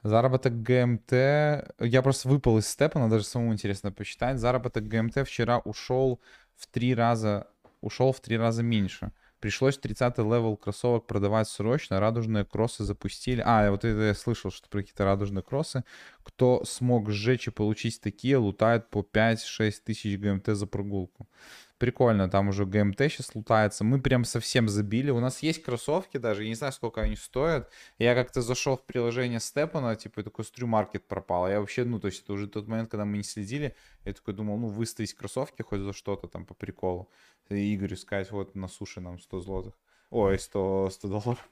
Заработок 0.03 0.63
ГМТ... 0.63 1.13
Я 1.13 2.03
просто 2.03 2.29
выпал 2.29 2.59
из 2.59 2.67
степа, 2.67 3.07
даже 3.09 3.25
самому 3.25 3.53
интересно 3.53 3.93
посчитать. 3.93 4.39
Заработок 4.39 4.89
ГМТ 4.89 5.27
вчера 5.27 5.59
ушел 5.59 6.21
в 6.57 6.67
три 6.67 6.95
раза... 6.95 7.49
Ушел 7.83 8.13
в 8.13 8.21
три 8.21 8.37
раза 8.37 8.63
меньше. 8.63 9.13
Пришлось 9.41 9.79
30-й 9.79 10.23
левел 10.23 10.57
кроссовок 10.57 11.07
продавать 11.07 11.49
срочно. 11.49 11.99
Радужные 11.99 12.45
кроссы 12.45 12.85
запустили. 12.85 13.43
А, 13.45 13.71
вот 13.71 13.87
это 13.87 14.01
я 14.01 14.15
слышал, 14.15 14.51
что 14.51 14.69
про 14.69 14.81
какие-то 14.81 15.05
радужные 15.05 15.43
кроссы. 15.43 15.83
Кто 16.23 16.63
смог 16.65 17.11
сжечь 17.11 17.49
и 17.49 17.51
получить 17.51 18.03
такие, 18.03 18.37
лутает 18.37 18.91
по 18.91 19.01
5-6 19.01 19.73
тысяч 19.85 20.19
GMT 20.19 20.49
за 20.49 20.67
прогулку. 20.67 21.27
Прикольно, 21.81 22.29
там 22.29 22.49
уже 22.49 22.67
GMT 22.67 22.99
сейчас 23.11 23.35
лутается. 23.35 23.85
Мы 23.85 24.03
прям 24.03 24.25
совсем 24.25 24.69
забили. 24.69 25.11
У 25.11 25.19
нас 25.19 25.43
есть 25.43 25.63
кроссовки 25.63 26.19
даже, 26.19 26.43
я 26.43 26.51
не 26.51 26.55
знаю, 26.55 26.75
сколько 26.75 27.01
они 27.01 27.17
стоят. 27.17 27.71
Я 27.99 28.15
как-то 28.15 28.43
зашел 28.43 28.77
в 28.77 28.85
приложение 28.85 29.41
STEPN, 29.41 29.97
типа, 29.97 30.23
такой, 30.23 30.45
смотрю, 30.45 30.67
маркет 30.67 31.09
пропал. 31.09 31.49
Я 31.49 31.59
вообще, 31.59 31.85
ну, 31.85 31.99
то 31.99 32.09
есть 32.09 32.23
это 32.23 32.35
уже 32.35 32.49
тот 32.49 32.69
момент, 32.69 32.91
когда 32.91 33.07
мы 33.07 33.17
не 33.17 33.23
следили. 33.23 33.75
Я 34.05 34.13
такой 34.13 34.35
думал, 34.35 34.59
ну, 34.59 34.67
выставить 34.69 35.15
кроссовки 35.15 35.63
хоть 35.63 35.81
за 35.81 35.95
что-то 35.95 36.29
там 36.29 36.45
по 36.45 36.53
приколу. 36.53 37.09
И 37.49 37.75
Игорю 37.75 37.97
сказать, 37.97 38.31
вот 38.31 38.55
на 38.55 38.69
суши 38.69 39.01
нам 39.01 39.19
100 39.19 39.41
злотых. 39.41 39.73
Ой, 40.11 40.39
100, 40.39 40.91
100 40.91 41.09
долларов. 41.09 41.49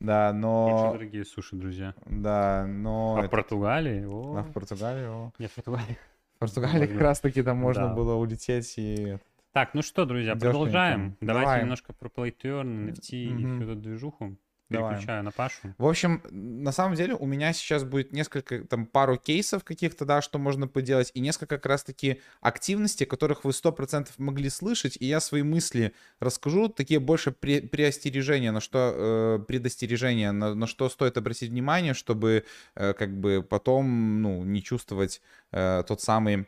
Да, 0.00 0.30
Очень 0.30 0.40
но... 0.40 0.90
дорогие 0.94 1.24
суши, 1.24 1.54
друзья. 1.54 1.94
Да, 2.06 2.66
но... 2.66 3.18
А 3.22 3.28
в 3.28 3.30
Португалии? 3.30 4.04
О, 4.04 4.36
А 4.38 4.42
в 4.42 4.52
Португалии? 4.52 5.06
о. 5.06 5.32
Не, 5.38 5.46
в 5.46 5.52
Португалии. 5.54 5.96
В 6.34 6.38
Португалии 6.40 6.80
как 6.80 6.88
Можно. 6.88 7.02
раз 7.02 7.20
таки 7.20 7.42
там 7.42 7.58
можно 7.58 7.88
Да. 7.88 7.94
было 7.94 8.14
улететь 8.14 8.74
и... 8.78 9.18
Так, 9.52 9.74
ну 9.74 9.82
что, 9.82 10.04
друзья, 10.04 10.34
Дёшенько. 10.34 10.46
продолжаем. 10.52 11.16
Давайте 11.20 11.46
Давай. 11.46 11.60
немножко 11.62 11.92
про 11.92 12.08
PlayTurn, 12.08 12.90
NFT 12.92 13.10
и 13.16 13.28
Мгм. 13.30 13.56
всю 13.60 13.70
эту 13.70 13.80
движуху. 13.80 14.36
Давай. 14.68 14.92
Переключаю 14.92 15.24
на 15.24 15.32
Пашу. 15.32 15.74
В 15.78 15.86
общем, 15.86 16.22
на 16.30 16.70
самом 16.70 16.94
деле 16.94 17.14
у 17.16 17.26
меня 17.26 17.52
сейчас 17.52 17.82
будет 17.82 18.12
несколько, 18.12 18.62
там, 18.64 18.86
пару 18.86 19.16
кейсов 19.16 19.64
каких-то, 19.64 20.04
да, 20.04 20.22
что 20.22 20.38
можно 20.38 20.68
поделать, 20.68 21.10
и 21.14 21.18
несколько 21.20 21.56
как 21.56 21.66
раз-таки 21.66 22.20
активностей, 22.40 23.04
которых 23.04 23.42
вы 23.42 23.52
100% 23.52 24.10
могли 24.18 24.48
слышать, 24.48 24.96
и 25.00 25.06
я 25.06 25.18
свои 25.18 25.42
мысли 25.42 25.92
расскажу, 26.20 26.68
такие 26.68 27.00
больше 27.00 27.30
пре- 27.30 27.66
преостережения, 27.66 28.52
на 28.52 28.60
что, 28.60 29.38
э, 29.40 29.44
предостережения, 29.48 30.30
на, 30.30 30.54
на 30.54 30.68
что 30.68 30.88
стоит 30.88 31.16
обратить 31.16 31.50
внимание, 31.50 31.92
чтобы, 31.94 32.44
э, 32.76 32.92
как 32.92 33.18
бы, 33.18 33.42
потом, 33.42 34.22
ну, 34.22 34.44
не 34.44 34.62
чувствовать 34.62 35.20
э, 35.50 35.82
тот 35.88 36.00
самый 36.00 36.46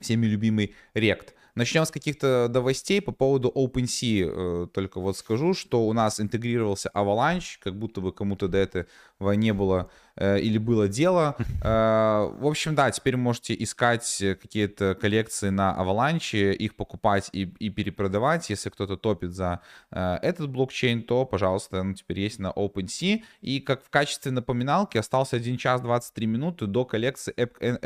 всеми 0.00 0.26
любимый 0.26 0.74
рект. 0.94 1.34
Начнем 1.58 1.84
с 1.84 1.90
каких-то 1.90 2.48
новостей 2.54 3.02
по 3.02 3.10
поводу 3.10 3.52
OpenSea. 3.52 4.30
э, 4.64 4.66
Только 4.72 5.00
вот 5.00 5.16
скажу, 5.16 5.54
что 5.54 5.88
у 5.88 5.92
нас 5.92 6.20
интегрировался 6.20 6.88
Avalanche, 6.94 7.56
как 7.60 7.74
будто 7.76 8.00
бы 8.00 8.12
кому-то 8.12 8.46
до 8.46 8.58
этого 8.58 9.32
не 9.32 9.52
было 9.52 9.90
э, 10.14 10.38
или 10.38 10.56
было 10.58 10.86
дело. 10.86 11.34
Э, 11.64 12.30
В 12.38 12.46
общем, 12.46 12.76
да, 12.76 12.92
теперь 12.92 13.16
можете 13.16 13.56
искать 13.58 14.22
какие-то 14.40 14.94
коллекции 14.94 15.48
на 15.48 15.76
Avalanche, 15.76 16.54
их 16.54 16.76
покупать 16.76 17.28
и, 17.32 17.52
и 17.58 17.70
перепродавать. 17.70 18.50
Если 18.50 18.70
кто-то 18.70 18.96
топит 18.96 19.32
за 19.32 19.60
этот 19.90 20.48
блокчейн, 20.50 21.02
то, 21.02 21.24
пожалуйста, 21.26 21.80
он 21.80 21.94
теперь 21.94 22.20
есть 22.20 22.38
на 22.38 22.52
OpenSea. 22.52 23.22
И 23.40 23.58
как 23.58 23.82
в 23.82 23.90
качестве 23.90 24.30
напоминалки 24.30 24.96
остался 24.96 25.36
1 25.36 25.56
час 25.56 25.80
23 25.80 26.26
минуты 26.26 26.66
до 26.66 26.84
коллекции 26.84 27.34
Эп- 27.36 27.58
Э- 27.60 27.78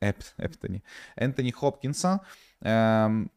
Эпт- 0.00 0.34
Эптони. 0.38 0.82
Энтони 1.14 1.52
Хопкинса. 1.52 2.20
Эм, 2.62 3.30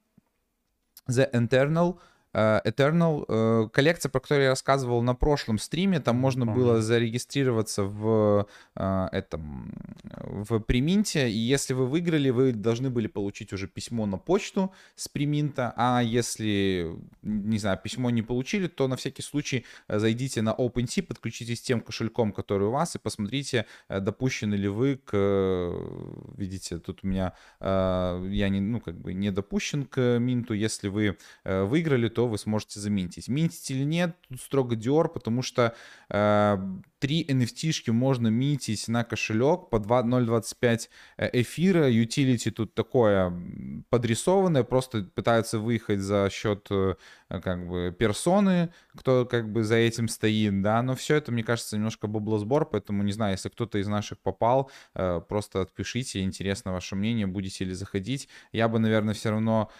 The 1.08 1.30
Eternal. 1.34 1.98
Э, 2.34 2.62
Eternal, 2.66 3.26
э, 3.28 3.70
коллекция, 3.70 4.10
про 4.10 4.20
которую 4.20 4.44
я 4.44 4.50
рассказывал 4.50 5.02
на 5.02 5.16
прошлом 5.16 5.58
стриме, 5.60 6.00
там 6.00 6.16
можно 6.18 6.46
помню. 6.46 6.60
было 6.60 6.82
зарегистрироваться 6.82 7.84
в 7.84 8.48
э, 8.76 9.08
этом 9.12 9.74
в 10.04 10.60
приминте, 10.60 11.30
и 11.30 11.38
если 11.38 11.74
вы 11.74 11.88
выиграли, 11.88 12.30
вы 12.30 12.52
должны 12.54 12.90
были 12.90 13.08
получить 13.08 13.54
уже 13.54 13.68
письмо 13.68 14.06
на 14.06 14.18
почту 14.18 14.72
с 14.96 15.08
приминта, 15.08 15.74
а 15.78 16.02
если, 16.02 16.96
не 17.22 17.58
знаю, 17.58 17.80
письмо 17.84 18.10
не 18.10 18.22
получили, 18.22 18.68
то 18.68 18.88
на 18.88 18.96
всякий 18.96 19.22
случай 19.22 19.66
зайдите 19.88 20.42
на 20.42 20.54
OpenSea, 20.54 21.04
подключитесь 21.04 21.62
тем 21.62 21.82
кошельком, 21.82 22.32
который 22.32 22.68
у 22.68 22.72
вас, 22.72 22.96
и 22.96 23.00
посмотрите, 23.00 23.66
допущены 23.90 24.56
ли 24.56 24.68
вы 24.68 24.98
к, 24.98 25.14
видите, 26.38 26.80
тут 26.80 27.00
у 27.04 27.08
меня, 27.08 27.34
я 27.60 28.50
не, 28.50 28.60
ну, 28.60 28.80
как 28.80 29.00
бы 29.00 29.14
не 29.14 29.32
допущен 29.32 29.86
к 29.86 30.20
минту, 30.20 30.54
если 30.54 30.88
вы 30.88 31.18
выиграли, 31.44 32.10
то 32.10 32.23
то 32.24 32.28
вы 32.30 32.38
сможете 32.38 32.80
заминтить. 32.80 33.28
Минтить 33.28 33.70
или 33.72 33.84
нет, 33.84 34.16
тут 34.30 34.40
строго 34.40 34.76
Dior, 34.76 35.10
потому 35.10 35.42
что 35.42 35.76
э, 36.10 36.58
три 37.00 37.26
NFT-шки 37.26 37.92
можно 37.92 38.30
минтить 38.30 38.88
на 38.88 39.04
кошелек 39.04 39.70
по 39.70 39.76
0.25 39.76 40.90
э, 41.18 41.42
эфира. 41.42 41.92
Utility 41.92 42.50
тут 42.52 42.74
такое 42.74 43.34
подрисованное, 43.90 44.64
просто 44.64 45.04
пытаются 45.04 45.60
выехать 45.60 46.00
за 46.00 46.30
счет 46.32 46.68
э, 46.70 46.96
как 47.42 47.68
бы 47.68 47.96
персоны, 47.98 48.74
кто 48.96 49.26
как 49.26 49.52
бы 49.52 49.64
за 49.64 49.76
этим 49.76 50.08
стоит, 50.08 50.62
да, 50.62 50.82
но 50.82 50.96
все 50.96 51.16
это, 51.16 51.32
мне 51.32 51.44
кажется, 51.44 51.78
немножко 51.78 52.08
баблосбор, 52.08 52.66
поэтому 52.66 53.04
не 53.04 53.12
знаю, 53.12 53.34
если 53.34 53.50
кто-то 53.50 53.78
из 53.78 53.88
наших 53.88 54.20
попал, 54.20 54.70
э, 54.96 55.22
просто 55.28 55.62
отпишите, 55.62 56.22
интересно 56.22 56.74
ваше 56.74 56.96
мнение, 56.96 57.28
будете 57.28 57.66
ли 57.66 57.74
заходить. 57.74 58.30
Я 58.52 58.68
бы, 58.68 58.80
наверное, 58.80 59.14
все 59.14 59.30
равно 59.32 59.72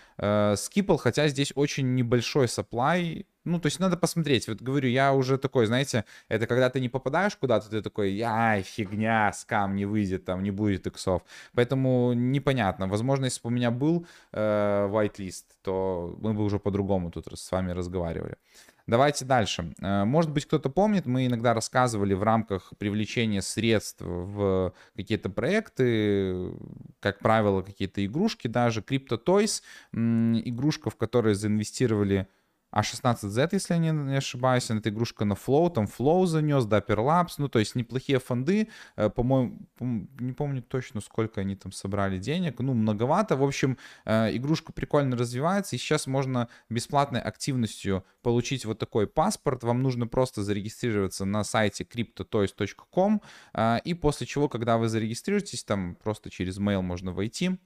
скипал, 0.56 0.98
хотя 0.98 1.28
здесь 1.28 1.52
очень 1.56 1.96
небольшой 1.96 2.46
supply, 2.46 3.26
ну, 3.46 3.60
то 3.60 3.68
есть 3.68 3.80
надо 3.80 3.98
посмотреть. 3.98 4.48
Вот 4.48 4.62
говорю, 4.62 4.90
я 4.90 5.14
уже 5.14 5.38
такой, 5.38 5.66
знаете, 5.66 6.06
это 6.30 6.48
когда 6.48 6.70
ты 6.70 6.80
не 6.80 6.90
попадаешь 6.90 7.36
куда-то, 7.36 7.70
ты 7.70 7.82
такой, 7.82 8.20
ай, 8.22 8.62
фигня, 8.62 9.32
скам 9.34 9.76
не 9.76 9.86
выйдет, 9.86 10.26
там 10.26 10.44
не 10.44 10.52
будет 10.52 10.88
иксов. 10.88 11.24
Поэтому 11.54 12.14
непонятно. 12.14 12.88
Возможно, 12.88 13.26
если 13.26 13.42
бы 13.42 13.48
у 13.50 13.54
меня 13.54 13.72
был 13.72 14.06
э, 14.32 14.88
whitelist, 14.90 15.46
то 15.62 16.16
мы 16.22 16.34
бы 16.34 16.44
уже 16.44 16.60
по-другому 16.60 17.12
тут 17.12 17.28
с 17.34 17.52
вами 17.52 17.72
разговаривали. 17.72 18.38
Давайте 18.86 19.24
дальше. 19.24 19.74
Э, 19.82 20.04
может 20.04 20.32
быть, 20.32 20.46
кто-то 20.46 20.70
помнит, 20.70 21.06
мы 21.06 21.26
иногда 21.26 21.54
рассказывали 21.54 22.14
в 22.14 22.24
рамках 22.24 22.74
привлечения 22.78 23.42
средств 23.42 24.02
в 24.02 24.74
какие-то 24.96 25.30
проекты, 25.30 26.52
как 27.00 27.20
правило, 27.20 27.62
какие-то 27.62 28.06
игрушки 28.06 28.48
даже. 28.48 28.82
Crypto 28.82 29.18
Toys, 29.24 29.62
игрушка, 29.94 30.90
в 30.90 30.98
которой 30.98 31.34
заинвестировали 31.34 32.28
а16Z, 32.74 33.50
если 33.52 33.74
я 33.74 33.80
не 33.80 34.18
ошибаюсь, 34.18 34.70
это 34.70 34.90
игрушка 34.90 35.26
на 35.26 35.34
Flow, 35.34 35.70
там 35.70 35.86
Flow 35.86 36.26
занес, 36.26 36.66
Dapper 36.66 36.98
Labs, 36.98 37.36
ну, 37.38 37.48
то 37.48 37.60
есть 37.60 37.76
неплохие 37.76 38.20
фонды, 38.20 38.70
э, 38.96 39.10
по-моему, 39.10 39.60
не 39.80 40.34
помню 40.34 40.62
точно, 40.62 41.02
сколько 41.02 41.42
они 41.42 41.56
там 41.56 41.72
собрали 41.72 42.18
денег, 42.18 42.60
ну, 42.60 42.74
многовато, 42.74 43.36
в 43.36 43.44
общем, 43.44 43.78
э, 44.06 44.36
игрушка 44.36 44.74
прикольно 44.74 45.16
развивается, 45.16 45.76
и 45.76 45.80
сейчас 45.80 46.08
можно 46.08 46.48
бесплатной 46.70 47.22
активностью 47.22 48.04
получить 48.22 48.66
вот 48.66 48.80
такой 48.80 49.08
паспорт, 49.08 49.64
вам 49.64 49.82
нужно 49.82 50.08
просто 50.08 50.44
зарегистрироваться 50.44 51.26
на 51.26 51.44
сайте 51.44 51.84
cryptotoys.com, 51.84 53.22
э, 53.54 53.80
и 53.84 53.94
после 53.94 54.26
чего, 54.28 54.50
когда 54.50 54.78
вы 54.78 54.90
зарегистрируетесь, 54.90 55.64
там 55.64 55.96
просто 55.96 56.30
через 56.30 56.58
mail 56.60 56.82
можно 56.82 57.12
войти, 57.12 57.58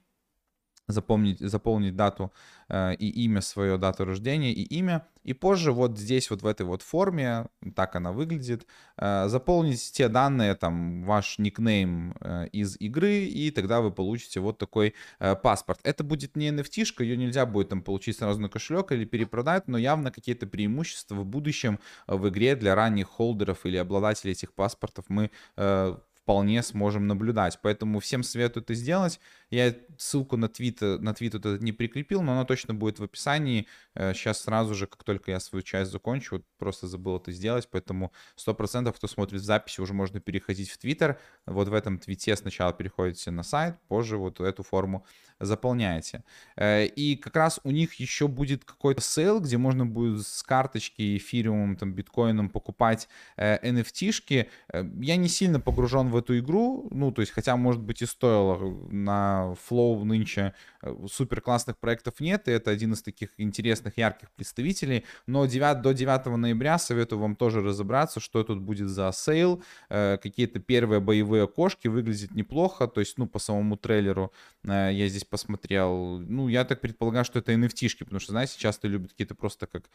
запомнить, 0.88 1.38
заполнить 1.38 1.94
дату 1.94 2.32
э, 2.68 2.94
и 2.94 3.24
имя 3.24 3.40
свое, 3.40 3.78
дату 3.78 4.04
рождения 4.04 4.52
и 4.52 4.62
имя. 4.62 5.06
И 5.24 5.34
позже 5.34 5.72
вот 5.72 5.98
здесь 5.98 6.30
вот 6.30 6.42
в 6.42 6.46
этой 6.46 6.64
вот 6.64 6.82
форме, 6.82 7.46
так 7.76 7.96
она 7.96 8.12
выглядит, 8.12 8.66
э, 8.96 9.28
заполнить 9.28 9.92
те 9.92 10.08
данные, 10.08 10.54
там, 10.54 11.04
ваш 11.04 11.38
никнейм 11.38 12.16
э, 12.20 12.48
из 12.52 12.76
игры, 12.80 13.24
и 13.24 13.50
тогда 13.50 13.80
вы 13.80 13.90
получите 13.90 14.40
вот 14.40 14.58
такой 14.58 14.94
э, 15.18 15.36
паспорт. 15.36 15.80
Это 15.82 16.02
будет 16.02 16.36
не 16.36 16.48
NFT-шка, 16.48 17.02
ее 17.02 17.16
нельзя 17.16 17.44
будет 17.44 17.68
там 17.68 17.82
получить 17.82 18.16
сразу 18.16 18.40
на 18.40 18.48
кошелек 18.48 18.92
или 18.92 19.04
перепродать, 19.04 19.68
но 19.68 19.76
явно 19.76 20.10
какие-то 20.10 20.46
преимущества 20.46 21.16
в 21.16 21.26
будущем 21.26 21.78
в 22.06 22.28
игре 22.28 22.56
для 22.56 22.74
ранних 22.74 23.08
холдеров 23.08 23.66
или 23.66 23.76
обладателей 23.76 24.32
этих 24.32 24.54
паспортов 24.54 25.04
мы 25.08 25.30
э, 25.56 25.96
вполне 26.28 26.62
сможем 26.62 27.06
наблюдать. 27.06 27.58
Поэтому 27.62 28.00
всем 28.00 28.22
советую 28.22 28.62
это 28.62 28.74
сделать. 28.74 29.18
Я 29.48 29.74
ссылку 29.96 30.36
на 30.36 30.50
твит, 30.50 30.82
на 30.82 31.14
твит 31.14 31.34
этот 31.34 31.62
не 31.62 31.72
прикрепил, 31.72 32.20
но 32.20 32.32
она 32.32 32.44
точно 32.44 32.74
будет 32.74 32.98
в 32.98 33.04
описании. 33.04 33.66
Сейчас 33.94 34.40
э, 34.40 34.44
сразу 34.44 34.74
же, 34.74 34.86
как 34.86 35.04
только 35.04 35.30
я 35.30 35.40
свою 35.40 35.62
часть 35.62 35.90
закончу, 35.90 36.36
вот 36.36 36.44
просто 36.58 36.86
забыл 36.86 37.16
это 37.16 37.32
сделать, 37.32 37.66
поэтому 37.70 38.12
100% 38.36 38.92
кто 38.92 39.08
смотрит 39.08 39.40
записи, 39.40 39.80
уже 39.80 39.94
можно 39.94 40.20
переходить 40.20 40.68
в 40.68 40.76
Twitter. 40.76 41.18
Вот 41.46 41.68
в 41.68 41.72
этом 41.72 41.98
твите 41.98 42.36
сначала 42.36 42.74
переходите 42.74 43.30
на 43.30 43.42
сайт, 43.42 43.76
позже 43.88 44.18
вот 44.18 44.38
эту 44.40 44.62
форму 44.62 45.06
заполняете. 45.40 46.24
Э, 46.56 46.84
и 46.84 47.16
как 47.16 47.36
раз 47.36 47.58
у 47.64 47.70
них 47.70 47.94
еще 47.94 48.28
будет 48.28 48.66
какой-то 48.66 49.00
сейл, 49.00 49.40
где 49.40 49.56
можно 49.56 49.86
будет 49.86 50.26
с 50.26 50.42
карточки 50.42 51.16
эфириумом, 51.16 51.76
там, 51.76 51.94
биткоином 51.94 52.50
покупать 52.50 53.08
NFT 53.38 53.75
-шки. 53.75 54.48
Э, 54.70 54.84
я 55.00 55.16
не 55.16 55.28
сильно 55.28 55.58
погружен 55.58 56.10
в 56.10 56.17
эту 56.18 56.38
игру, 56.38 56.88
ну, 56.90 57.10
то 57.12 57.20
есть, 57.22 57.32
хотя, 57.32 57.56
может 57.56 57.82
быть, 57.82 58.02
и 58.02 58.06
стоило 58.06 58.58
на 58.90 59.54
Flow 59.68 60.04
нынче 60.04 60.54
э, 60.77 60.77
супер 61.10 61.40
классных 61.40 61.78
проектов 61.78 62.20
нет, 62.20 62.48
и 62.48 62.50
это 62.50 62.70
один 62.70 62.92
из 62.92 63.02
таких 63.02 63.30
интересных, 63.38 63.98
ярких 63.98 64.30
представителей. 64.32 65.04
Но 65.26 65.46
9, 65.46 65.82
до 65.82 65.92
9 65.92 66.26
ноября 66.36 66.78
советую 66.78 67.18
вам 67.20 67.36
тоже 67.36 67.62
разобраться, 67.62 68.20
что 68.20 68.44
тут 68.44 68.60
будет 68.60 68.88
за 68.88 69.10
сейл. 69.12 69.62
Э, 69.88 70.18
какие-то 70.22 70.60
первые 70.60 71.00
боевые 71.00 71.48
кошки 71.48 71.88
выглядят 71.88 72.34
неплохо, 72.34 72.86
то 72.86 73.00
есть, 73.00 73.18
ну, 73.18 73.26
по 73.26 73.38
самому 73.38 73.76
трейлеру 73.76 74.32
э, 74.64 74.90
я 74.92 75.08
здесь 75.08 75.24
посмотрел. 75.24 76.18
Ну, 76.18 76.48
я 76.48 76.64
так 76.64 76.80
предполагаю, 76.80 77.24
что 77.24 77.38
это 77.38 77.52
NFT 77.52 77.69
-шки, 77.69 78.04
потому 78.04 78.20
что, 78.20 78.32
знаете, 78.32 78.58
часто 78.58 78.88
любят 78.88 79.10
какие-то 79.10 79.34
просто 79.34 79.66
как 79.66 79.90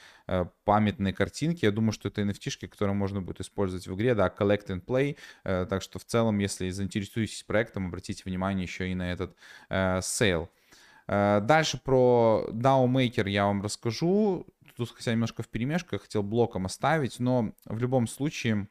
памятные 0.63 1.13
картинки. 1.13 1.65
Я 1.65 1.71
думаю, 1.71 1.91
что 1.91 2.09
это 2.09 2.21
NFT 2.21 2.36
-шки, 2.36 2.67
которые 2.67 2.95
можно 2.95 3.21
будет 3.21 3.41
использовать 3.41 3.87
в 3.87 3.95
игре, 3.95 4.15
да, 4.15 4.27
collect 4.27 4.67
and 4.67 4.83
play. 4.83 5.17
Так 5.43 5.81
что 5.81 5.99
в 5.99 6.05
целом, 6.05 6.39
если 6.39 6.69
заинтересуетесь 6.69 7.43
проектом, 7.43 7.87
обратите 7.87 8.23
внимание 8.25 8.63
еще 8.63 8.89
и 8.89 8.95
на 8.95 9.11
этот 9.11 9.35
э, 9.69 9.99
сейл. 10.01 10.43
Э, 10.43 10.62
дальше 11.07 11.79
про 11.83 12.45
DAO 12.49 12.87
Maker 12.87 13.29
я 13.29 13.45
вам 13.45 13.61
расскажу. 13.61 14.45
Тут 14.75 14.91
хотя 14.91 15.11
немножко 15.11 15.43
в 15.43 15.49
перемешку, 15.49 15.99
хотел 15.99 16.23
блоком 16.23 16.65
оставить, 16.65 17.19
но 17.19 17.53
в 17.65 17.77
любом 17.77 18.07
случае 18.07 18.67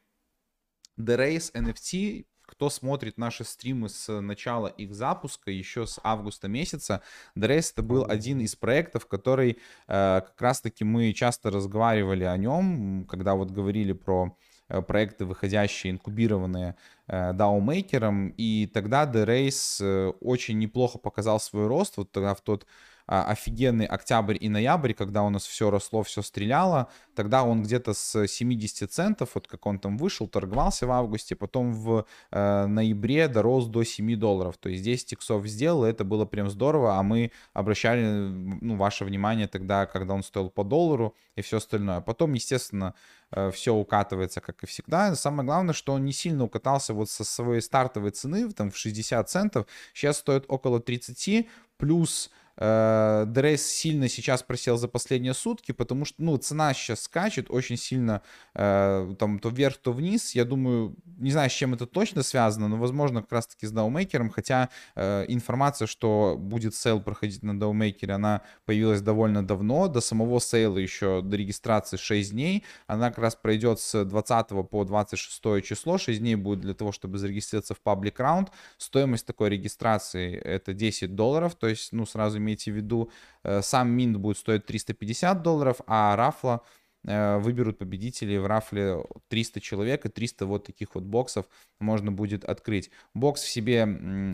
The 0.97 1.17
Race 1.17 1.53
NFT 1.53 2.25
кто 2.45 2.69
смотрит 2.69 3.17
наши 3.17 3.43
стримы 3.45 3.89
с 3.89 4.21
начала 4.21 4.67
их 4.67 4.93
запуска, 4.93 5.49
еще 5.49 5.87
с 5.87 5.99
августа 6.03 6.47
месяца, 6.47 7.01
The 7.35 7.47
Race 7.47 7.71
это 7.71 7.81
был 7.81 8.05
один 8.07 8.41
из 8.41 8.55
проектов, 8.55 9.07
который 9.07 9.51
э, 9.51 9.55
как 9.87 10.39
раз-таки 10.39 10.83
мы 10.83 11.13
часто 11.13 11.49
разговаривали 11.49 12.25
о 12.25 12.37
нем, 12.37 13.05
когда 13.09 13.33
вот 13.33 13.49
говорили 13.49 13.93
про 13.93 14.35
Э, 14.35 14.52
проекты, 14.81 15.25
выходящие, 15.25 15.91
инкубированные 15.91 16.75
DAO-мейкером, 17.07 18.29
э, 18.29 18.33
и 18.37 18.67
тогда 18.73 19.05
The 19.05 19.25
Race 19.25 19.83
э, 19.83 20.09
очень 20.21 20.57
неплохо 20.59 20.97
показал 20.97 21.39
свой 21.39 21.67
рост, 21.67 21.97
вот 21.97 22.11
тогда 22.11 22.33
в 22.33 22.41
тот 22.41 22.65
офигенный 23.05 23.85
октябрь 23.85 24.37
и 24.39 24.49
ноябрь, 24.49 24.93
когда 24.93 25.23
у 25.23 25.29
нас 25.29 25.45
все 25.45 25.69
росло, 25.69 26.03
все 26.03 26.21
стреляло. 26.21 26.87
Тогда 27.15 27.43
он 27.43 27.63
где-то 27.63 27.93
с 27.93 28.27
70 28.27 28.91
центов, 28.91 29.31
вот 29.35 29.47
как 29.47 29.65
он 29.65 29.79
там 29.79 29.97
вышел, 29.97 30.27
торговался 30.27 30.87
в 30.87 30.91
августе, 30.91 31.35
потом 31.35 31.73
в 31.73 32.05
э, 32.31 32.65
ноябре 32.65 33.27
дорос 33.27 33.67
до 33.67 33.83
7 33.83 34.15
долларов. 34.17 34.57
То 34.57 34.69
есть 34.69 34.83
10 34.83 35.13
иксов 35.13 35.45
сделал, 35.45 35.83
это 35.83 36.03
было 36.03 36.25
прям 36.25 36.49
здорово, 36.49 36.97
а 36.97 37.03
мы 37.03 37.31
обращали 37.53 38.03
ну, 38.03 38.77
ваше 38.77 39.05
внимание 39.05 39.47
тогда, 39.47 39.85
когда 39.85 40.13
он 40.13 40.23
стоил 40.23 40.49
по 40.49 40.63
доллару 40.63 41.15
и 41.35 41.41
все 41.41 41.57
остальное. 41.57 42.01
Потом, 42.01 42.33
естественно, 42.33 42.93
э, 43.31 43.51
все 43.51 43.73
укатывается, 43.73 44.39
как 44.39 44.63
и 44.63 44.65
всегда. 44.65 45.13
Самое 45.15 45.45
главное, 45.45 45.73
что 45.73 45.93
он 45.93 46.05
не 46.05 46.13
сильно 46.13 46.45
укатался 46.45 46.93
вот 46.93 47.09
со 47.09 47.23
своей 47.23 47.61
стартовой 47.61 48.11
цены, 48.11 48.49
там 48.51 48.71
в 48.71 48.77
60 48.77 49.29
центов, 49.29 49.67
сейчас 49.93 50.17
стоит 50.19 50.45
около 50.47 50.79
30, 50.79 51.47
плюс 51.77 52.31
The 52.57 53.03
Race 53.03 53.65
сильно 53.65 54.07
сейчас 54.07 54.43
просел 54.43 54.77
за 54.77 54.87
последние 54.87 55.33
сутки, 55.33 55.71
потому 55.71 56.05
что, 56.05 56.21
ну, 56.21 56.37
цена 56.37 56.73
сейчас 56.73 57.03
скачет 57.03 57.47
очень 57.49 57.77
сильно, 57.77 58.21
э, 58.53 59.15
там, 59.17 59.39
то 59.39 59.49
вверх, 59.49 59.77
то 59.77 59.91
вниз. 59.91 60.35
Я 60.35 60.45
думаю, 60.45 60.95
не 61.17 61.31
знаю, 61.31 61.49
с 61.49 61.53
чем 61.53 61.73
это 61.73 61.87
точно 61.87 62.21
связано, 62.23 62.67
но, 62.67 62.77
возможно, 62.77 63.21
как 63.21 63.31
раз-таки 63.31 63.65
с 63.65 63.71
DAO 63.71 63.86
Maker 63.86 64.10
-ом, 64.10 64.29
хотя 64.29 64.69
э, 64.95 65.25
информация, 65.27 65.87
что 65.87 66.35
будет 66.37 66.75
сейл 66.75 67.01
проходить 67.01 67.41
на 67.43 67.59
DAO 67.59 67.74
Maker 67.74 67.98
-е, 67.98 68.13
она 68.13 68.41
появилась 68.65 69.01
довольно 69.01 69.45
давно, 69.45 69.87
до 69.87 70.01
самого 70.01 70.39
сейла 70.39 70.77
еще, 70.77 71.21
до 71.23 71.37
регистрации 71.37 71.97
6 71.97 72.31
дней, 72.31 72.63
она 72.85 73.09
как 73.09 73.19
раз 73.19 73.35
пройдет 73.35 73.79
с 73.79 74.05
20 74.05 74.69
по 74.69 74.83
26 74.83 75.63
число, 75.63 75.97
6 75.97 76.19
дней 76.19 76.35
будет 76.35 76.61
для 76.61 76.73
того, 76.73 76.91
чтобы 76.91 77.17
зарегистрироваться 77.17 77.73
в 77.73 77.81
public 77.81 78.19
round. 78.19 78.51
Стоимость 78.77 79.25
такой 79.25 79.49
регистрации 79.49 80.35
это 80.37 80.73
10 80.73 81.15
долларов, 81.15 81.55
то 81.55 81.67
есть, 81.67 81.93
ну, 81.93 82.05
сразу 82.05 82.39
имейте 82.43 82.71
в 82.71 82.75
виду, 82.75 83.09
э, 83.43 83.61
сам 83.61 83.89
минт 83.89 84.17
будет 84.17 84.37
стоить 84.37 84.65
350 84.65 85.41
долларов, 85.41 85.81
а 85.87 86.15
рафла 86.15 86.61
э, 87.05 87.37
выберут 87.39 87.79
победителей 87.79 88.37
в 88.37 88.45
рафле 88.45 88.97
300 89.29 89.61
человек, 89.61 90.05
и 90.05 90.09
300 90.09 90.45
вот 90.45 90.65
таких 90.65 90.95
вот 90.95 91.03
боксов 91.03 91.45
можно 91.79 92.11
будет 92.11 92.45
открыть. 92.45 92.91
Бокс 93.13 93.41
в 93.41 93.49
себе 93.49 93.87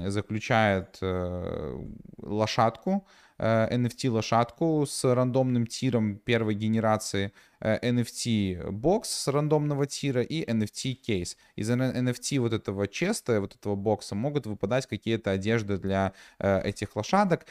заключает 0.10 0.97
э, 1.01 1.80
лошадку, 2.18 3.07
NFT 3.39 4.10
лошадку 4.10 4.86
с 4.86 5.05
рандомным 5.05 5.66
тиром 5.66 6.18
первой 6.18 6.55
генерации. 6.55 7.32
Э, 7.60 7.91
NFT 7.91 8.72
бокс 8.72 9.10
с 9.10 9.28
рандомного 9.28 9.86
тира 9.86 10.22
и 10.22 10.43
NFT 10.43 10.93
кейс. 10.93 11.38
Из 11.55 11.70
NFT 11.70 12.39
вот 12.39 12.53
этого 12.53 12.88
честа, 12.88 13.39
вот 13.41 13.55
этого 13.55 13.76
бокса 13.76 14.16
могут 14.16 14.45
выпадать 14.45 14.88
какие-то 14.88 15.32
одежды 15.32 15.78
для 15.78 16.14
э, 16.39 16.62
этих 16.62 16.95
лошадок. 16.95 17.45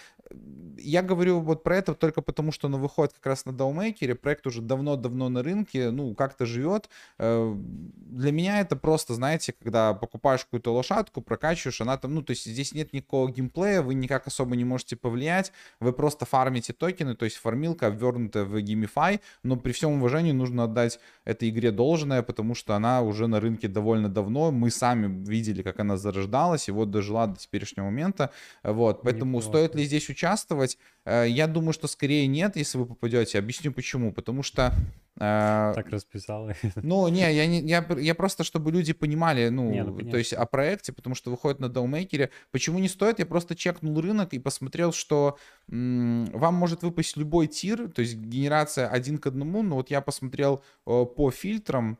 Я 0.76 1.02
говорю 1.02 1.40
вот 1.40 1.62
про 1.62 1.76
это 1.76 1.94
только 1.94 2.20
потому, 2.20 2.52
что 2.52 2.68
оно 2.68 2.78
выходит 2.78 3.14
как 3.14 3.26
раз 3.26 3.46
на 3.46 3.52
DAO 3.52 3.69
Maker 3.69 3.97
-е. 3.97 4.14
Проект 4.14 4.46
уже 4.46 4.60
давно-давно 4.60 5.28
на 5.28 5.42
рынке, 5.42 5.90
ну, 5.90 6.14
как-то 6.14 6.46
живет. 6.46 6.88
Э, 7.18 7.54
для 7.56 8.32
меня 8.32 8.60
это 8.60 8.76
просто, 8.76 9.14
знаете, 9.14 9.52
когда 9.52 9.94
покупаешь 9.94 10.44
какую-то 10.44 10.72
лошадку, 10.72 11.22
прокачиваешь, 11.22 11.80
она 11.80 11.96
там, 11.96 12.14
ну, 12.14 12.22
то 12.22 12.32
есть 12.32 12.44
здесь 12.44 12.74
нет 12.74 12.92
никакого 12.92 13.30
геймплея, 13.30 13.82
вы 13.82 13.94
никак 13.94 14.26
особо 14.26 14.56
не 14.56 14.64
можете 14.64 14.96
повлиять, 14.96 15.52
вы 15.80 15.92
просто 15.92 16.26
фармите 16.26 16.72
токены, 16.72 17.14
то 17.14 17.24
есть 17.24 17.36
фармилка 17.36 17.86
обвернутая 17.86 18.44
в 18.44 18.60
GameFi, 18.60 19.20
но 19.42 19.56
при 19.56 19.72
всем 19.72 19.97
уважении 19.98 20.32
нужно 20.32 20.64
отдать 20.64 21.00
этой 21.24 21.48
игре 21.48 21.70
должное, 21.70 22.22
потому 22.22 22.54
что 22.54 22.74
она 22.74 23.02
уже 23.02 23.26
на 23.26 23.40
рынке 23.40 23.68
довольно 23.68 24.08
давно, 24.08 24.50
мы 24.50 24.70
сами 24.70 25.24
видели, 25.28 25.62
как 25.62 25.80
она 25.80 25.96
зарождалась, 25.96 26.68
и 26.68 26.72
вот 26.72 26.90
дожила 26.90 27.26
до 27.26 27.38
теперешнего 27.38 27.86
момента, 27.86 28.30
вот, 28.62 29.02
поэтому 29.02 29.38
Неплохо. 29.38 29.58
стоит 29.58 29.74
ли 29.74 29.84
здесь 29.84 30.08
участвовать? 30.08 30.78
Э, 31.04 31.26
я 31.28 31.46
думаю, 31.46 31.72
что 31.72 31.88
скорее 31.88 32.26
нет, 32.26 32.56
если 32.56 32.78
вы 32.78 32.86
попадете. 32.86 33.38
Объясню 33.38 33.72
почему. 33.72 34.12
Потому 34.12 34.42
что... 34.42 34.72
Э, 35.20 35.72
так 35.74 35.88
расписал. 35.88 36.50
Ну, 36.76 37.08
не, 37.08 37.32
я, 37.32 37.46
не 37.46 37.60
я, 37.60 37.84
я 37.98 38.14
просто, 38.14 38.44
чтобы 38.44 38.70
люди 38.70 38.92
понимали, 38.92 39.48
ну, 39.48 39.70
не, 39.70 39.82
ну 39.82 40.10
то 40.10 40.16
есть 40.16 40.32
о 40.32 40.46
проекте, 40.46 40.92
потому 40.92 41.14
что 41.14 41.30
выходит 41.30 41.60
на 41.60 41.68
даумейкере. 41.68 42.30
Почему 42.50 42.78
не 42.78 42.88
стоит? 42.88 43.18
Я 43.18 43.26
просто 43.26 43.56
чекнул 43.56 44.00
рынок 44.00 44.32
и 44.32 44.38
посмотрел, 44.38 44.92
что 44.92 45.38
м- 45.68 46.26
вам 46.26 46.54
может 46.54 46.82
выпасть 46.82 47.16
любой 47.16 47.48
тир, 47.48 47.88
то 47.90 48.02
есть 48.02 48.16
генерация 48.16 48.88
один 48.88 49.18
к 49.18 49.26
одному, 49.26 49.62
но 49.62 49.76
вот 49.76 49.90
я 49.90 50.00
посмотрел 50.00 50.62
э, 50.86 51.04
по 51.16 51.30
фильтрам, 51.30 51.98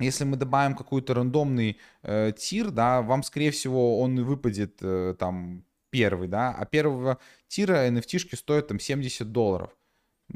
если 0.00 0.24
мы 0.24 0.36
добавим 0.36 0.74
какой-то 0.74 1.14
рандомный 1.14 1.78
э, 2.02 2.32
тир, 2.36 2.70
да, 2.70 3.02
вам, 3.02 3.22
скорее 3.22 3.52
всего, 3.52 4.00
он 4.00 4.18
и 4.18 4.22
выпадет 4.22 4.78
э, 4.80 5.14
там 5.16 5.64
первый, 5.90 6.26
да, 6.26 6.52
а 6.52 6.64
первого 6.64 7.18
тира 7.46 7.88
NFT 7.88 8.36
стоят 8.36 8.68
там 8.68 8.80
70 8.80 9.30
долларов. 9.30 9.70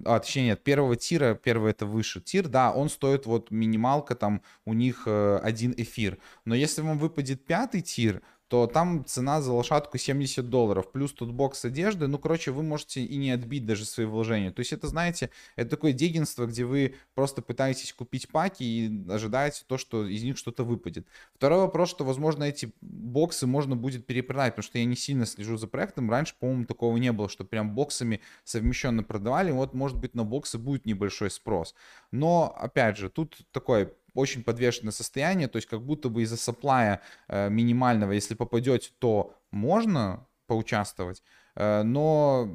А, 0.05 0.19
точнее, 0.19 0.47
нет, 0.47 0.63
первого 0.63 0.97
тира, 0.97 1.35
первый 1.35 1.71
это 1.71 1.87
выше 1.87 2.21
тир, 2.21 2.49
да, 2.49 2.73
он 2.73 2.89
стоит 2.89 3.27
вот 3.27 3.51
минималка, 3.51 4.15
там 4.15 4.43
у 4.65 4.75
них 4.75 5.05
э, 5.07 5.39
один 5.43 5.73
эфир. 5.77 6.19
Но 6.45 6.55
если 6.55 6.83
вам 6.83 6.99
выпадет 6.99 7.45
пятый 7.45 7.81
тир, 7.81 8.23
то 8.49 8.67
там 8.67 9.05
цена 9.05 9.43
за 9.43 9.53
лошадку 9.53 9.99
70 9.99 10.49
долларов, 10.49 10.93
плюс 10.93 11.13
тут 11.13 11.33
бокс 11.33 11.65
одежды, 11.65 12.07
ну, 12.07 12.19
короче, 12.19 12.53
вы 12.53 12.63
можете 12.63 13.05
и 13.05 13.17
не 13.17 13.33
отбить 13.33 13.67
даже 13.67 13.85
свои 13.85 14.07
вложения. 14.07 14.53
То 14.53 14.61
есть 14.61 14.73
это, 14.73 14.87
знаете, 14.87 15.31
это 15.57 15.71
такое 15.71 15.93
дегенство, 15.93 16.47
где 16.47 16.65
вы 16.65 16.95
просто 17.15 17.43
пытаетесь 17.43 17.93
купить 17.93 18.29
паки 18.29 18.63
и 18.63 19.11
ожидаете 19.11 19.65
то, 19.67 19.79
что 19.79 20.07
из 20.07 20.23
них 20.23 20.39
что-то 20.39 20.63
выпадет. 20.63 21.07
Второй 21.35 21.61
вопрос, 21.61 21.91
что, 21.91 22.05
возможно, 22.05 22.45
эти 22.45 22.73
боксы 22.81 23.47
можно 23.47 23.75
будет 23.75 24.07
перепродать, 24.07 24.55
потому 24.55 24.65
что 24.65 24.79
я 24.79 24.85
не 24.85 24.97
сильно 24.97 25.27
слежу 25.27 25.57
за 25.57 25.67
проектом. 25.67 26.09
Раньше, 26.11 26.35
по-моему, 26.39 26.67
такого 26.67 26.97
не 26.99 27.11
было, 27.11 27.29
что 27.29 27.45
прям 27.45 27.75
боксами 27.75 28.21
совмещенно 28.45 29.03
продавали. 29.03 29.51
Вот, 29.51 29.75
может 29.75 29.99
быть, 29.99 30.15
на 30.15 30.25
боксы 30.25 30.59
будет 30.59 30.87
небольшой 30.87 31.31
спрос. 31.31 31.75
Но, 32.13 32.57
опять 32.57 32.97
же, 32.97 33.11
тут 33.11 33.39
такой 33.51 33.93
очень 34.17 34.43
подвешенное 34.43 34.93
состояние, 34.93 35.49
то 35.49 35.57
есть 35.57 35.69
как 35.69 35.83
будто 35.83 36.09
бы 36.09 36.23
из-за 36.23 36.37
саплая 36.37 37.03
э, 37.29 37.49
минимального, 37.51 38.13
если 38.13 38.35
попадете, 38.35 38.91
то 38.99 39.35
можно 39.51 40.27
поучаствовать, 40.47 41.23
э, 41.55 41.83
но 41.83 42.51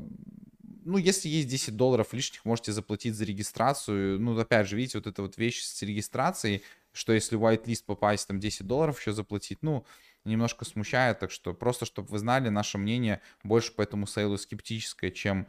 ну, 0.84 0.98
если 0.98 1.30
есть 1.30 1.48
10 1.48 1.76
долларов 1.76 2.14
лишних, 2.14 2.44
можете 2.44 2.72
заплатить 2.72 3.16
за 3.16 3.24
регистрацию. 3.26 4.20
Ну, 4.20 4.38
опять 4.40 4.68
же, 4.68 4.76
видите, 4.76 4.98
вот 4.98 5.08
эта 5.08 5.22
вот 5.22 5.38
вещь 5.38 5.62
с 5.62 5.82
регистрацией, 5.84 6.64
что 6.92 7.14
если 7.14 7.36
в 7.36 7.44
whitelist 7.46 7.84
попасть, 7.86 8.28
там 8.28 8.40
10 8.40 8.66
долларов 8.66 9.00
еще 9.00 9.14
заплатить, 9.14 9.60
ну, 9.62 9.86
немножко 10.26 10.66
смущает. 10.66 11.20
Так 11.20 11.32
что 11.32 11.54
просто, 11.54 11.86
чтобы 11.86 12.10
вы 12.10 12.20
знали, 12.20 12.50
наше 12.50 12.78
мнение 12.78 13.22
больше 13.44 13.72
по 13.74 13.82
этому 13.82 14.08
сейлу 14.08 14.38
скептическое, 14.38 15.12
чем 15.12 15.48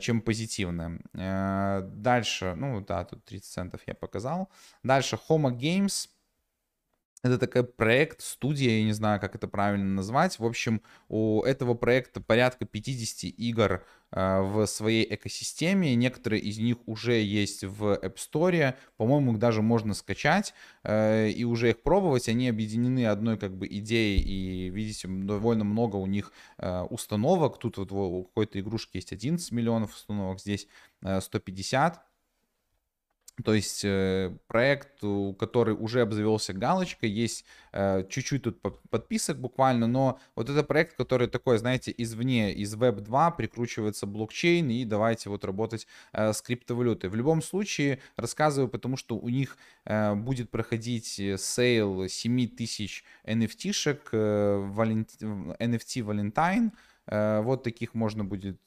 чем 0.00 0.20
позитивное. 0.20 1.00
Э, 1.14 1.82
дальше, 1.82 2.54
ну 2.56 2.80
да, 2.80 3.04
тут 3.04 3.24
30 3.24 3.44
центов 3.52 3.80
я 3.86 3.94
показал. 3.94 4.50
Дальше 4.82 5.18
Homo 5.28 5.50
Games. 5.50 6.08
Это 7.24 7.38
такой 7.38 7.62
проект, 7.62 8.20
студия, 8.20 8.78
я 8.78 8.84
не 8.84 8.92
знаю, 8.92 9.20
как 9.20 9.36
это 9.36 9.46
правильно 9.46 9.94
назвать. 9.94 10.40
В 10.40 10.44
общем, 10.44 10.82
у 11.08 11.42
этого 11.42 11.74
проекта 11.74 12.20
порядка 12.20 12.64
50 12.64 13.32
игр 13.38 13.84
э, 14.10 14.40
в 14.40 14.66
своей 14.66 15.06
экосистеме. 15.14 15.94
Некоторые 15.94 16.42
из 16.42 16.58
них 16.58 16.78
уже 16.86 17.22
есть 17.22 17.62
в 17.62 17.92
App 17.92 18.16
Store. 18.16 18.74
По-моему, 18.96 19.34
их 19.34 19.38
даже 19.38 19.62
можно 19.62 19.94
скачать 19.94 20.52
э, 20.82 21.28
и 21.30 21.44
уже 21.44 21.70
их 21.70 21.84
пробовать. 21.84 22.28
Они 22.28 22.48
объединены 22.48 23.06
одной 23.06 23.38
как 23.38 23.56
бы 23.56 23.68
идеей. 23.68 24.20
И 24.20 24.70
видите, 24.70 25.06
довольно 25.06 25.62
много 25.62 25.96
у 25.96 26.06
них 26.06 26.32
э, 26.58 26.80
установок. 26.90 27.58
Тут 27.58 27.78
вот 27.78 27.92
у 27.92 28.24
какой-то 28.24 28.58
игрушки 28.58 28.96
есть 28.96 29.12
11 29.12 29.52
миллионов 29.52 29.94
установок, 29.94 30.40
здесь 30.40 30.66
150 31.00 32.04
то 33.44 33.54
есть 33.54 33.82
э, 33.82 34.36
проект, 34.46 35.00
который 35.38 35.74
уже 35.74 36.02
обзавелся 36.02 36.52
галочкой, 36.52 37.08
есть 37.08 37.46
э, 37.72 38.04
чуть-чуть 38.08 38.42
тут 38.42 38.60
подписок 38.90 39.38
буквально, 39.38 39.86
но 39.86 40.20
вот 40.36 40.50
это 40.50 40.62
проект, 40.62 40.96
который 40.96 41.28
такой, 41.28 41.56
знаете, 41.56 41.94
извне, 41.96 42.52
из 42.52 42.74
Web 42.74 43.00
2 43.00 43.30
прикручивается 43.30 44.06
блокчейн 44.06 44.68
и 44.68 44.84
давайте 44.84 45.30
вот 45.30 45.46
работать 45.46 45.86
э, 46.12 46.34
с 46.34 46.42
криптовалютой. 46.42 47.08
В 47.08 47.14
любом 47.14 47.40
случае 47.40 48.00
рассказываю, 48.16 48.68
потому 48.68 48.96
что 48.96 49.16
у 49.16 49.28
них 49.28 49.56
будет 49.84 50.50
проходить 50.50 51.06
sale 51.06 52.08
7000 52.08 53.04
NFT-шек, 53.26 54.10
NFT 54.12 56.02
Valentine, 56.04 56.70
вот 57.42 57.62
таких 57.64 57.94
можно 57.94 58.24
будет 58.24 58.60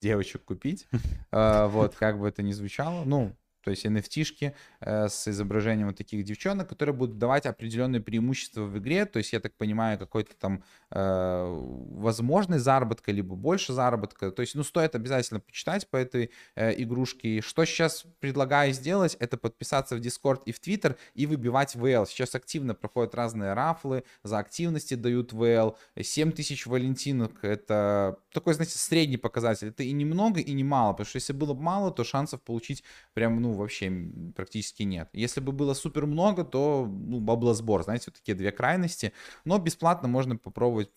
девочек 0.00 0.44
купить. 0.44 0.86
А, 1.30 1.66
вот, 1.68 1.94
как 1.94 2.18
бы 2.18 2.26
это 2.26 2.42
ни 2.42 2.52
звучало. 2.52 3.04
Ну, 3.04 3.36
то 3.62 3.70
есть 3.70 3.84
NFT-шки 3.84 4.54
э, 4.80 5.08
с 5.08 5.28
изображением 5.28 5.88
вот 5.88 5.96
таких 5.96 6.24
девчонок, 6.24 6.68
которые 6.68 6.94
будут 6.94 7.18
давать 7.18 7.46
определенные 7.46 8.00
преимущества 8.00 8.62
в 8.62 8.78
игре, 8.78 9.04
то 9.04 9.18
есть, 9.18 9.32
я 9.32 9.40
так 9.40 9.54
понимаю, 9.54 9.98
какой-то 9.98 10.34
там 10.36 10.62
э, 10.90 11.44
возможность 11.90 12.64
заработка, 12.64 13.12
либо 13.12 13.34
больше 13.34 13.72
заработка, 13.72 14.30
то 14.30 14.42
есть, 14.42 14.54
ну, 14.54 14.62
стоит 14.62 14.94
обязательно 14.94 15.40
почитать 15.40 15.88
по 15.88 15.96
этой 15.96 16.30
э, 16.54 16.82
игрушке. 16.82 17.40
Что 17.40 17.64
сейчас 17.64 18.04
предлагаю 18.20 18.72
сделать, 18.72 19.16
это 19.20 19.36
подписаться 19.36 19.96
в 19.96 20.00
Discord 20.00 20.42
и 20.46 20.52
в 20.52 20.60
Twitter 20.60 20.96
и 21.14 21.26
выбивать 21.26 21.74
VL. 21.74 22.06
Сейчас 22.06 22.34
активно 22.34 22.74
проходят 22.74 23.14
разные 23.14 23.54
рафлы, 23.54 24.04
за 24.22 24.38
активности 24.38 24.94
дают 24.94 25.32
VL, 25.32 25.76
7000 26.00 26.66
валентинок, 26.66 27.44
это 27.44 28.18
такой, 28.32 28.54
знаете, 28.54 28.78
средний 28.78 29.16
показатель, 29.16 29.68
это 29.68 29.82
и 29.82 29.92
немного, 29.92 30.40
и 30.40 30.52
не 30.52 30.64
мало, 30.64 30.92
потому 30.92 31.06
что 31.06 31.16
если 31.16 31.32
было 31.32 31.54
бы 31.54 31.62
мало, 31.62 31.90
то 31.90 32.04
шансов 32.04 32.40
получить 32.42 32.84
прям, 33.14 33.40
ну, 33.40 33.47
вообще 33.52 33.90
практически 34.36 34.82
нет. 34.82 35.08
Если 35.12 35.40
бы 35.40 35.52
было 35.52 35.74
супер 35.74 36.06
много, 36.06 36.44
то 36.44 36.86
ну, 36.88 37.20
баблосбор, 37.20 37.82
знаете, 37.82 38.04
вот 38.08 38.16
такие 38.16 38.34
две 38.34 38.52
крайности. 38.52 39.12
Но 39.44 39.58
бесплатно 39.58 40.08
можно 40.08 40.36
попробовать 40.36 40.90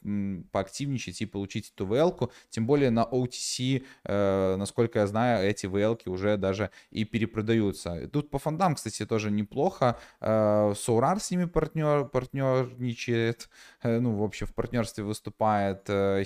поактивничать 0.51 1.21
и 1.21 1.25
получить 1.25 1.71
эту 1.75 1.85
VL-ку. 1.85 2.31
Тем 2.49 2.65
более 2.65 2.89
на 2.89 3.03
OTC, 3.03 3.83
э, 4.03 4.55
насколько 4.57 4.99
я 4.99 5.07
знаю, 5.07 5.47
эти 5.47 5.65
VL-ки 5.65 6.09
уже 6.09 6.37
даже 6.37 6.71
и 6.89 7.05
перепродаются. 7.05 8.07
Тут 8.07 8.29
по 8.29 8.39
фондам, 8.39 8.75
кстати, 8.75 9.05
тоже 9.05 9.31
неплохо. 9.31 9.99
Э, 10.19 10.73
Solar 10.73 11.19
с 11.19 11.31
ними 11.31 11.45
партнер, 11.45 12.05
партнерничает, 12.05 13.49
э, 13.83 13.99
ну, 13.99 14.15
в 14.15 14.23
общем, 14.23 14.47
в 14.47 14.53
партнерстве 14.53 15.03
выступает. 15.03 15.89
Э, 15.89 16.23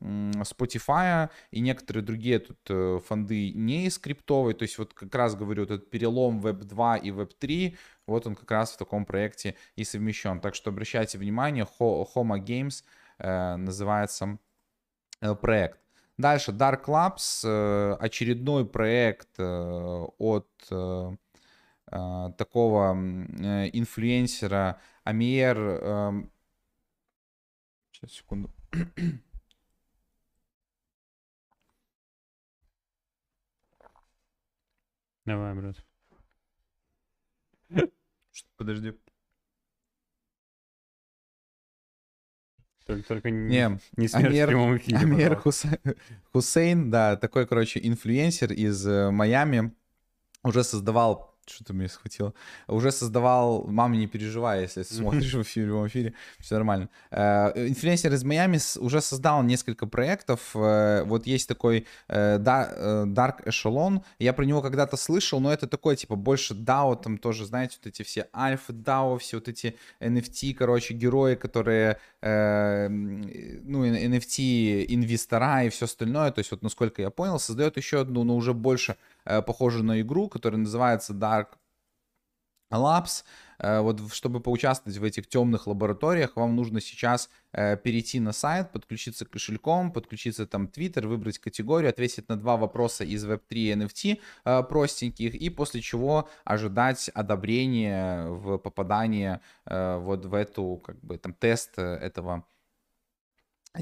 Spotify 0.00 1.28
и 1.50 1.60
некоторые 1.60 2.02
другие 2.04 2.38
тут 2.38 2.58
э, 2.68 3.00
фонды 3.06 3.52
не 3.52 3.90
скриптовые. 3.90 4.54
То 4.54 4.62
есть 4.62 4.78
вот 4.78 4.94
как 4.94 5.14
раз 5.14 5.34
говорю, 5.34 5.64
этот 5.64 5.90
перелом 5.90 6.40
Web 6.40 6.64
2 6.64 6.96
и 6.98 7.10
Web 7.10 7.32
3, 7.38 7.76
вот 8.06 8.26
он 8.26 8.34
как 8.34 8.50
раз 8.50 8.72
в 8.72 8.78
таком 8.78 9.04
проекте 9.04 9.56
и 9.76 9.84
совмещен. 9.84 10.40
Так 10.40 10.54
что 10.54 10.70
обращайте 10.70 11.18
внимание, 11.18 11.66
Homo 11.78 12.38
Games 12.38 12.84
э, 13.18 13.56
называется 13.56 14.38
э, 15.20 15.34
проект. 15.34 15.78
Дальше 16.16 16.52
Dark 16.52 16.84
Labs, 16.84 17.96
очередной 17.96 18.66
проект 18.66 19.40
от 19.40 20.48
такого 22.36 22.92
инфлюенсера 23.72 24.78
Амиер. 25.04 25.58
Э, 25.58 26.12
сейчас, 27.92 28.12
секунду. 28.12 28.50
Давай, 35.30 35.54
брат. 35.54 35.76
Подожди. 38.56 38.94
Только, 42.84 43.06
только 43.06 43.30
не, 43.30 43.46
Не, 43.46 43.80
не 43.96 44.08
смерть 44.08 44.34
Амер- 44.34 44.46
в 44.46 44.48
прямом 44.48 44.76
эфире. 44.78 44.98
Амир 44.98 45.36
Хусейн, 46.32 46.90
да, 46.90 47.16
такой, 47.16 47.46
короче, 47.46 47.78
инфлюенсер 47.80 48.52
из 48.52 48.84
э, 48.84 49.12
Майами, 49.12 49.72
уже 50.42 50.64
создавал, 50.64 51.29
что-то 51.50 51.72
меня 51.72 51.88
схватило, 51.88 52.32
уже 52.68 52.92
создавал, 52.92 53.64
мама, 53.66 53.96
не 53.96 54.06
переживай, 54.06 54.62
если 54.62 54.82
смотришь 54.82 55.34
в 55.34 55.42
эфире, 55.42 55.72
в 55.72 55.86
эфире, 55.88 56.14
все 56.38 56.54
нормально. 56.54 56.88
Э, 57.10 57.52
Инфлюенсер 57.68 58.12
из 58.12 58.24
Майами 58.24 58.58
уже 58.78 59.00
создал 59.00 59.42
несколько 59.42 59.86
проектов, 59.86 60.50
э, 60.54 61.02
вот 61.04 61.26
есть 61.26 61.48
такой 61.48 61.86
э, 62.08 62.38
Dark 62.38 63.44
Echelon, 63.46 64.02
я 64.18 64.32
про 64.32 64.44
него 64.44 64.62
когда-то 64.62 64.96
слышал, 64.96 65.40
но 65.40 65.52
это 65.52 65.66
такой, 65.66 65.96
типа, 65.96 66.16
больше 66.16 66.54
DAO, 66.54 67.00
там 67.00 67.18
тоже, 67.18 67.46
знаете, 67.46 67.78
вот 67.82 67.88
эти 67.92 68.02
все 68.02 68.28
альфа 68.34 68.72
DAO, 68.72 69.18
все 69.18 69.36
вот 69.36 69.48
эти 69.48 69.76
NFT, 70.00 70.54
короче, 70.54 70.94
герои, 70.94 71.34
которые, 71.34 71.98
ну, 72.22 73.84
и- 73.84 74.06
NFT 74.06 74.86
инвестора 74.88 75.64
и 75.64 75.68
все 75.68 75.84
остальное, 75.86 76.30
то 76.30 76.38
есть 76.40 76.50
вот, 76.50 76.62
насколько 76.62 77.02
я 77.02 77.10
понял, 77.10 77.38
создает 77.38 77.76
еще 77.76 78.00
одну, 78.00 78.24
но 78.24 78.36
уже 78.36 78.52
больше 78.54 78.96
похожую 79.24 79.84
на 79.84 80.00
игру, 80.00 80.28
которая 80.28 80.60
называется 80.60 81.12
Dark 81.12 81.48
Labs. 82.72 83.24
Э, 83.58 83.80
Вот 83.80 84.12
чтобы 84.12 84.40
поучаствовать 84.40 84.98
в 84.98 85.04
этих 85.04 85.26
темных 85.26 85.66
лабораториях, 85.66 86.36
вам 86.36 86.56
нужно 86.56 86.80
сейчас 86.80 87.28
э, 87.52 87.76
перейти 87.76 88.20
на 88.20 88.32
сайт, 88.32 88.72
подключиться 88.72 89.24
кошельком, 89.26 89.92
подключиться 89.92 90.46
там 90.46 90.66
Twitter, 90.66 91.06
выбрать 91.06 91.38
категорию, 91.38 91.90
ответить 91.90 92.28
на 92.28 92.36
два 92.36 92.56
вопроса 92.56 93.04
из 93.04 93.24
Web3 93.26 93.74
NFT 93.74 94.18
э, 94.44 94.62
простеньких, 94.62 95.34
и 95.34 95.50
после 95.50 95.80
чего 95.80 96.28
ожидать 96.44 97.10
одобрения 97.14 98.28
в 98.28 98.58
попадание 98.58 99.40
э, 99.66 99.98
вот 99.98 100.24
в 100.24 100.34
эту, 100.34 100.80
как 100.84 101.00
бы, 101.00 101.18
там, 101.18 101.34
тест 101.34 101.72
э, 101.76 101.82
этого 101.82 102.44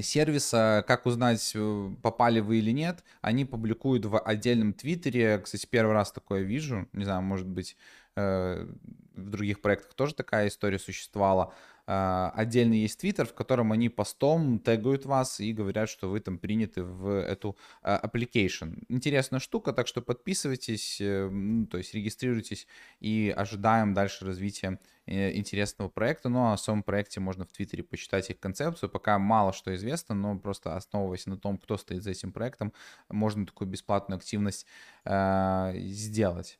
сервиса, 0.02 0.84
как 0.86 1.06
узнать, 1.06 1.52
э, 1.54 1.90
попали 2.02 2.40
вы 2.40 2.58
или 2.58 2.70
нет, 2.70 3.04
они 3.20 3.44
публикуют 3.44 4.04
в 4.04 4.18
отдельном 4.18 4.72
твиттере, 4.74 5.38
кстати, 5.38 5.66
первый 5.66 5.92
раз 5.92 6.12
такое 6.12 6.42
вижу, 6.42 6.88
не 6.92 7.04
знаю, 7.04 7.22
может 7.22 7.46
быть, 7.48 7.76
э, 8.16 8.66
в 9.14 9.30
других 9.30 9.60
проектах 9.60 9.94
тоже 9.94 10.14
такая 10.14 10.48
история 10.48 10.78
существовала, 10.78 11.54
А, 11.90 12.30
отдельный 12.36 12.80
есть 12.80 13.00
твиттер, 13.00 13.26
в 13.26 13.32
котором 13.32 13.72
они 13.72 13.88
постом 13.88 14.58
тегают 14.58 15.06
вас 15.06 15.40
и 15.40 15.54
говорят, 15.54 15.88
что 15.88 16.10
вы 16.10 16.20
там 16.20 16.38
приняты 16.38 16.82
в 16.82 17.08
эту 17.08 17.56
а, 17.80 18.06
application. 18.06 18.84
Интересная 18.90 19.40
штука, 19.40 19.72
так 19.72 19.86
что 19.86 20.02
подписывайтесь, 20.02 21.00
э, 21.00 21.30
то 21.70 21.78
есть 21.78 21.94
регистрируйтесь 21.94 22.66
и 23.00 23.32
ожидаем 23.34 23.94
дальше 23.94 24.26
развития 24.26 24.78
э, 25.06 25.34
интересного 25.34 25.88
проекта. 25.88 26.28
Ну, 26.28 26.40
а 26.40 26.52
о 26.52 26.58
самом 26.58 26.82
проекте 26.82 27.20
можно 27.20 27.46
в 27.46 27.52
Твиттере 27.52 27.82
почитать 27.82 28.28
их 28.28 28.38
концепцию. 28.38 28.90
Пока 28.90 29.18
мало 29.18 29.54
что 29.54 29.74
известно, 29.74 30.14
но 30.14 30.38
просто 30.38 30.76
основываясь 30.76 31.24
на 31.24 31.38
том, 31.38 31.56
кто 31.56 31.78
стоит 31.78 32.02
за 32.02 32.10
этим 32.10 32.34
проектом, 32.34 32.74
можно 33.08 33.46
такую 33.46 33.66
бесплатную 33.66 34.18
активность 34.18 34.66
э, 35.06 35.72
сделать. 35.86 36.58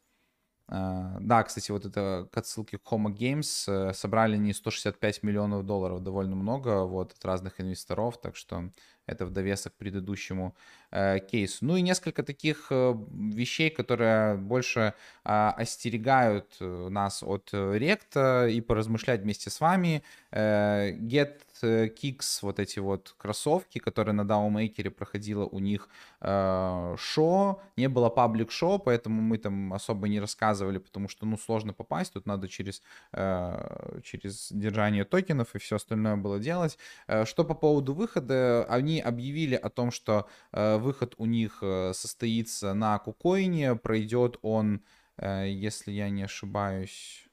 Э, 0.69 1.17
Да, 1.21 1.43
кстати, 1.45 1.71
вот 1.71 1.87
это 1.87 2.29
к 2.33 2.37
отсылке 2.37 2.79
к 2.79 2.83
Homo 2.93 3.09
Games 3.09 3.65
э, 3.91 3.93
собрали 3.95 4.37
не 4.37 4.53
165 4.53 5.23
миллионов 5.23 5.65
долларов, 5.67 6.03
довольно 6.03 6.37
много, 6.37 6.85
вот, 6.85 7.13
от 7.13 7.25
разных 7.25 7.61
инвесторов, 7.61 8.21
так 8.21 8.37
что 8.37 8.71
это 9.07 9.25
в 9.25 9.31
довесок 9.31 9.75
к 9.75 9.77
предыдущему 9.79 10.55
э, 10.91 11.19
кейсу. 11.21 11.65
Ну 11.65 11.77
и 11.77 11.83
несколько 11.83 12.23
таких 12.23 12.67
э, 12.71 12.95
вещей, 13.11 13.71
которые 13.71 14.37
больше 14.37 14.93
а, 15.25 15.53
остерегают 15.53 16.57
э, 16.61 16.89
нас 16.91 17.23
от 17.23 17.49
э, 17.53 17.79
ректа 17.79 18.47
и 18.49 18.61
поразмышлять 18.61 19.23
вместе 19.23 19.49
с 19.51 19.61
вами. 19.61 20.03
Э, 20.31 20.93
Get 20.93 21.41
Kicks, 21.63 22.39
вот 22.43 22.59
эти 22.59 22.79
вот 22.79 23.15
кроссовки, 23.19 23.79
которые 23.79 24.15
на 24.15 24.23
DAO-мейкере 24.23 24.91
проходило 24.91 25.45
у 25.47 25.59
них 25.59 25.89
э, 26.21 26.95
шоу, 26.99 27.61
не 27.77 27.89
было 27.89 28.09
паблик 28.11 28.51
шоу, 28.51 28.79
поэтому 28.79 29.23
мы 29.23 29.39
там 29.39 29.73
особо 29.73 30.09
не 30.09 30.21
рассказывали, 30.21 30.79
потому 30.79 31.09
что, 31.09 31.27
ну, 31.27 31.37
сложно 31.39 31.73
попасть, 31.73 32.13
тут 32.13 32.27
надо 32.27 32.49
через, 32.49 32.83
э, 33.13 34.01
через 34.03 34.51
держание 34.53 35.05
токенов 35.05 35.55
и 35.55 35.59
все 35.59 35.77
остальное 35.77 36.17
было 36.17 36.39
делать. 36.39 36.79
Э, 37.07 37.25
Что 37.25 37.45
по 37.45 37.55
поводу 37.55 37.95
выхода, 37.95 38.65
они 38.69 39.01
объявили 39.01 39.55
о 39.55 39.69
том, 39.71 39.91
что 39.91 40.29
э, 40.53 40.77
выход 40.79 41.15
у 41.19 41.27
них 41.27 41.59
э, 41.63 41.93
состоится 41.95 42.75
на 42.75 42.99
Кукоине, 42.99 43.77
пройдет 43.77 44.39
он, 44.43 44.83
э, 45.17 45.49
если 45.49 45.93
я 45.93 46.11
не 46.11 46.23
ошибаюсь, 46.25 47.28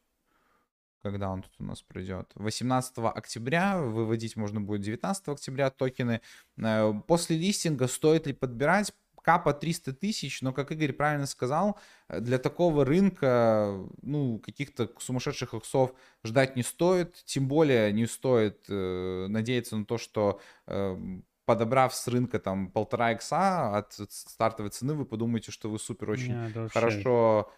когда 1.06 1.30
он 1.30 1.44
тут 1.44 1.52
у 1.60 1.64
нас 1.64 1.84
пройдет? 1.84 2.32
18 2.34 2.98
октября, 2.98 3.78
выводить 3.80 4.36
можно 4.36 4.60
будет 4.60 4.82
19 4.82 5.28
октября 5.28 5.70
токены. 5.70 6.22
Э, 6.58 6.94
После 7.08 7.38
листинга 7.38 7.88
стоит 7.88 8.26
ли 8.28 8.34
подбирать? 8.34 8.92
Капа 9.22 9.54
300 9.54 9.94
тысяч, 9.94 10.42
но, 10.44 10.54
как 10.54 10.72
Игорь 10.72 10.94
правильно 10.94 11.26
сказал, 11.28 11.78
э, 12.10 12.20
для 12.22 12.38
такого 12.40 12.86
рынка, 12.86 13.80
ну, 14.02 14.40
каких-то 14.40 14.90
сумасшедших 15.00 15.54
иксов 15.54 15.94
ждать 16.24 16.56
не 16.56 16.64
стоит, 16.64 17.24
тем 17.26 17.48
более 17.48 17.92
не 17.94 18.08
стоит 18.08 18.66
э, 18.70 19.28
надеяться 19.30 19.78
на 19.78 19.86
то, 19.86 19.98
что 19.98 20.40
э, 20.68 20.98
подобрав 21.46 21.94
с 21.94 22.08
рынка 22.08 22.40
там 22.40 22.72
полтора 22.72 23.14
икса 23.14 23.76
от 23.78 23.94
стартовой 24.10 24.72
цены, 24.72 24.94
вы 24.96 25.06
подумаете, 25.06 25.52
что 25.52 25.70
вы 25.70 25.78
супер 25.80 26.10
очень 26.10 26.34
Не, 26.34 26.50
да 26.50 26.62
вообще. 26.64 26.80
хорошо 26.80 27.52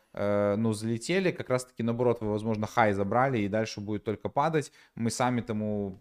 ну, 0.58 0.74
залетели, 0.74 1.32
как 1.32 1.50
раз-таки 1.50 1.84
наоборот, 1.84 2.22
вы, 2.22 2.32
возможно, 2.32 2.68
хай 2.68 2.94
забрали, 2.94 3.40
и 3.40 3.48
дальше 3.48 3.82
будет 3.82 4.04
только 4.04 4.30
падать. 4.30 4.72
Мы 4.96 5.12
сами 5.12 5.42
тому, 5.42 6.00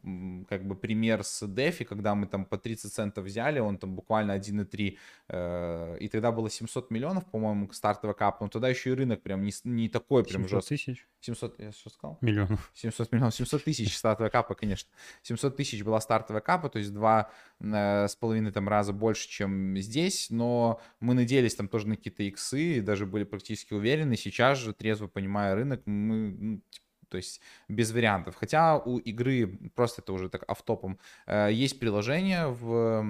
как 0.48 0.64
бы, 0.64 0.74
пример 0.74 1.22
с 1.22 1.46
Дефи, 1.46 1.84
когда 1.84 2.14
мы 2.14 2.26
там 2.26 2.44
по 2.44 2.56
30 2.56 2.92
центов 2.92 3.24
взяли, 3.24 3.58
он 3.58 3.78
там 3.78 3.94
буквально 3.94 4.32
1,3, 4.32 4.98
э, 5.28 5.98
и 6.00 6.08
тогда 6.08 6.32
было 6.32 6.50
700 6.50 6.90
миллионов, 6.90 7.26
по-моему, 7.26 7.70
стартовый 7.72 8.16
кап, 8.16 8.40
но 8.40 8.48
тогда 8.48 8.68
еще 8.68 8.90
и 8.90 8.94
рынок 8.94 9.22
прям 9.22 9.42
не, 9.42 9.52
не 9.64 9.88
такой 9.88 10.24
прям 10.24 10.42
700 10.42 10.50
жесткий. 10.50 10.76
тысяч 10.76 11.06
700, 11.20 11.60
я 11.60 11.72
что 11.72 11.90
сказал? 11.90 12.18
миллионов. 12.20 12.70
700 12.74 13.12
миллионов, 13.12 13.34
700 13.34 13.64
тысяч 13.64 13.96
стартовая 13.96 14.30
капа, 14.30 14.54
конечно. 14.54 14.90
700 15.22 15.56
тысяч 15.56 15.82
была 15.82 16.00
стартовая 16.00 16.40
капа, 16.40 16.68
то 16.68 16.78
есть 16.78 16.92
два 16.92 17.30
э, 17.60 18.06
с 18.08 18.14
половиной 18.16 18.52
там 18.52 18.68
раза 18.68 18.92
больше, 18.92 19.28
чем 19.28 19.76
здесь, 19.78 20.30
но 20.30 20.80
мы 21.00 21.14
надеялись 21.14 21.54
там 21.54 21.68
тоже 21.68 21.88
на 21.88 21.96
какие-то 21.96 22.22
иксы, 22.22 22.78
и 22.78 22.80
даже 22.80 23.06
были 23.06 23.24
практически 23.24 23.74
уверены. 23.74 24.05
Сейчас 24.14 24.58
же, 24.58 24.72
трезво 24.74 25.08
понимая 25.08 25.54
рынок, 25.54 25.82
мы, 25.86 26.30
ну, 26.38 26.60
типа, 26.70 26.85
то 27.16 27.18
есть 27.18 27.40
без 27.68 27.92
вариантов. 27.92 28.36
Хотя 28.36 28.76
у 28.76 28.98
игры, 28.98 29.58
просто 29.74 30.02
это 30.02 30.12
уже 30.12 30.28
так 30.28 30.44
автопом, 30.48 30.98
э, 31.26 31.50
есть 31.50 31.80
приложение 31.80 32.48
в, 32.48 33.02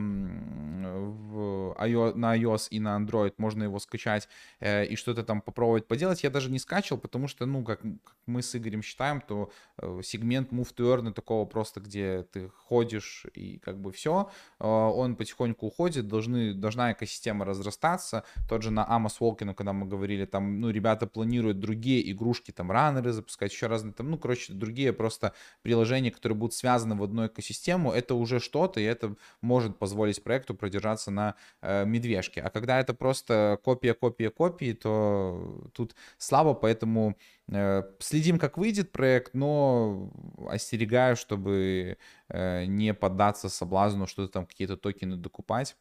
в 1.12 1.76
iO- 1.80 2.14
на 2.14 2.36
iOS 2.36 2.68
и 2.70 2.78
на 2.78 2.96
Android, 2.96 3.34
можно 3.38 3.64
его 3.64 3.80
скачать 3.80 4.28
э, 4.61 4.86
и 4.86 4.94
что-то 4.94 5.24
там 5.24 5.40
попробовать 5.40 5.88
поделать. 5.88 6.22
Я 6.22 6.30
даже 6.30 6.52
не 6.52 6.61
скачивал, 6.61 7.00
потому 7.00 7.26
что, 7.26 7.46
ну, 7.46 7.64
как, 7.64 7.80
как 7.80 8.16
мы 8.26 8.42
с 8.42 8.54
Игорем 8.54 8.82
считаем, 8.82 9.20
то 9.20 9.50
э, 9.78 10.00
сегмент 10.04 10.52
Move 10.52 10.72
to 10.76 10.84
Earn 10.94 11.12
такого 11.12 11.44
просто, 11.44 11.80
где 11.80 12.22
ты 12.22 12.48
ходишь 12.48 13.26
и 13.34 13.59
как 13.59 13.76
бы 13.80 13.90
все, 13.90 14.30
он 14.59 15.16
потихоньку 15.16 15.66
уходит, 15.66 16.07
должны, 16.07 16.54
должна 16.54 16.92
экосистема 16.92 17.44
разрастаться. 17.44 18.22
Тот 18.48 18.62
же 18.62 18.70
на 18.70 18.86
Amos 18.88 19.16
Волкину, 19.18 19.54
когда 19.54 19.72
мы 19.72 19.86
говорили, 19.88 20.26
там, 20.26 20.61
ну, 20.61 20.70
ребята 20.70 21.07
планируют 21.07 21.59
другие 21.59 22.12
игрушки, 22.12 22.52
там, 22.52 22.70
раннеры 22.70 23.12
запускать, 23.12 23.52
еще 23.52 23.66
разные, 23.66 23.95
там, 23.97 24.11
ну, 24.11 24.18
короче, 24.18 24.53
другие 24.53 24.92
просто 24.92 25.32
приложения, 25.62 26.11
которые 26.11 26.36
будут 26.36 26.55
связаны 26.55 26.94
в 26.97 27.03
одну 27.03 27.26
экосистему, 27.26 27.92
это 27.92 28.14
уже 28.14 28.40
что-то, 28.40 28.80
и 28.80 28.84
это 28.84 29.16
может 29.40 29.78
позволить 29.78 30.22
проекту 30.22 30.55
продержаться 30.55 31.11
на 31.11 31.34
э, 31.62 31.84
медвежке. 31.84 32.40
А 32.40 32.51
когда 32.51 32.80
это 32.80 32.94
просто 32.94 33.59
копия, 33.64 33.94
копия, 33.94 34.30
копии, 34.30 34.72
то 34.72 35.70
тут 35.74 35.94
слабо, 36.18 36.55
поэтому 36.55 37.16
э, 37.49 37.82
следим, 37.99 38.38
как 38.38 38.59
выйдет 38.59 38.92
проект, 38.92 39.34
но 39.34 40.12
остерегаю, 40.49 41.16
чтобы 41.16 41.99
э, 42.28 42.64
не 42.66 42.94
поддаться 42.94 43.49
соблазну 43.49 44.07
что-то 44.07 44.32
там, 44.32 44.47
какие-то 44.47 44.76
токены 44.76 45.16
докупать. 45.16 45.76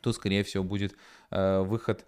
Тут, 0.00 0.16
скорее 0.16 0.42
всего, 0.42 0.64
будет 0.64 0.96
э, 1.30 1.60
выход 1.60 2.06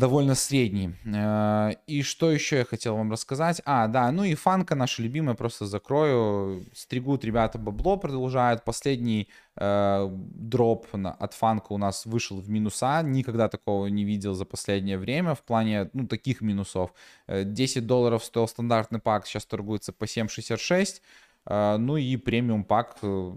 довольно 0.00 0.34
средний. 0.34 0.94
Э, 1.04 1.70
И 1.86 2.02
что 2.02 2.32
еще 2.32 2.56
я 2.56 2.64
хотел 2.64 2.96
вам 2.96 3.12
рассказать? 3.12 3.62
А, 3.64 3.86
да, 3.86 4.10
ну 4.12 4.24
и 4.24 4.34
фанка 4.34 4.74
наша 4.74 5.02
любимая, 5.02 5.34
просто 5.36 5.66
закрою. 5.66 6.64
Стригут 6.74 7.24
ребята 7.24 7.58
бабло, 7.58 7.96
продолжают. 7.98 8.64
Последний 8.64 9.28
э, 9.56 10.08
дроп 10.10 10.86
на, 10.94 11.12
от 11.12 11.34
фанка 11.34 11.72
у 11.72 11.78
нас 11.78 12.06
вышел 12.06 12.40
в 12.40 12.48
минуса. 12.50 13.02
Никогда 13.02 13.48
такого 13.48 13.86
не 13.86 14.04
видел 14.04 14.34
за 14.34 14.44
последнее 14.44 14.98
время 14.98 15.34
в 15.34 15.42
плане, 15.42 15.90
ну, 15.92 16.06
таких 16.06 16.40
минусов. 16.40 16.92
Э, 17.28 17.44
10 17.44 17.86
долларов 17.86 18.24
стоил 18.24 18.48
стандартный 18.48 19.00
пак, 19.00 19.26
сейчас 19.26 19.44
торгуется 19.46 19.92
по 19.92 20.04
7,66. 20.06 21.02
Э, 21.46 21.76
Ну 21.78 21.96
и 21.96 22.16
премиум 22.16 22.64
пак 22.64 22.96
э, 23.02 23.32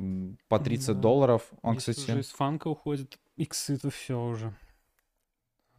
по 0.47 0.59
30 0.59 0.88
Да. 0.88 0.93
долларов. 0.93 1.41
Он, 1.61 1.76
Если 1.76 1.91
кстати... 1.91 2.11
уже 2.11 2.20
из 2.22 2.30
фанка 2.30 2.68
уходит 2.70 3.18
иксы, 3.38 3.78
то 3.78 3.89
все 3.89 4.14
уже. 4.20 4.53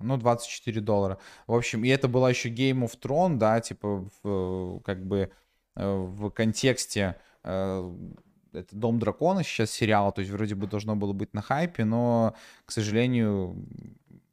Ну, 0.01 0.17
24 0.17 0.81
доллара. 0.81 1.19
В 1.47 1.55
общем, 1.55 1.85
и 1.85 1.89
это 1.89 2.09
была 2.09 2.31
еще 2.31 2.49
Game 2.49 2.85
of 2.85 2.99
Thrones, 3.01 3.37
да, 3.37 3.61
типа, 3.61 4.09
в, 4.23 4.77
э, 4.77 4.81
как 4.85 5.07
бы 5.07 5.31
э, 5.77 5.97
в 5.97 6.31
контексте 6.31 7.17
э, 7.45 7.93
это 8.53 8.77
«Дом 8.77 8.99
дракона» 8.99 9.43
сейчас 9.43 9.71
сериал, 9.71 10.13
то 10.13 10.21
есть 10.21 10.33
вроде 10.33 10.55
бы 10.55 10.67
должно 10.67 10.95
было 10.97 11.13
быть 11.13 11.33
на 11.35 11.43
хайпе, 11.43 11.85
но, 11.85 12.35
к 12.65 12.73
сожалению, 12.73 13.57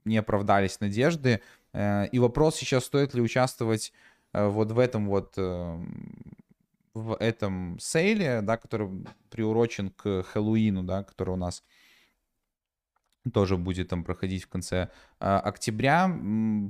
не 0.06 0.18
оправдались 0.18 0.80
надежды. 0.80 1.42
И 1.74 2.20
вопрос 2.20 2.56
сейчас, 2.58 2.86
стоит 2.86 3.16
ли 3.16 3.22
участвовать 3.22 3.94
вот 4.34 4.72
в 4.72 4.78
этом 4.78 5.08
вот 5.08 5.38
в 6.94 7.16
этом 7.20 7.80
сейле, 7.80 8.42
да, 8.42 8.58
который 8.58 8.90
приурочен 9.30 9.90
к 9.90 10.24
Хэллоуину, 10.24 10.84
да, 10.84 11.04
который 11.04 11.32
у 11.32 11.38
нас 11.38 11.64
тоже 13.34 13.58
будет 13.58 13.90
там 13.90 14.04
проходить 14.04 14.44
в 14.44 14.48
конце 14.50 14.90
э, 15.20 15.26
октября. 15.26 16.12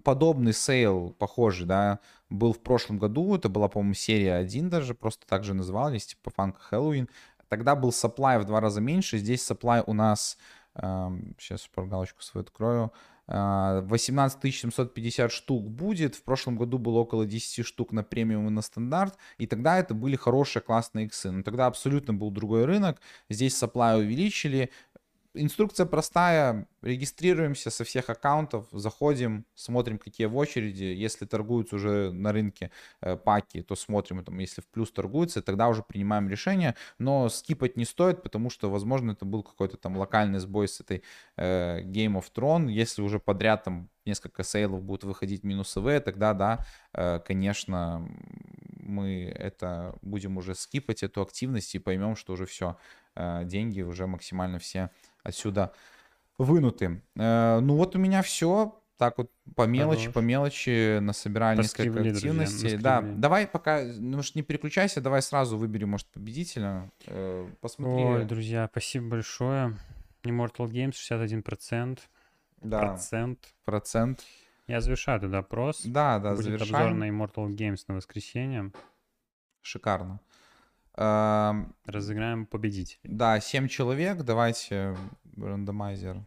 Подобный 0.03 0.53
sale, 0.53 1.15
похожий, 1.17 1.65
да, 1.65 1.99
был 2.29 2.53
в 2.53 2.59
прошлом 2.59 2.97
году. 2.97 3.35
Это 3.35 3.49
была, 3.49 3.67
по-моему, 3.67 3.93
серия 3.93 4.35
1 4.35 4.69
даже, 4.69 4.93
просто 4.93 5.25
так 5.27 5.43
же 5.43 5.53
назывались, 5.53 6.07
типа 6.07 6.31
Funko 6.31 6.59
Хэллоуин. 6.61 7.07
Тогда 7.47 7.75
был 7.75 7.89
supply 7.89 8.39
в 8.39 8.45
два 8.45 8.61
раза 8.61 8.81
меньше. 8.81 9.17
Здесь 9.17 9.49
supply 9.49 9.83
у 9.85 9.93
нас, 9.93 10.37
сейчас 10.73 11.63
шпаргалочку 11.63 12.21
свою 12.21 12.43
открою, 12.43 12.93
18 13.31 14.53
750 14.53 15.31
штук 15.31 15.69
будет. 15.69 16.15
В 16.15 16.23
прошлом 16.23 16.57
году 16.57 16.77
было 16.77 16.99
около 16.99 17.25
10 17.25 17.65
штук 17.65 17.91
на 17.91 18.03
премиум 18.03 18.47
и 18.47 18.51
на 18.51 18.61
стандарт. 18.61 19.17
И 19.37 19.47
тогда 19.47 19.79
это 19.79 19.93
были 19.93 20.15
хорошие, 20.15 20.61
классные 20.61 21.05
иксы. 21.05 21.31
Но 21.31 21.43
тогда 21.43 21.67
абсолютно 21.67 22.13
был 22.13 22.31
другой 22.31 22.65
рынок. 22.65 22.99
Здесь 23.29 23.61
supply 23.61 23.99
увеличили. 23.99 24.69
Инструкция 25.33 25.85
простая. 25.85 26.67
Регистрируемся 26.81 27.69
со 27.69 27.85
всех 27.85 28.09
аккаунтов, 28.09 28.65
заходим, 28.71 29.45
смотрим, 29.55 29.97
какие 29.97 30.27
в 30.27 30.35
очереди. 30.35 30.83
Если 30.83 31.25
торгуются 31.25 31.77
уже 31.77 32.11
на 32.11 32.33
рынке 32.33 32.69
э, 33.01 33.15
паки, 33.15 33.61
то 33.61 33.75
смотрим, 33.75 34.25
там, 34.25 34.39
если 34.39 34.61
в 34.61 34.67
плюс 34.67 34.91
торгуется, 34.91 35.41
тогда 35.41 35.69
уже 35.69 35.83
принимаем 35.83 36.27
решение. 36.27 36.75
Но 36.99 37.29
скипать 37.29 37.77
не 37.77 37.85
стоит, 37.85 38.23
потому 38.23 38.49
что, 38.49 38.69
возможно, 38.69 39.11
это 39.11 39.23
был 39.23 39.43
какой-то 39.43 39.77
там 39.77 39.95
локальный 39.95 40.39
сбой 40.39 40.67
с 40.67 40.81
этой 40.81 41.03
э, 41.37 41.81
Game 41.83 42.19
of 42.19 42.25
Thrones. 42.35 42.69
Если 42.69 43.01
уже 43.01 43.19
подряд 43.19 43.63
там 43.63 43.89
несколько 44.05 44.43
сейлов 44.43 44.83
будут 44.83 45.05
выходить 45.05 45.43
минусовые, 45.43 46.01
тогда, 46.01 46.33
да, 46.33 46.65
э, 46.93 47.19
конечно, 47.19 48.05
мы 48.79 49.33
это 49.33 49.95
будем 50.01 50.37
уже 50.37 50.55
скипать, 50.55 51.03
эту 51.03 51.21
активность 51.21 51.73
и 51.75 51.79
поймем, 51.79 52.15
что 52.15 52.33
уже 52.33 52.45
все, 52.45 52.77
э, 53.15 53.43
деньги 53.45 53.81
уже 53.81 54.07
максимально 54.07 54.59
все 54.59 54.89
отсюда 55.23 55.73
вынуты. 56.37 57.01
Э, 57.15 57.59
ну 57.61 57.75
вот 57.75 57.95
у 57.95 57.99
меня 57.99 58.21
все. 58.21 58.77
Так 58.97 59.17
вот 59.17 59.31
по 59.55 59.65
мелочи, 59.65 60.01
Хорош. 60.01 60.13
по 60.13 60.19
мелочи 60.19 60.99
насобирали 60.99 61.57
несколько 61.57 62.01
активностей. 62.01 62.77
Да, 62.77 63.01
давай 63.01 63.47
пока, 63.47 63.81
ну 63.83 64.21
что 64.21 64.37
не 64.37 64.43
переключайся, 64.43 65.01
давай 65.01 65.23
сразу 65.23 65.57
выберем, 65.57 65.89
может, 65.89 66.05
победителя. 66.07 66.91
Э, 67.07 67.47
посмотри. 67.61 68.03
Ой, 68.03 68.25
друзья, 68.25 68.67
спасибо 68.71 69.07
большое. 69.09 69.75
Immortal 70.23 70.69
Games 70.69 70.93
61%. 70.93 71.99
Да. 72.61 72.79
Процент. 72.79 73.39
Процент. 73.65 74.23
Я 74.67 74.81
завершаю 74.81 75.17
этот 75.17 75.33
опрос. 75.33 75.81
Да, 75.83 76.19
да, 76.19 76.31
Будет 76.35 76.43
завершаем. 76.45 76.75
обзор 76.75 76.93
на 76.93 77.09
Immortal 77.09 77.47
Games 77.55 77.79
на 77.87 77.95
воскресенье. 77.95 78.71
Шикарно. 79.61 80.19
Разыграем 80.95 82.45
победителей. 82.45 82.99
Да, 83.03 83.39
7 83.39 83.67
человек. 83.67 84.23
Давайте 84.23 84.95
рандомайзер 85.37 86.25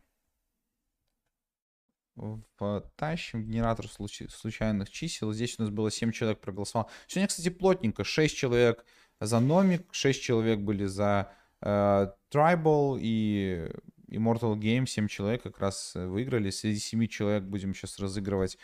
потащим. 2.57 3.45
Генератор 3.45 3.89
случ... 3.89 4.23
случайных 4.31 4.91
чисел. 4.91 5.33
Здесь 5.33 5.59
у 5.59 5.62
нас 5.62 5.71
было 5.71 5.91
7 5.91 6.12
человек 6.12 6.41
проголосовало. 6.41 6.89
Сегодня, 7.07 7.29
кстати, 7.29 7.49
плотненько. 7.49 8.05
6 8.05 8.37
человек 8.37 8.85
за 9.21 9.41
Номик, 9.41 9.87
6 9.93 10.23
человек 10.23 10.61
были 10.61 10.87
за 10.87 11.33
э, 11.61 12.12
Tribal 12.33 12.99
и 13.01 13.71
Immortal 14.09 14.57
Game. 14.57 14.87
7 14.87 15.09
человек 15.09 15.43
как 15.43 15.59
раз 15.59 15.93
выиграли. 15.95 16.51
Среди 16.51 16.79
7 16.79 17.07
человек 17.07 17.45
будем 17.45 17.75
сейчас 17.75 17.99
разыгрывать 17.99 18.59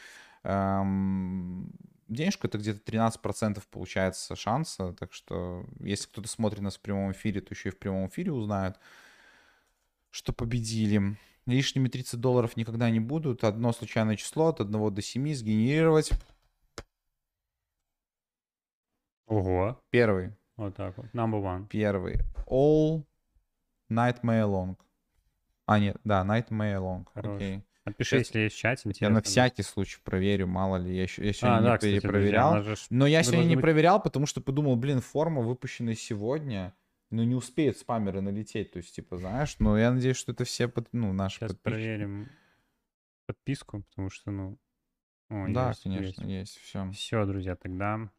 эм, 0.45 1.73
денежку, 2.11 2.47
это 2.47 2.59
где-то 2.59 2.81
13% 2.91 3.63
получается 3.71 4.37
шанса, 4.37 4.93
так 4.93 5.13
что 5.13 5.65
если 5.81 6.09
кто-то 6.09 6.29
смотрит 6.29 6.61
нас 6.61 6.77
в 6.77 6.81
прямом 6.81 7.13
эфире, 7.13 7.41
то 7.41 7.55
еще 7.55 7.69
и 7.71 7.73
в 7.73 7.79
прямом 7.79 8.09
эфире 8.09 8.33
узнают, 8.33 8.79
что 10.11 10.33
победили. 10.33 11.17
Лишними 11.47 11.89
30 11.89 12.21
долларов 12.21 12.57
никогда 12.57 12.91
не 12.91 13.01
будут. 13.01 13.45
Одно 13.45 13.73
случайное 13.73 14.17
число 14.17 14.49
от 14.49 14.61
1 14.61 14.95
до 14.95 15.03
7 15.03 15.35
сгенерировать. 15.35 16.11
Ого. 19.27 19.81
Первый. 19.91 20.37
Вот 20.57 20.77
так 20.77 20.97
вот. 20.99 21.07
Number 21.15 21.41
one. 21.43 21.67
Первый. 21.69 22.21
All 22.47 23.05
Nightmare 23.91 24.47
Long. 24.47 24.77
А, 25.67 25.79
нет, 25.79 25.97
да, 26.05 26.25
Nightmare 26.25 26.79
Long. 26.79 27.07
Хорош. 27.15 27.37
Окей. 27.37 27.63
Напиши, 27.91 28.17
Сейчас 28.17 28.27
если 28.27 28.39
есть 28.41 28.57
в 28.57 28.59
чате. 28.59 28.93
Я 29.01 29.11
на 29.11 29.23
всякий 29.23 29.63
случай 29.63 29.99
проверю, 30.03 30.47
мало 30.47 30.77
ли. 30.77 30.95
Я, 30.95 31.03
еще, 31.03 31.25
я 31.25 31.33
сегодня 31.33 31.57
а, 31.57 31.61
не 31.61 31.67
да, 31.67 31.77
кстати, 31.77 32.01
перепроверял. 32.01 32.63
Друзья, 32.63 32.87
но 32.91 33.07
я 33.07 33.23
сегодня 33.23 33.49
не 33.49 33.57
быть... 33.57 33.63
проверял, 33.63 34.03
потому 34.03 34.27
что 34.27 34.41
подумал, 34.41 34.77
блин, 34.77 35.01
форма 35.01 35.43
выпущенная 35.43 35.95
сегодня. 35.95 36.75
Ну, 37.11 37.25
не 37.25 37.35
успеют 37.35 37.77
спамеры 37.77 38.21
налететь. 38.21 38.73
То 38.73 38.77
есть, 38.79 38.95
типа, 38.95 39.17
знаешь, 39.17 39.57
но 39.59 39.77
я 39.77 39.91
надеюсь, 39.91 40.17
что 40.17 40.33
это 40.33 40.45
все, 40.45 40.69
под, 40.69 40.89
ну, 40.93 41.13
наши 41.13 41.39
Сейчас 41.39 41.53
подписчики. 41.53 41.81
проверим 41.81 42.31
подписку, 43.27 43.83
потому 43.91 44.11
что, 44.11 44.31
ну... 44.31 44.59
О, 45.29 45.47
да, 45.49 45.69
есть, 45.69 45.83
конечно, 45.83 46.25
есть. 46.25 46.57
есть. 46.57 46.59
Все. 46.59 46.91
Все, 46.93 47.25
друзья, 47.25 47.57
тогда 47.57 48.11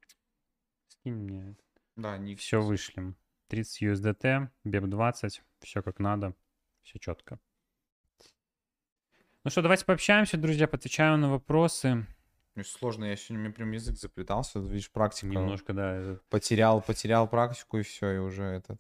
скинь 0.88 1.16
мне. 1.16 1.56
Да, 1.96 2.18
не 2.18 2.36
Все 2.36 2.62
вышлем. 2.62 3.16
30 3.48 3.84
USDT, 3.84 4.50
BEP20, 4.66 5.42
все 5.60 5.84
как 5.84 6.00
надо, 6.00 6.34
все 6.84 7.00
четко. 7.00 7.40
Ну 9.44 9.50
что, 9.50 9.64
давайте 9.64 9.86
пообщаемся, 9.86 10.38
друзья, 10.38 10.68
поотвечаем 10.68 11.20
на 11.20 11.32
вопросы. 11.32 12.06
Сложно, 12.64 13.06
я 13.06 13.16
сегодня, 13.16 13.46
мне 13.46 13.54
прям 13.54 13.72
язык 13.72 13.98
заплетался, 13.98 14.60
видишь, 14.60 14.92
практика. 14.92 15.26
Немножко, 15.26 15.74
да. 15.74 16.18
Потерял, 16.30 16.80
потерял 16.80 17.28
практику 17.28 17.80
и 17.80 17.82
все, 17.82 18.12
и 18.12 18.18
уже 18.20 18.44
этот... 18.44 18.80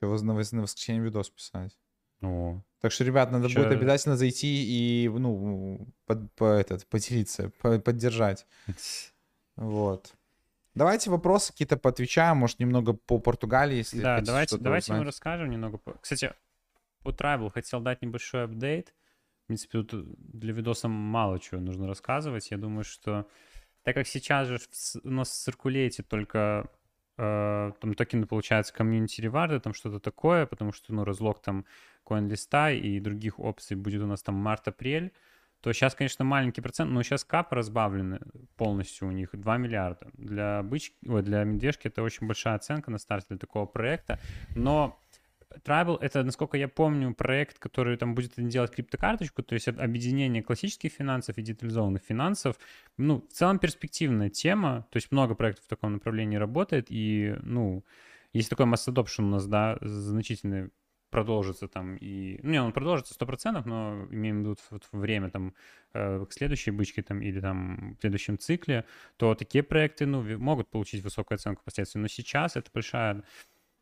Еще 0.00 0.24
на, 0.24 0.32
на 0.32 0.62
воскресенье 0.62 1.02
видос 1.02 1.28
писать. 1.28 1.76
О. 2.22 2.62
Так 2.80 2.90
что, 2.90 3.04
ребят, 3.04 3.30
надо 3.32 3.50
Че... 3.50 3.58
будет 3.58 3.72
обязательно 3.72 4.16
зайти 4.16 4.64
и, 4.64 5.10
ну, 5.10 5.86
под, 6.06 6.32
по, 6.36 6.46
этот, 6.46 6.86
поделиться, 6.86 7.50
по, 7.60 7.78
поддержать. 7.78 8.46
Вот. 9.56 10.14
Давайте 10.74 11.10
вопросы 11.10 11.52
какие-то 11.52 11.76
поотвечаем, 11.76 12.38
может, 12.38 12.58
немного 12.58 12.94
по 12.94 13.18
Португалии, 13.18 13.76
если 13.76 14.00
Да, 14.00 14.22
давайте, 14.22 14.56
давайте 14.56 14.94
мы 14.94 15.04
расскажем 15.04 15.50
немного. 15.50 15.78
Кстати, 16.00 16.32
по 17.02 17.10
Tribal 17.10 17.50
хотел 17.50 17.80
дать 17.80 18.00
небольшой 18.00 18.44
апдейт 18.44 18.94
принципе, 19.52 19.82
тут 19.82 20.16
для 20.18 20.54
видоса 20.54 20.88
мало 20.88 21.38
чего 21.38 21.60
нужно 21.60 21.86
рассказывать. 21.86 22.50
Я 22.50 22.56
думаю, 22.56 22.84
что 22.84 23.26
так 23.82 23.94
как 23.94 24.06
сейчас 24.06 24.48
же 24.48 24.58
у 25.04 25.10
нас 25.10 25.28
в 25.28 25.34
циркулете 25.34 26.02
только 26.02 26.70
э, 27.18 27.72
там 27.78 27.94
токены, 27.94 28.26
получается, 28.26 28.72
комьюнити 28.72 29.20
реварды, 29.20 29.60
там 29.60 29.74
что-то 29.74 30.00
такое, 30.00 30.46
потому 30.46 30.72
что, 30.72 30.94
ну, 30.94 31.04
разлог 31.04 31.42
там 31.42 31.66
коин-листа 32.04 32.70
и 32.70 32.98
других 32.98 33.38
опций 33.38 33.76
будет 33.76 34.00
у 34.02 34.06
нас 34.06 34.22
там 34.22 34.36
март-апрель, 34.36 35.12
то 35.60 35.70
сейчас, 35.74 35.94
конечно, 35.94 36.24
маленький 36.24 36.62
процент, 36.62 36.90
но 36.90 37.02
сейчас 37.02 37.22
кап 37.22 37.52
разбавлены 37.52 38.20
полностью 38.56 39.08
у 39.08 39.10
них 39.10 39.28
2 39.32 39.58
миллиарда. 39.58 40.08
Для 40.14 40.62
бычки, 40.62 40.96
ой, 41.06 41.22
для 41.22 41.44
медвежки 41.44 41.88
это 41.88 42.02
очень 42.02 42.26
большая 42.26 42.54
оценка 42.54 42.90
на 42.90 42.98
старте 42.98 43.26
для 43.28 43.38
такого 43.38 43.66
проекта, 43.66 44.18
но 44.56 44.98
Tribal— 45.64 45.98
это, 46.00 46.22
насколько 46.22 46.56
я 46.56 46.68
помню, 46.68 47.14
проект, 47.14 47.58
который 47.58 47.96
там 47.96 48.14
будет 48.14 48.32
делать 48.36 48.70
криптокарточку, 48.70 49.42
то 49.42 49.54
есть 49.54 49.68
объединение 49.68 50.42
классических 50.42 50.92
финансов 50.92 51.38
и 51.38 51.42
детализованных 51.42 52.02
финансов. 52.02 52.56
Ну, 52.96 53.26
в 53.28 53.32
целом 53.32 53.58
перспективная 53.58 54.30
тема, 54.30 54.86
то 54.90 54.96
есть 54.96 55.12
много 55.12 55.34
проектов 55.34 55.64
в 55.64 55.68
таком 55.68 55.92
направлении 55.92 56.36
работает, 56.36 56.86
и, 56.88 57.36
ну, 57.42 57.84
есть 58.32 58.50
такой 58.50 58.66
mass 58.66 58.88
adoption 58.88 59.24
у 59.24 59.30
нас, 59.30 59.46
да, 59.46 59.78
значительный 59.80 60.70
продолжится 61.12 61.68
там 61.68 61.96
и... 61.96 62.40
Ну, 62.42 62.50
не, 62.50 62.62
он 62.62 62.72
продолжится 62.72 63.14
100%, 63.14 63.62
но 63.66 64.08
имеем 64.10 64.38
в 64.38 64.40
виду 64.40 64.56
вот 64.70 64.88
время 64.92 65.30
там 65.30 65.54
э, 65.92 66.24
к 66.24 66.32
следующей 66.32 66.70
бычке 66.70 67.02
там 67.02 67.20
или 67.20 67.38
там 67.38 67.94
в 67.96 68.00
следующем 68.00 68.38
цикле, 68.38 68.86
то 69.18 69.34
такие 69.34 69.62
проекты, 69.62 70.06
ну, 70.06 70.22
могут 70.38 70.70
получить 70.70 71.04
высокую 71.04 71.36
оценку 71.36 71.60
впоследствии. 71.60 72.00
Но 72.00 72.08
сейчас 72.08 72.56
это 72.56 72.70
большая 72.72 73.22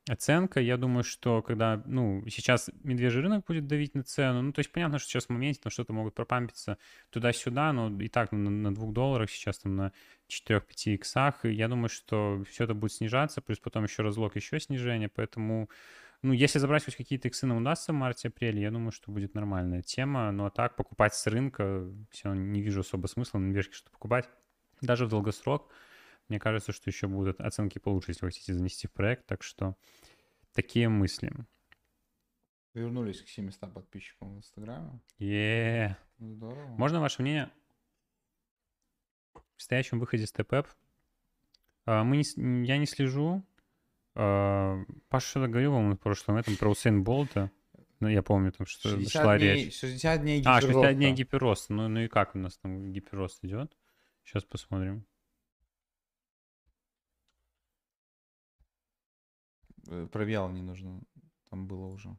оценка. 0.09 0.61
Я 0.61 0.77
думаю, 0.77 1.05
что 1.05 1.43
когда, 1.43 1.83
ну, 1.87 2.25
сейчас 2.29 2.71
медвежий 2.83 3.23
рынок 3.23 3.45
будет 3.47 3.67
давить 3.67 3.95
на 3.95 4.03
цену, 4.03 4.43
ну, 4.43 4.53
то 4.53 4.61
есть 4.61 4.73
понятно, 4.73 4.99
что 4.99 5.09
сейчас 5.09 5.27
в 5.27 5.31
моменте 5.31 5.61
там 5.63 5.71
что-то 5.71 5.93
могут 5.93 6.15
пропампиться 6.15 6.79
туда-сюда, 7.11 7.73
но 7.73 7.91
и 8.01 8.09
так 8.09 8.33
на, 8.33 8.51
на 8.51 8.75
2 8.75 8.93
долларах, 8.93 9.31
сейчас 9.31 9.59
там 9.59 9.77
на 9.77 9.93
4-5 10.29 10.95
иксах, 10.95 11.45
и 11.45 11.53
я 11.53 11.69
думаю, 11.69 11.89
что 11.89 12.43
все 12.49 12.65
это 12.65 12.75
будет 12.75 12.93
снижаться, 12.93 13.41
плюс 13.41 13.59
потом 13.59 13.85
еще 13.85 14.03
разлог, 14.03 14.37
еще 14.37 14.59
снижение, 14.59 15.09
поэтому, 15.09 15.69
ну, 16.23 16.33
если 16.33 16.59
забрать 16.59 16.85
хоть 16.85 16.97
какие-то 16.97 17.29
иксы 17.29 17.47
нам 17.47 17.59
удастся 17.59 17.93
в 17.93 17.97
марте-апреле, 17.97 18.63
я 18.63 18.71
думаю, 18.71 18.93
что 18.93 19.13
будет 19.13 19.35
нормальная 19.35 19.83
тема, 19.83 20.31
ну, 20.33 20.47
а 20.47 20.51
так 20.51 20.77
покупать 20.77 21.15
с 21.15 21.27
рынка, 21.27 21.85
все 22.11 22.33
не 22.35 22.63
вижу 22.63 22.81
особо 22.81 23.07
смысла 23.07 23.39
на 23.39 23.45
медвежке 23.45 23.75
что-то 23.75 23.93
покупать, 23.93 24.29
даже 24.81 25.07
в 25.07 25.09
долгосрок, 25.09 25.71
мне 26.31 26.41
кажется, 26.41 26.73
что 26.73 26.89
еще 26.89 27.07
будут 27.07 27.41
оценки 27.41 27.79
получше, 27.79 28.13
если 28.13 28.25
вы 28.25 28.31
хотите 28.31 28.55
занести 28.55 28.87
в 28.87 28.93
проект. 28.93 29.27
Так 29.27 29.43
что 29.43 29.77
Такие 30.53 30.89
мысли. 30.89 31.33
Вернулись 32.75 33.23
к 33.23 33.29
700 33.29 33.73
подписчикам 33.73 34.35
в 34.35 34.39
Инстаграме. 34.39 35.01
е 35.19 35.97
Здорово. 36.19 36.77
Можно 36.77 37.01
ваше 37.01 37.23
мнение 37.23 37.51
в 39.35 39.43
предстоящем 39.55 40.01
выходе 40.01 40.27
степ 40.27 40.53
А, 41.85 42.05
Мы 42.05 42.17
не, 42.17 42.67
я 42.67 42.79
не 42.79 42.87
слежу. 42.87 43.43
А, 44.15 44.85
Паша 45.09 45.29
что-то 45.29 45.49
говорил 45.49 45.73
вам 45.73 45.93
в 45.93 45.99
прошлом 45.99 46.37
этом 46.37 46.57
про 46.57 46.71
Усейн 46.71 47.05
Болта. 47.05 47.51
Ну, 48.01 48.09
я 48.09 48.23
помню, 48.23 48.51
там 48.53 48.67
что 48.67 48.91
60 48.91 49.23
шла 49.23 49.39
дней, 49.39 49.65
речь. 49.65 49.79
60 49.79 50.21
дней 50.23 50.43
А, 50.47 50.61
60 50.61 50.97
дней 50.97 51.13
гиперроста. 51.13 51.73
гиперроста. 51.73 51.73
Ну, 51.75 51.89
ну 51.89 52.01
и 52.01 52.09
как 52.09 52.35
у 52.35 52.39
нас 52.39 52.57
там 52.59 52.93
гиперрост 52.93 53.45
идет? 53.45 53.77
Сейчас 54.25 54.45
посмотрим. 54.45 55.05
Пробел 60.13 60.49
не 60.51 60.63
нужно. 60.63 61.03
Там 61.51 61.67
было 61.67 61.87
уже. 61.87 62.17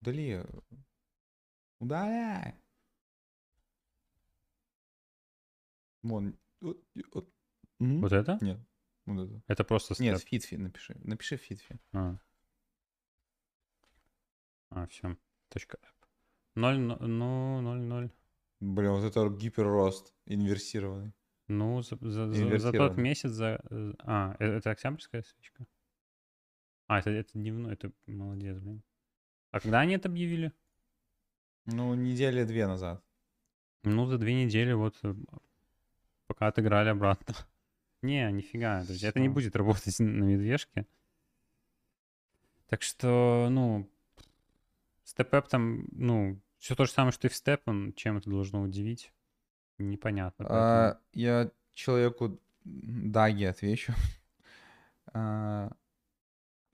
Удали. 0.00 0.44
Удаляй. 1.80 2.54
Вон. 6.02 6.38
Вот, 6.60 6.84
вот. 7.12 7.32
Вот 7.78 8.12
это? 8.12 8.38
Нет. 8.42 8.60
Вот 9.06 9.24
это. 9.26 9.42
Это 9.46 9.64
просто 9.64 9.94
Нет, 10.02 10.18
степ. 10.18 10.28
фитфи 10.28 10.54
напиши. 10.56 11.00
Напиши 11.02 11.36
фитфи. 11.38 11.78
А, 11.92 12.18
а 14.70 14.86
все. 14.88 15.16
Точка. 15.48 15.78
0, 16.54 16.78
ну, 16.78 17.60
0, 17.60 17.80
0. 17.80 18.10
Блин, 18.60 18.90
вот 18.92 19.04
это 19.04 19.28
гиперрост 19.28 20.12
инверсированный. 20.26 21.12
Ну, 21.48 21.82
за, 21.82 21.96
за- 22.00 22.32
за- 22.32 22.58
за 22.58 22.72
тот 22.72 22.96
месяц, 22.96 23.30
за... 23.30 23.60
э, 23.70 23.92
А, 23.98 24.34
э- 24.38 24.56
это 24.56 24.70
октябрьская 24.70 25.22
свечка? 25.22 25.66
А, 26.86 26.98
это, 27.00 27.10
это 27.10 27.30
дневной, 27.34 27.74
это 27.74 27.92
молодец, 28.06 28.58
блин. 28.58 28.82
А 29.50 29.60
когда 29.60 29.80
они 29.80 29.94
это 29.94 30.08
объявили? 30.08 30.52
Ну, 31.66 31.94
недели 31.94 32.44
две 32.44 32.66
назад. 32.66 33.02
Ну, 33.82 34.06
за 34.06 34.18
две 34.18 34.34
недели 34.44 34.72
вот 34.72 34.96
э, 35.02 35.14
пока 36.26 36.46
отыграли 36.48 36.88
обратно. 36.88 37.34
Не, 38.02 38.30
нифига, 38.32 38.84
друзья, 38.84 39.08
это 39.10 39.20
не 39.20 39.28
будет 39.28 39.56
работать 39.56 39.98
на 39.98 40.24
медвежке. 40.24 40.86
Так 42.68 42.82
что, 42.82 43.48
ну, 43.50 43.88
степ 45.04 45.30
там, 45.48 45.86
ну, 45.92 46.40
все 46.58 46.74
то 46.74 46.84
же 46.86 46.90
самое, 46.90 47.12
что 47.12 47.26
и 47.28 47.30
в 47.30 47.34
степ, 47.36 47.62
он 47.66 47.92
чем 47.94 48.16
это 48.16 48.28
должно 48.30 48.62
удивить? 48.62 49.12
Непонятно. 49.78 50.46
А, 50.48 51.00
я 51.12 51.50
человеку 51.72 52.40
Даги 52.64 53.44
отвечу. 53.44 53.92
А, 55.16 55.70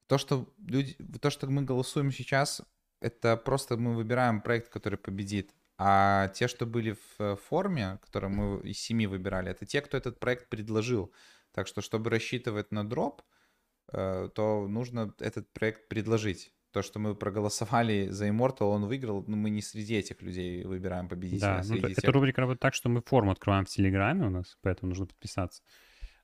То, 0.07 0.17
что 0.17 0.49
люди, 0.67 0.95
то, 1.21 1.29
что 1.29 1.47
мы 1.47 1.63
голосуем 1.63 2.11
сейчас, 2.11 2.63
это 3.01 3.37
просто 3.37 3.77
мы 3.77 3.95
выбираем 3.95 4.41
проект, 4.41 4.71
который 4.71 4.97
победит. 4.97 5.55
А 5.77 6.29
те, 6.29 6.49
что 6.49 6.65
были 6.65 6.97
в 7.19 7.37
форме, 7.37 7.99
которые 8.03 8.31
мы 8.31 8.61
из 8.63 8.79
семи 8.79 9.07
выбирали, 9.07 9.51
это 9.51 9.67
те, 9.67 9.83
кто 9.83 9.97
этот 9.99 10.19
проект 10.19 10.49
предложил. 10.49 11.13
Так 11.53 11.67
что, 11.67 11.83
чтобы 11.83 12.09
рассчитывать 12.09 12.73
на 12.73 12.89
дроп, 12.89 13.23
э, 13.93 14.31
то 14.35 14.67
нужно 14.69 15.15
этот 15.19 15.53
проект 15.53 15.89
предложить. 15.89 16.53
То, 16.73 16.83
что 16.83 16.99
мы 17.01 17.15
проголосовали 17.15 18.09
за 18.09 18.29
Immortal, 18.29 18.67
он 18.67 18.87
выиграл, 18.87 19.25
но 19.27 19.37
мы 19.37 19.51
не 19.51 19.61
среди 19.61 19.97
этих 19.97 20.23
людей 20.23 20.65
выбираем 20.65 21.09
победителя. 21.09 21.41
Да, 21.41 21.61
а 21.61 21.65
ну, 21.65 21.79
тех, 21.79 21.99
эта 21.99 22.13
рубрика 22.13 22.41
работает 22.41 22.61
так, 22.61 22.75
что 22.75 22.89
мы 22.89 23.03
форму 23.03 23.33
открываем 23.33 23.65
в 23.65 23.69
Телеграме 23.69 24.27
у 24.27 24.31
нас, 24.31 24.57
поэтому 24.63 24.91
нужно 24.91 25.07
подписаться 25.07 25.63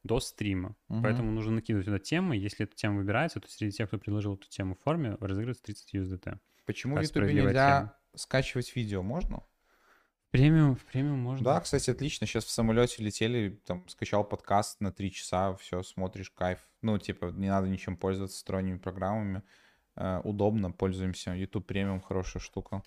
до 0.04 0.20
стрима. 0.20 0.76
Мгм. 0.88 1.02
Поэтому 1.02 1.32
нужно 1.32 1.56
накидывать 1.56 1.86
сюда 1.86 1.98
темы. 1.98 2.36
Если 2.36 2.64
эта 2.64 2.76
тема 2.76 2.98
выбирается, 2.98 3.40
то 3.40 3.48
среди 3.50 3.76
тех, 3.76 3.88
кто 3.88 3.98
предложил 3.98 4.34
эту 4.34 4.48
тему 4.48 4.76
в 4.76 4.82
форме, 4.84 5.16
разыгрывается 5.20 5.64
30 5.64 5.94
USDT. 5.94 6.38
Почему 6.64 6.94
в 6.94 6.96
Такая 6.96 7.04
Ютубе 7.04 7.20
справедливая 7.20 7.48
нельзя 7.48 7.78
тема. 7.80 7.96
скачивать 8.14 8.76
видео? 8.76 9.02
Можно? 9.02 9.42
Премиум, 10.30 10.76
в 10.76 10.84
премиум 10.84 11.18
можно. 11.18 11.44
Да, 11.44 11.60
кстати, 11.60 11.90
отлично. 11.90 12.26
Сейчас 12.26 12.44
в 12.44 12.50
самолете 12.50 13.02
летели, 13.02 13.60
там, 13.64 13.88
скачал 13.88 14.24
подкаст 14.24 14.80
на 14.80 14.92
три 14.92 15.12
часа, 15.12 15.54
все, 15.56 15.82
смотришь, 15.82 16.30
кайф. 16.30 16.58
Ну, 16.82 16.98
типа, 16.98 17.26
не 17.26 17.48
надо 17.48 17.68
ничем 17.68 17.96
пользоваться 17.96 18.38
сторонними 18.38 18.78
программами. 18.78 19.42
Э, 19.96 20.20
удобно, 20.24 20.70
пользуемся. 20.70 21.32
YouTube 21.32 21.66
премиум 21.66 22.00
хорошая 22.00 22.42
штука. 22.42 22.82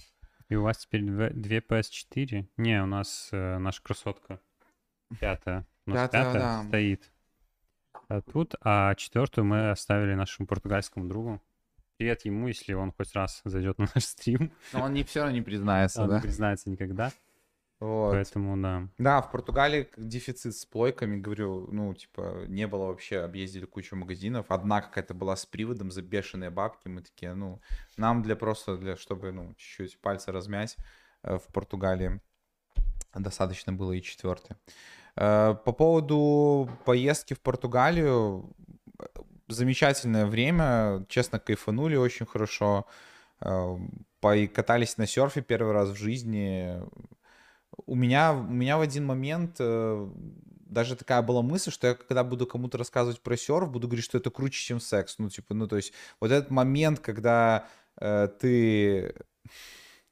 И 0.47 0.55
у 0.55 0.63
вас 0.63 0.77
теперь 0.77 1.03
две, 1.03 1.29
две 1.29 1.59
PS4? 1.59 2.47
Не, 2.57 2.83
у 2.83 2.85
нас 2.85 3.29
э, 3.31 3.57
наша 3.57 3.83
красотка 3.83 4.39
пятая. 5.19 5.67
У 5.85 5.91
нас 5.91 6.01
Пятая, 6.03 6.25
пятая 6.25 6.41
да. 6.41 6.63
стоит 6.67 7.11
а 8.09 8.21
тут, 8.21 8.55
а 8.61 8.95
четвертую 8.95 9.45
мы 9.45 9.69
оставили 9.69 10.15
нашему 10.15 10.47
португальскому 10.47 11.07
другу. 11.07 11.41
Привет 11.97 12.25
ему, 12.25 12.47
если 12.47 12.73
он 12.73 12.91
хоть 12.91 13.13
раз 13.13 13.41
зайдет 13.45 13.77
на 13.77 13.87
наш 13.93 14.03
стрим. 14.03 14.51
Но 14.73 14.83
он 14.83 14.93
не, 14.93 15.03
все 15.03 15.19
равно 15.19 15.35
не 15.35 15.41
признается, 15.41 16.01
Он 16.01 16.09
да? 16.09 16.15
не 16.15 16.21
признается 16.21 16.69
никогда. 16.71 17.11
Вот. 17.79 18.11
Поэтому, 18.11 18.61
да. 18.61 18.89
Да, 18.97 19.21
в 19.21 19.31
Португалии 19.31 19.87
дефицит 19.95 20.53
с 20.53 20.65
плойками, 20.65 21.15
говорю, 21.15 21.69
ну, 21.71 21.93
типа, 21.93 22.43
не 22.47 22.67
было 22.67 22.87
вообще, 22.87 23.19
объездили 23.19 23.65
кучу 23.65 23.95
магазинов. 23.95 24.47
Одна 24.49 24.81
какая-то 24.81 25.13
была 25.13 25.37
с 25.37 25.45
приводом 25.45 25.89
за 25.89 26.01
бешеные 26.01 26.49
бабки. 26.49 26.89
Мы 26.89 27.01
такие, 27.01 27.33
ну, 27.33 27.61
нам 27.95 28.21
для 28.21 28.35
просто, 28.35 28.75
для, 28.75 28.97
чтобы, 28.97 29.31
ну, 29.31 29.53
чуть-чуть 29.55 30.01
пальцы 30.01 30.33
размять 30.33 30.75
э, 31.23 31.37
в 31.37 31.53
Португалии 31.53 32.19
достаточно 33.15 33.71
было 33.71 33.93
и 33.93 34.01
четвертый. 34.01 34.57
Э, 35.15 35.55
По 35.63 35.71
поводу 35.71 36.69
поездки 36.83 37.33
в 37.33 37.39
Португалию, 37.39 38.53
э, 38.99 39.05
замечательное 39.47 40.25
время, 40.25 41.05
честно, 41.07 41.39
кайфанули 41.39 41.95
очень 41.95 42.25
хорошо. 42.25 42.85
Покатались 44.19 44.97
на 44.97 45.07
серфе 45.07 45.41
первый 45.41 45.71
раз 45.71 45.89
в 45.91 45.95
жизни, 45.95 46.77
у 47.85 47.95
меня, 47.95 48.33
у 48.33 48.51
меня 48.51 48.77
в 48.77 48.81
один 48.81 49.05
момент 49.05 49.55
э, 49.59 50.09
даже 50.69 50.95
такая 50.95 51.21
была 51.21 51.41
мысль, 51.41 51.71
что 51.71 51.87
я 51.87 51.95
когда 51.95 52.23
буду 52.23 52.45
кому-то 52.45 52.77
рассказывать 52.77 53.21
про 53.21 53.35
серф, 53.35 53.71
буду 53.71 53.87
говорить, 53.87 54.05
что 54.05 54.17
это 54.17 54.29
круче, 54.29 54.61
чем 54.61 54.79
секс. 54.79 55.15
Ну, 55.17 55.29
типа, 55.29 55.53
ну, 55.53 55.67
то 55.67 55.75
есть, 55.75 55.93
вот 56.19 56.31
этот 56.31 56.51
момент, 56.51 56.99
когда 56.99 57.67
э, 57.99 58.29
ты... 58.39 59.15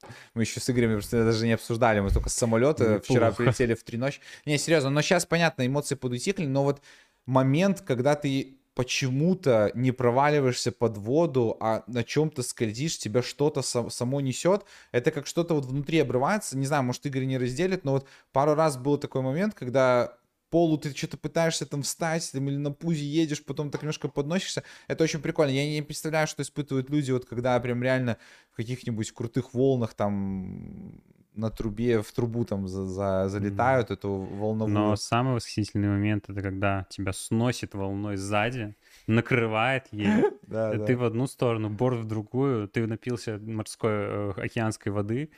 Мы 0.33 0.43
еще 0.43 0.59
с 0.59 0.69
Игорем 0.69 0.93
просто 0.93 1.25
даже 1.25 1.45
не 1.45 1.53
обсуждали, 1.53 1.99
мы 1.99 2.11
только 2.11 2.29
с 2.29 2.33
самолета 2.33 3.01
вчера 3.01 3.27
Неплохо. 3.27 3.35
прилетели 3.35 3.73
в 3.73 3.83
три 3.83 3.97
ночи. 3.97 4.21
Не, 4.45 4.57
серьезно, 4.57 4.89
но 4.89 5.01
сейчас, 5.01 5.25
понятно, 5.25 5.65
эмоции 5.65 5.95
подутихли, 5.95 6.45
но 6.45 6.63
вот 6.63 6.81
момент, 7.25 7.81
когда 7.81 8.15
ты 8.15 8.56
почему-то 8.77 9.71
не 9.73 9.91
проваливаешься 9.91 10.71
под 10.71 10.97
воду, 10.97 11.57
а 11.59 11.83
на 11.87 12.03
чем-то 12.03 12.43
скользишь, 12.43 12.99
тебя 12.99 13.23
что-то 13.23 13.63
сам- 13.63 13.89
само 13.89 14.21
несет, 14.21 14.65
это 14.91 15.09
как 15.09 15.25
что-то 15.25 15.55
вот 15.55 15.65
внутри 15.65 15.97
обрывается. 15.97 16.55
Не 16.55 16.67
знаю, 16.67 16.83
может, 16.83 17.03
Игорь 17.07 17.25
не 17.25 17.39
разделит, 17.39 17.83
но 17.83 17.93
вот 17.93 18.07
пару 18.31 18.53
раз 18.53 18.77
был 18.77 18.99
такой 18.99 19.23
момент, 19.23 19.55
когда 19.55 20.15
полу 20.51 20.77
ты 20.77 20.95
что-то 20.95 21.17
пытаешься 21.17 21.65
там 21.65 21.81
встать, 21.81 22.31
там, 22.31 22.47
или 22.49 22.57
на 22.57 22.71
пузе 22.71 23.03
едешь, 23.03 23.43
потом 23.43 23.71
так 23.71 23.81
немножко 23.81 24.09
подносишься. 24.09 24.61
Это 24.87 25.03
очень 25.03 25.21
прикольно. 25.21 25.53
Я 25.53 25.67
не 25.67 25.81
представляю, 25.81 26.27
что 26.27 26.43
испытывают 26.43 26.91
люди, 26.91 27.09
вот 27.11 27.25
когда 27.25 27.59
прям 27.59 27.81
реально 27.81 28.17
в 28.51 28.57
каких-нибудь 28.57 29.11
крутых 29.11 29.55
волнах 29.55 29.95
там 29.95 31.01
на 31.37 31.49
трубе, 31.49 32.01
в 32.01 32.11
трубу 32.11 32.43
там 32.45 32.67
за- 32.67 32.85
за- 32.85 33.29
залетают, 33.29 33.91
эту 33.91 34.09
волновую. 34.11 34.73
Но 34.73 34.95
самый 34.95 35.35
восхитительный 35.35 35.87
момент 35.89 36.29
это 36.29 36.41
когда 36.41 36.85
тебя 36.89 37.13
сносит 37.13 37.73
волной 37.75 38.17
сзади, 38.17 38.75
накрывает 39.07 39.87
ей. 39.91 40.07
Да, 40.47 40.73
да. 40.73 40.85
Ты 40.85 40.95
в 40.95 41.03
одну 41.03 41.27
сторону, 41.27 41.69
борт 41.69 41.99
в 41.99 42.05
другую, 42.05 42.69
ты 42.69 42.87
напился 42.87 43.37
морской 43.37 43.91
э, 43.91 44.31
океанской 44.37 44.93
воды. 44.93 45.29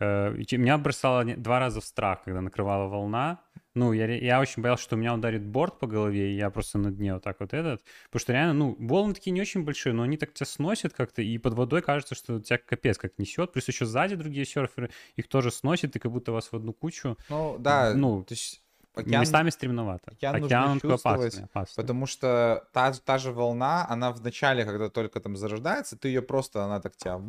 Э, 0.00 0.30
Меня 0.52 0.78
бросало 0.78 1.24
два 1.36 1.60
раза 1.60 1.80
в 1.80 1.84
страх, 1.84 2.24
когда 2.24 2.40
накрывала 2.40 2.88
волна. 2.88 3.42
Ну, 3.74 3.92
я, 3.92 4.06
я 4.06 4.40
очень 4.40 4.62
боялся, 4.62 4.84
что 4.84 4.94
у 4.94 4.98
меня 4.98 5.14
ударит 5.14 5.44
борт 5.44 5.80
по 5.80 5.86
голове, 5.88 6.32
и 6.32 6.36
я 6.36 6.50
просто 6.50 6.78
на 6.78 6.92
дне 6.92 7.14
вот 7.14 7.24
так 7.24 7.40
вот 7.40 7.52
этот. 7.52 7.82
Потому 8.04 8.20
что 8.20 8.32
реально, 8.32 8.54
ну, 8.54 8.76
волны 8.78 9.14
такие 9.14 9.32
не 9.32 9.40
очень 9.40 9.64
большие, 9.64 9.92
но 9.92 10.04
они 10.04 10.16
так 10.16 10.32
тебя 10.32 10.46
сносят 10.46 10.92
как-то, 10.92 11.22
и 11.22 11.38
под 11.38 11.54
водой 11.54 11.82
кажется, 11.82 12.14
что 12.14 12.40
тебя 12.40 12.58
капец 12.58 12.98
как 12.98 13.18
несет. 13.18 13.52
Плюс 13.52 13.66
еще 13.66 13.84
сзади 13.84 14.14
другие 14.14 14.46
серферы, 14.46 14.90
их 15.16 15.28
тоже 15.28 15.50
сносит, 15.50 15.96
и 15.96 15.98
как 15.98 16.12
будто 16.12 16.30
вас 16.30 16.52
в 16.52 16.54
одну 16.54 16.72
кучу. 16.72 17.16
Ну, 17.28 17.56
да, 17.58 17.94
ну, 17.94 18.22
то 18.22 18.34
есть 18.34 18.63
океан, 18.94 19.20
Местами 19.20 19.50
стремновато. 19.50 20.10
океан 20.12 20.40
нужно 20.40 20.46
Океан 20.46 20.78
такой 20.80 20.90
чувствовать, 20.90 21.34
опасный, 21.34 21.44
опасный. 21.44 21.82
потому 21.82 22.06
что 22.06 22.64
та, 22.72 22.92
та 22.92 23.18
же 23.18 23.32
волна, 23.32 23.86
она 23.88 24.12
в 24.12 24.22
начале, 24.22 24.64
когда 24.64 24.88
только 24.88 25.20
там 25.20 25.36
зарождается, 25.36 25.96
ты 25.96 26.08
ее 26.08 26.22
просто, 26.22 26.64
она 26.64 26.80
так 26.80 26.96
тебя, 26.96 27.20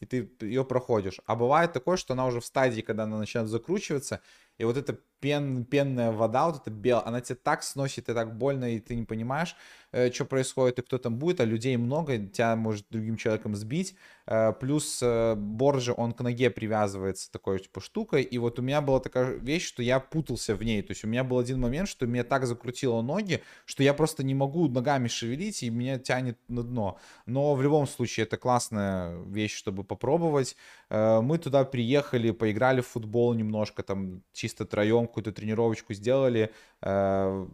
и 0.00 0.06
ты 0.06 0.30
ее 0.40 0.64
проходишь. 0.64 1.20
А 1.26 1.34
бывает 1.34 1.72
такое, 1.72 1.96
что 1.96 2.12
она 2.14 2.26
уже 2.26 2.40
в 2.40 2.44
стадии, 2.44 2.82
когда 2.82 3.04
она 3.04 3.18
начинает 3.18 3.48
закручиваться, 3.48 4.20
и 4.58 4.64
вот 4.64 4.76
это 4.76 4.98
пен, 5.24 5.64
пенная 5.64 6.12
вода, 6.12 6.48
вот 6.48 6.60
эта 6.60 6.70
белая, 6.70 7.06
она 7.06 7.22
тебя 7.22 7.38
так 7.42 7.62
сносит 7.62 8.10
и 8.10 8.12
так 8.12 8.36
больно, 8.36 8.74
и 8.74 8.78
ты 8.78 8.94
не 8.94 9.04
понимаешь, 9.04 9.56
э, 9.90 10.12
что 10.12 10.26
происходит 10.26 10.78
и 10.78 10.82
кто 10.82 10.98
там 10.98 11.16
будет, 11.16 11.40
а 11.40 11.46
людей 11.46 11.78
много, 11.78 12.18
тебя 12.18 12.54
может 12.56 12.84
другим 12.90 13.16
человеком 13.16 13.56
сбить. 13.56 13.96
Э, 14.26 14.52
плюс 14.52 15.00
э, 15.02 15.34
Борджи, 15.34 15.94
он 15.96 16.12
к 16.12 16.20
ноге 16.20 16.50
привязывается 16.50 17.32
такой 17.32 17.58
типа 17.58 17.80
штукой, 17.80 18.22
и 18.22 18.36
вот 18.36 18.58
у 18.58 18.62
меня 18.62 18.82
была 18.82 19.00
такая 19.00 19.36
вещь, 19.36 19.66
что 19.66 19.82
я 19.82 19.98
путался 19.98 20.54
в 20.54 20.62
ней, 20.62 20.82
то 20.82 20.90
есть 20.90 21.04
у 21.04 21.08
меня 21.08 21.24
был 21.24 21.38
один 21.38 21.58
момент, 21.58 21.88
что 21.88 22.06
меня 22.06 22.22
так 22.22 22.46
закрутило 22.46 23.00
ноги, 23.00 23.42
что 23.64 23.82
я 23.82 23.94
просто 23.94 24.24
не 24.24 24.34
могу 24.34 24.68
ногами 24.68 25.08
шевелить, 25.08 25.62
и 25.62 25.70
меня 25.70 25.98
тянет 25.98 26.38
на 26.48 26.62
дно. 26.62 26.98
Но 27.24 27.54
в 27.54 27.62
любом 27.62 27.86
случае 27.86 28.24
это 28.24 28.36
классная 28.36 29.16
вещь, 29.22 29.54
чтобы 29.54 29.84
попробовать. 29.84 30.54
Э, 30.90 31.22
мы 31.22 31.38
туда 31.38 31.64
приехали, 31.64 32.30
поиграли 32.30 32.82
в 32.82 32.88
футбол 32.88 33.32
немножко, 33.32 33.82
там 33.82 34.22
чисто 34.34 34.66
троем 34.66 35.06
какую-то 35.14 35.32
тренировочку 35.32 35.94
сделали, 35.94 36.50
э, 36.82 37.46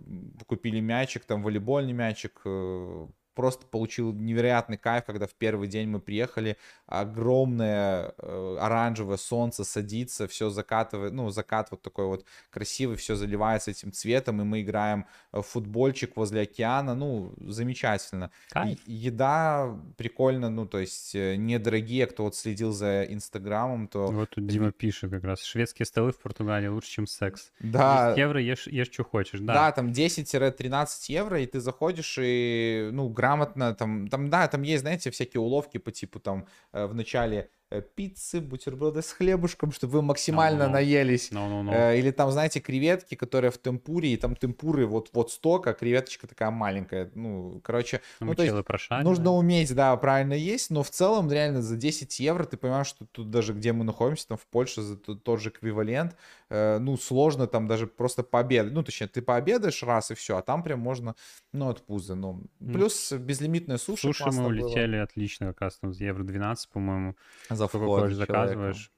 купили 0.47 0.81
мячик, 0.81 1.25
там 1.25 1.43
волейбольный 1.43 1.93
мячик, 1.93 2.41
э, 2.47 3.07
просто 3.41 3.65
получил 3.65 4.13
невероятный 4.13 4.77
кайф, 4.77 5.07
когда 5.07 5.27
в 5.27 5.33
первый 5.33 5.67
день 5.67 5.89
мы 5.89 5.99
приехали, 5.99 6.59
огромное 6.85 8.13
э, 8.19 8.57
оранжевое 8.61 9.17
солнце 9.17 9.65
садится, 9.65 10.29
все 10.29 10.51
закатывает, 10.51 11.15
ну, 11.15 11.31
закат 11.31 11.71
вот 11.71 11.81
такой 11.81 12.05
вот 12.05 12.27
красивый, 12.51 12.99
все 12.99 13.15
заливается 13.15 13.71
этим 13.71 13.93
цветом, 13.93 14.43
и 14.43 14.45
мы 14.45 14.61
играем 14.61 15.07
в 15.33 15.41
футбольчик 15.41 16.19
возле 16.19 16.43
океана, 16.43 16.95
ну, 16.95 17.33
замечательно. 17.41 18.31
Кайф. 18.51 18.79
Еда 18.85 19.75
прикольно, 19.97 20.51
ну, 20.51 20.67
то 20.67 20.79
есть 20.79 21.15
э, 21.15 21.37
недорогие, 21.37 22.07
кто 22.09 22.25
вот 22.25 22.37
следил 22.37 22.73
за 22.73 23.05
Инстаграмом, 23.05 23.89
то... 23.89 24.09
Вот 24.09 24.29
тут 24.29 24.47
Дима 24.47 24.71
пишет 24.71 25.11
как 25.11 25.25
раз. 25.25 25.43
Шведские 25.43 25.87
столы 25.87 26.13
в 26.13 26.19
Португалии 26.19 26.69
лучше, 26.69 26.91
чем 26.91 27.07
секс. 27.07 27.53
Да, 27.61 28.09
10 28.09 28.19
евро 28.19 28.43
ешь, 28.43 28.67
ешь 28.67 28.91
что 28.93 29.05
хочешь. 29.05 29.41
Да. 29.41 29.55
Да, 29.55 29.73
там 29.73 29.93
10-13 29.93 30.89
евро, 31.09 31.41
и 31.41 31.47
ты 31.47 31.59
заходишь 31.61 32.19
и, 32.21 32.91
ну, 32.93 33.09
грамотно, 33.31 33.75
там, 33.75 34.09
там, 34.09 34.31
да, 34.31 34.49
там 34.49 34.63
есть, 34.63 34.81
знаете, 34.83 35.11
всякие 35.11 35.41
уловки 35.41 35.79
по 35.79 35.93
типу, 35.93 36.21
там, 36.21 36.47
э, 36.73 36.87
в 36.87 36.95
начале 36.95 37.51
пиццы, 37.95 38.41
бутерброды 38.41 39.01
с 39.03 39.13
хлебушком, 39.13 39.71
чтобы 39.73 39.93
вы 39.95 40.03
максимально 40.03 40.59
Ну-ну-ну. 40.67 40.73
наелись. 40.75 41.31
Ну-ну-ну. 41.31 41.73
Э, 41.73 41.97
Или 41.99 42.11
там, 42.11 42.31
знаете, 42.33 42.59
креветки, 42.61 43.15
которые 43.15 43.51
в 43.53 43.59
темпуре, 43.59 44.13
и 44.13 44.17
там 44.17 44.35
темпуры 44.35 44.87
вот, 44.87 45.11
вот 45.13 45.31
столько, 45.31 45.71
а 45.71 45.73
креветочка 45.75 46.27
такая 46.27 46.51
маленькая. 46.51 47.11
Ну, 47.15 47.61
короче, 47.63 48.01
Ну, 48.19 48.27
ну, 48.27 48.35
то 48.35 48.43
есть 48.43 48.53
челы 48.53 48.65
прошарили. 48.65 49.05
нужно 49.07 49.31
уметь, 49.33 49.73
да, 49.75 49.97
правильно 49.97 50.33
есть, 50.35 50.71
но 50.71 50.83
в 50.83 50.91
целом 50.91 51.31
реально 51.31 51.63
за 51.63 51.77
10 51.77 52.19
евро 52.21 52.45
ты 52.45 52.57
понимаешь, 52.57 52.89
что 52.89 53.07
тут 53.13 53.31
даже 53.31 53.53
где 53.53 53.73
мы 53.73 53.85
находимся, 53.85 54.27
там 54.29 54.39
в 54.39 54.47
Польше 54.47 54.83
за 54.83 54.97
тот 54.97 55.41
же 55.41 55.51
эквивалент, 55.51 56.17
э, 56.49 56.79
ну, 56.81 56.97
сложно 56.97 57.47
там 57.47 57.69
даже 57.69 57.87
просто 57.87 58.23
пообедать. 58.25 58.73
Ну, 58.73 58.83
точнее, 58.83 59.07
ты 59.07 59.23
пообедаешь 59.23 59.83
раз 59.85 60.11
и 60.11 60.15
все, 60.15 60.37
а 60.37 60.43
там 60.43 60.63
прям 60.65 60.81
можно, 60.81 61.15
ну, 61.53 61.69
от 61.69 61.87
пузы. 61.87 62.15
Ну, 62.17 62.43
плюс 62.59 63.13
безлимитная 63.13 63.79
суши. 63.79 64.09
Суши 64.09 64.25
мы 64.27 64.33
было. 64.43 64.47
улетели 64.49 64.97
отлично, 64.97 65.47
как 65.49 65.61
раз 65.61 65.77
там 65.77 65.93
за 65.95 66.05
евро 66.05 66.25
12, 66.25 66.69
по-моему. 66.71 67.15
За 67.61 67.69
вход 67.69 68.13
заказываешь. 68.13 68.93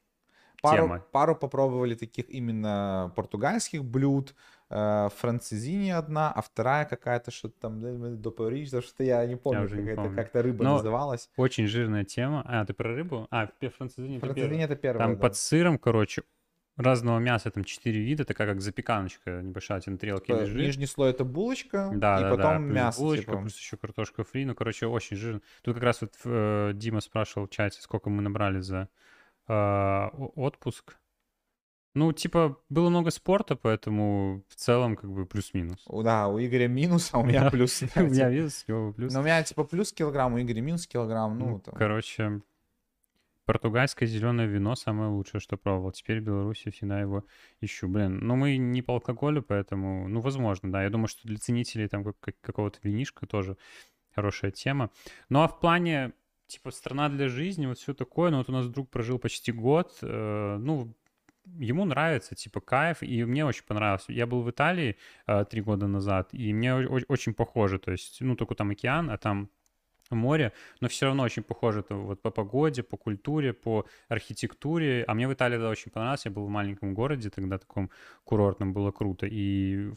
Пару, 0.63 0.85
Тема. 0.85 1.05
пару 1.11 1.35
попробовали 1.35 1.97
таких 1.97 2.31
именно 2.31 3.13
португальских 3.17 3.85
блюд. 3.85 4.35
Э, 4.71 5.09
францезини 5.17 5.91
одна, 5.91 6.31
а 6.33 6.41
вторая 6.41 6.85
какая-то 6.85 7.33
что-то 7.33 7.61
там, 7.61 8.21
до 8.23 8.31
Париж, 8.31 8.69
что-то 8.69 9.03
я 9.03 9.27
не 9.27 9.35
помню, 9.37 9.65
уже 9.65 9.83
не 9.83 9.95
помню. 9.97 10.15
как-то 10.17 10.41
рыба 10.41 10.63
Но 10.65 10.77
называлась. 10.77 11.29
Очень 11.37 11.67
жирная 11.67 12.05
тема. 12.05 12.43
А, 12.47 12.65
ты 12.65 12.75
про 12.75 12.95
рыбу? 12.95 13.27
А, 13.31 13.47
пе- 13.47 13.71
французини 13.71 14.19
это 14.19 14.33
первое. 14.35 14.65
это 14.65 14.77
первая, 14.77 15.07
Там 15.09 15.17
да. 15.17 15.21
под 15.21 15.37
сыром, 15.37 15.79
короче, 15.79 16.23
разного 16.83 17.18
мяса, 17.18 17.51
там 17.51 17.64
четыре 17.64 18.01
вида, 18.01 18.24
такая 18.24 18.49
как 18.49 18.61
запеканочка 18.61 19.43
небольшая, 19.43 19.78
у 19.78 19.80
тебя 19.83 19.93
на 19.93 19.99
тарелке 19.99 20.26
Типа, 20.26 20.41
лежит. 20.41 20.57
Нижний 20.57 20.87
слой 20.87 21.11
это 21.11 21.24
булочка, 21.24 21.91
Да, 21.95 22.18
и 22.18 22.22
да, 22.22 22.30
потом 22.30 22.68
да, 22.68 22.74
мясо. 22.74 23.01
булочка, 23.01 23.24
типа. 23.33 23.41
плюс 23.41 23.57
еще 23.57 23.76
картошка 23.76 24.24
фри, 24.24 24.45
ну, 24.45 24.55
короче, 24.55 24.87
очень 24.87 25.16
жирно. 25.16 25.41
Тут 25.62 25.74
как 25.74 25.83
раз 25.85 26.01
вот 26.01 26.14
э, 26.24 26.72
Дима 26.74 27.01
спрашивал 27.01 27.47
в 27.47 27.51
чате, 27.51 27.80
сколько 27.80 28.11
мы 28.11 28.22
набрали 28.22 28.61
за 28.61 28.89
э, 29.49 30.09
отпуск. 30.35 30.97
Ну, 31.95 32.11
типа, 32.12 32.57
было 32.70 32.89
много 32.89 33.11
спорта, 33.11 33.55
поэтому 33.55 34.43
в 34.49 34.55
целом 34.55 34.97
как 34.97 35.11
бы 35.12 35.26
плюс-минус. 35.26 35.83
У- 35.87 36.03
Да, 36.03 36.26
у 36.28 36.39
Игоря 36.41 36.66
минус, 36.66 37.11
а 37.12 37.18
у 37.18 37.24
меня 37.24 37.51
плюс. 37.51 37.83
У 37.97 38.01
меня 38.01 38.30
вес, 38.30 38.64
его 38.66 38.95
плюс. 38.95 39.12
Ну, 39.12 39.20
у 39.20 39.22
меня 39.22 39.43
типа 39.43 39.64
плюс 39.64 39.93
килограмм, 39.93 40.33
у 40.33 40.41
Игоря 40.41 40.62
минус 40.62 40.87
килограмм, 40.87 41.39
ну, 41.39 41.47
Ну, 41.51 41.59
там. 41.61 41.74
короче, 41.74 42.41
португальское 43.45 44.09
зеленое 44.09 44.47
вино 44.49 44.74
самое 44.74 45.11
лучшее, 45.11 45.40
что 45.40 45.57
пробовал. 45.57 45.93
Теперь 45.93 46.20
в 46.20 46.24
Беларуси 46.24 46.70
всегда 46.70 47.01
его 47.01 47.24
ищу. 47.61 47.88
Блин, 47.88 48.18
ну 48.18 48.36
мы 48.36 48.57
не 48.57 48.82
по 48.82 48.95
алкоголю, 48.95 49.43
поэтому, 49.43 50.09
ну, 50.09 50.20
возможно, 50.20 50.70
да. 50.70 50.82
Я 50.82 50.90
думаю, 50.90 51.09
что 51.09 51.26
для 51.26 51.38
ценителей 51.38 51.88
там 51.88 52.05
как- 52.05 52.20
как- 52.20 52.40
какого-то 52.40 52.78
винишка 52.82 53.26
тоже 53.26 53.57
хорошая 54.14 54.51
тема. 54.51 54.90
Ну, 55.28 55.43
а 55.43 55.49
в 55.49 55.59
плане, 55.61 56.12
типа, 56.47 56.70
страна 56.70 57.09
для 57.09 57.28
жизни, 57.28 57.66
вот 57.66 57.78
все 57.78 57.95
такое, 57.95 58.30
ну, 58.30 58.38
вот 58.38 58.49
у 58.49 58.53
нас 58.53 58.68
друг 58.68 58.90
прожил 58.90 59.18
почти 59.18 59.53
год, 59.53 59.99
э, 60.03 60.57
ну, 60.61 60.95
ему 61.45 61.84
нравится, 61.84 62.34
типа, 62.34 62.61
кайф, 62.61 63.03
и 63.03 63.24
мне 63.24 63.45
очень 63.45 63.64
понравилось. 63.64 64.05
Я 64.09 64.26
был 64.26 64.43
в 64.43 64.51
Италии 64.51 64.97
э, 65.26 65.45
три 65.51 65.61
года 65.61 65.86
назад, 65.86 66.28
и 66.32 66.53
мне 66.53 66.74
очень 66.74 67.34
похоже, 67.34 67.78
то 67.78 67.90
есть, 67.90 68.20
ну, 68.20 68.36
только 68.36 68.55
там 68.55 68.70
океан, 68.70 69.11
а 69.11 69.18
там 69.18 69.51
море, 70.15 70.53
но 70.81 70.89
все 70.89 71.07
равно 71.07 71.23
очень 71.23 71.43
похоже 71.43 71.81
это 71.81 71.95
вот 71.95 72.23
по 72.23 72.31
погоде, 72.31 72.83
по 72.83 72.97
культуре, 72.97 73.53
по 73.53 73.87
архитектуре. 74.09 75.05
А 75.07 75.15
мне 75.15 75.29
в 75.29 75.33
Италии 75.33 75.57
тогда 75.57 75.71
очень 75.71 75.91
понравилось. 75.91 76.25
Я 76.25 76.31
был 76.31 76.47
в 76.47 76.51
маленьком 76.51 76.95
городе, 76.95 77.31
тогда 77.31 77.59
таком 77.59 77.91
курортном, 78.25 78.73
было 78.73 78.91
круто. 78.91 79.27
И 79.27 79.93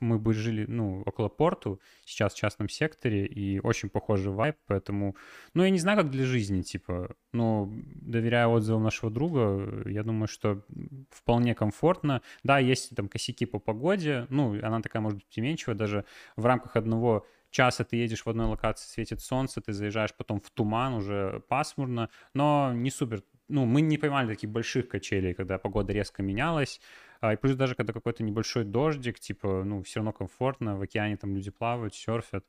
мы 0.00 0.18
бы 0.18 0.34
жили, 0.34 0.66
ну, 0.66 1.02
около 1.06 1.28
порту, 1.28 1.80
сейчас 2.04 2.34
в 2.34 2.36
частном 2.36 2.68
секторе, 2.68 3.26
и 3.26 3.60
очень 3.60 3.88
похожий 3.88 4.32
вайб, 4.32 4.56
поэтому, 4.66 5.16
ну, 5.54 5.62
я 5.62 5.70
не 5.70 5.78
знаю, 5.78 5.98
как 5.98 6.10
для 6.10 6.24
жизни, 6.24 6.62
типа, 6.62 7.14
но 7.32 7.70
доверяя 7.72 8.46
отзывам 8.46 8.82
нашего 8.82 9.10
друга, 9.10 9.82
я 9.86 10.02
думаю, 10.02 10.28
что 10.28 10.62
вполне 11.10 11.54
комфортно. 11.54 12.22
Да, 12.42 12.58
есть 12.58 12.94
там 12.94 13.08
косяки 13.08 13.46
по 13.46 13.58
погоде, 13.58 14.26
ну, 14.28 14.58
она 14.62 14.80
такая, 14.80 15.02
может 15.02 15.18
быть, 15.18 15.26
переменчивая, 15.26 15.76
даже 15.76 16.04
в 16.36 16.46
рамках 16.46 16.76
одного 16.76 17.26
часа 17.52 17.84
ты 17.84 17.96
едешь 17.96 18.24
в 18.24 18.28
одной 18.28 18.46
локации, 18.46 18.88
светит 18.88 19.20
солнце, 19.20 19.60
ты 19.60 19.72
заезжаешь 19.72 20.14
потом 20.14 20.40
в 20.40 20.50
туман, 20.50 20.94
уже 20.94 21.42
пасмурно, 21.48 22.08
но 22.34 22.72
не 22.74 22.90
супер. 22.90 23.22
Ну, 23.48 23.66
мы 23.66 23.82
не 23.82 23.98
поймали 23.98 24.28
таких 24.28 24.50
больших 24.50 24.88
качелей, 24.88 25.34
когда 25.34 25.58
погода 25.58 25.92
резко 25.92 26.22
менялась. 26.22 26.80
А, 27.20 27.34
и 27.34 27.36
плюс 27.36 27.54
даже 27.54 27.74
когда 27.74 27.92
какой-то 27.92 28.24
небольшой 28.24 28.64
дождик, 28.64 29.20
типа, 29.20 29.62
ну, 29.64 29.82
все 29.82 30.00
равно 30.00 30.12
комфортно, 30.12 30.76
в 30.76 30.82
океане 30.82 31.16
там 31.16 31.34
люди 31.34 31.50
плавают, 31.50 31.94
серфят. 31.94 32.44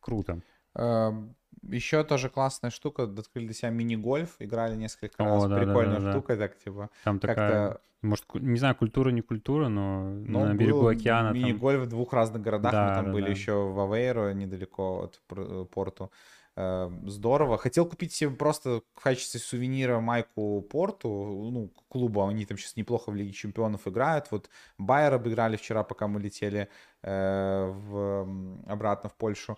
Круто. 0.00 0.42
Еще 0.74 2.02
тоже 2.02 2.28
классная 2.28 2.70
штука, 2.70 3.04
открыли 3.04 3.46
для 3.46 3.54
себя 3.54 3.70
мини-гольф, 3.70 4.34
играли 4.40 4.74
несколько 4.74 5.22
О, 5.22 5.26
раз. 5.26 5.42
да, 5.44 5.48
да, 5.48 5.56
Прикольная 5.58 5.98
да, 6.00 6.04
да. 6.06 6.10
штука, 6.12 6.36
так, 6.36 6.58
типа, 6.58 6.90
Там 7.04 7.20
такая, 7.20 7.78
может, 8.02 8.24
не 8.34 8.58
знаю, 8.58 8.74
культура, 8.74 9.10
не 9.10 9.20
культура, 9.20 9.68
но 9.68 10.10
Ну, 10.10 10.44
на 10.44 10.54
берегу 10.54 10.88
океана 10.88 11.28
там... 11.28 11.38
мини-гольф 11.38 11.82
в 11.82 11.88
двух 11.88 12.12
разных 12.12 12.42
городах. 12.42 12.72
Да, 12.72 12.88
Мы 12.88 12.94
там 12.96 13.04
да, 13.06 13.12
были 13.12 13.24
да. 13.26 13.30
еще 13.30 13.52
в 13.52 13.78
Авейро, 13.80 14.32
недалеко 14.32 15.02
от 15.04 15.20
пр- 15.28 15.64
порту. 15.66 16.10
Э, 16.56 16.90
Здорово. 17.06 17.58
Хотел 17.58 17.86
купить 17.86 18.12
себе 18.12 18.30
просто 18.30 18.82
в 18.96 19.00
качестве 19.00 19.38
сувенира 19.38 20.00
майку 20.00 20.60
Порту, 20.62 21.08
ну, 21.08 21.68
к 21.68 21.88
клубу. 21.88 22.26
Они 22.26 22.44
там 22.44 22.58
сейчас 22.58 22.76
неплохо 22.76 23.10
в 23.10 23.14
Лиге 23.14 23.32
Чемпионов 23.32 23.86
играют. 23.86 24.26
Вот 24.32 24.50
Байер 24.78 25.14
обыграли 25.14 25.56
вчера, 25.56 25.84
пока 25.84 26.08
мы 26.08 26.20
летели 26.20 26.68
э, 27.02 27.72
в, 27.72 28.28
обратно 28.66 29.08
в 29.10 29.14
Польшу. 29.14 29.56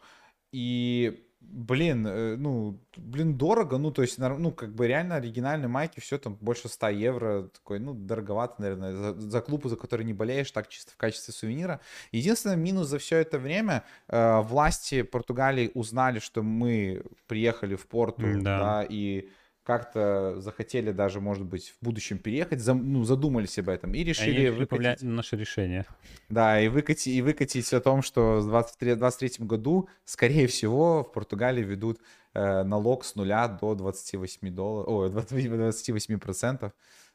И, 0.55 1.27
блин, 1.41 2.07
э, 2.07 2.37
ну, 2.37 2.79
блин, 2.97 3.37
дорого, 3.37 3.77
ну, 3.77 3.91
то 3.91 4.03
есть, 4.03 4.19
ну, 4.19 4.53
как 4.53 4.73
бы 4.73 4.87
реально 4.87 5.17
оригинальные 5.17 5.67
майки, 5.67 5.99
все 5.99 6.17
там 6.17 6.37
больше 6.41 6.69
100 6.69 6.89
евро, 6.91 7.43
такой, 7.49 7.81
ну, 7.81 7.93
дороговато, 7.93 8.63
наверное, 8.63 8.93
за, 8.93 9.21
за 9.21 9.41
клуб, 9.41 9.67
за 9.67 9.75
который 9.75 10.05
не 10.05 10.13
болеешь, 10.13 10.53
так 10.53 10.69
чисто 10.69 10.93
в 10.93 10.97
качестве 10.97 11.35
сувенира. 11.35 11.81
Единственный 12.13 12.57
минус 12.57 12.87
за 12.87 12.99
все 12.99 13.17
это 13.17 13.41
время, 13.41 13.83
э, 14.09 14.41
власти 14.43 15.03
Португалии 15.03 15.73
узнали, 15.75 16.21
что 16.21 16.45
мы 16.45 17.03
приехали 17.27 17.75
в 17.75 17.89
Порту, 17.89 18.25
М-да. 18.25 18.59
да, 18.59 18.87
и 18.89 19.29
как-то 19.65 20.41
захотели 20.41 20.93
даже, 20.93 21.21
может 21.21 21.45
быть, 21.45 21.71
в 21.71 21.85
будущем 21.85 22.19
переехать, 22.19 22.61
зам- 22.61 22.83
ну, 22.85 23.03
задумались 23.05 23.59
об 23.59 23.69
этом 23.71 23.91
и 23.95 23.95
Они 23.95 24.05
решили 24.05 24.31
решили 24.43 24.51
выкатить 24.51 25.03
наше 25.03 25.37
решение. 25.37 25.85
да, 26.29 26.61
и 26.61 26.69
выкатить, 26.69 27.07
и 27.09 27.23
выкатить 27.23 27.73
о 27.73 27.81
том, 27.81 28.03
что 28.03 28.41
в 28.41 28.47
23 28.47 28.95
23 28.95 29.47
году, 29.47 29.89
скорее 30.05 30.47
всего, 30.47 31.03
в 31.03 31.13
Португалии 31.13 31.65
ведут 31.65 31.99
э, 32.35 32.63
налог 32.63 33.05
с 33.05 33.15
нуля 33.17 33.49
до 33.49 33.75
28 33.75 34.51
долларов, 34.55 34.89
ой, 34.89 35.11
28 35.11 36.19
процентов, 36.19 36.73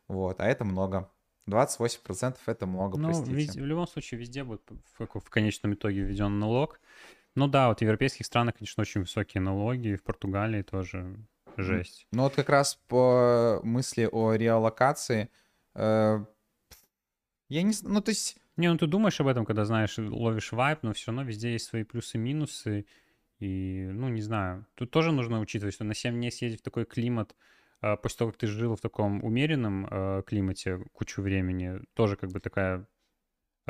вот, 0.08 0.40
а 0.42 0.46
это 0.48 0.66
много. 0.66 1.10
28 1.46 2.02
процентов 2.04 2.42
это 2.48 2.66
много, 2.68 2.98
Ну, 2.98 3.08
простите. 3.08 3.32
вез- 3.32 3.62
в 3.62 3.66
любом 3.66 3.88
случае, 3.88 4.20
везде 4.20 4.44
будет 4.44 4.62
в, 4.98 5.06
в- 5.08 5.30
конечном 5.30 5.74
итоге 5.74 6.02
введен 6.02 6.40
налог. 6.40 6.80
Ну 7.36 7.48
да, 7.48 7.68
вот 7.70 7.80
в 7.80 7.82
европейских 7.84 8.26
странах, 8.26 8.56
конечно, 8.58 8.82
очень 8.82 9.02
высокие 9.02 9.42
налоги, 9.42 9.96
в 9.96 10.04
Португалии 10.04 10.62
тоже 10.64 11.16
жесть. 11.58 12.08
Ну 12.12 12.24
вот 12.24 12.36
как 12.36 12.50
раз 12.50 12.80
по 12.88 13.60
мысли 13.64 14.08
о 14.12 14.34
реалокации, 14.34 15.30
э, 15.76 16.26
Я 17.50 17.62
не 17.64 17.74
знаю, 17.74 17.96
ну 17.96 18.02
то 18.02 18.10
есть... 18.10 18.38
Не, 18.58 18.70
ну 18.70 18.78
ты 18.78 18.88
думаешь 18.88 19.20
об 19.22 19.28
этом, 19.28 19.46
когда 19.46 19.64
знаешь, 19.64 19.98
ловишь 19.98 20.52
вайп, 20.52 20.84
но 20.84 20.94
все 20.94 21.12
равно 21.12 21.24
везде 21.24 21.54
есть 21.54 21.66
свои 21.66 21.84
плюсы 21.84 22.18
и 22.18 22.20
минусы. 22.20 22.86
И, 23.40 23.88
ну, 23.94 24.10
не 24.10 24.22
знаю. 24.22 24.66
Тут 24.76 24.92
тоже 24.92 25.14
нужно 25.14 25.40
учитывать, 25.40 25.74
что 25.74 25.86
на 25.86 25.94
7 25.94 26.14
дней 26.14 26.32
съездить 26.32 26.60
в 26.60 26.64
такой 26.64 26.86
климат, 26.86 27.36
а, 27.82 27.96
после 27.96 28.18
того, 28.18 28.32
как 28.32 28.40
ты 28.40 28.48
жил 28.48 28.76
в 28.76 28.82
таком 28.82 29.24
умеренном 29.24 29.88
а, 29.90 30.22
климате 30.24 30.84
кучу 30.92 31.22
времени, 31.22 31.80
тоже 31.94 32.18
как 32.18 32.32
бы 32.32 32.42
такая 32.42 32.86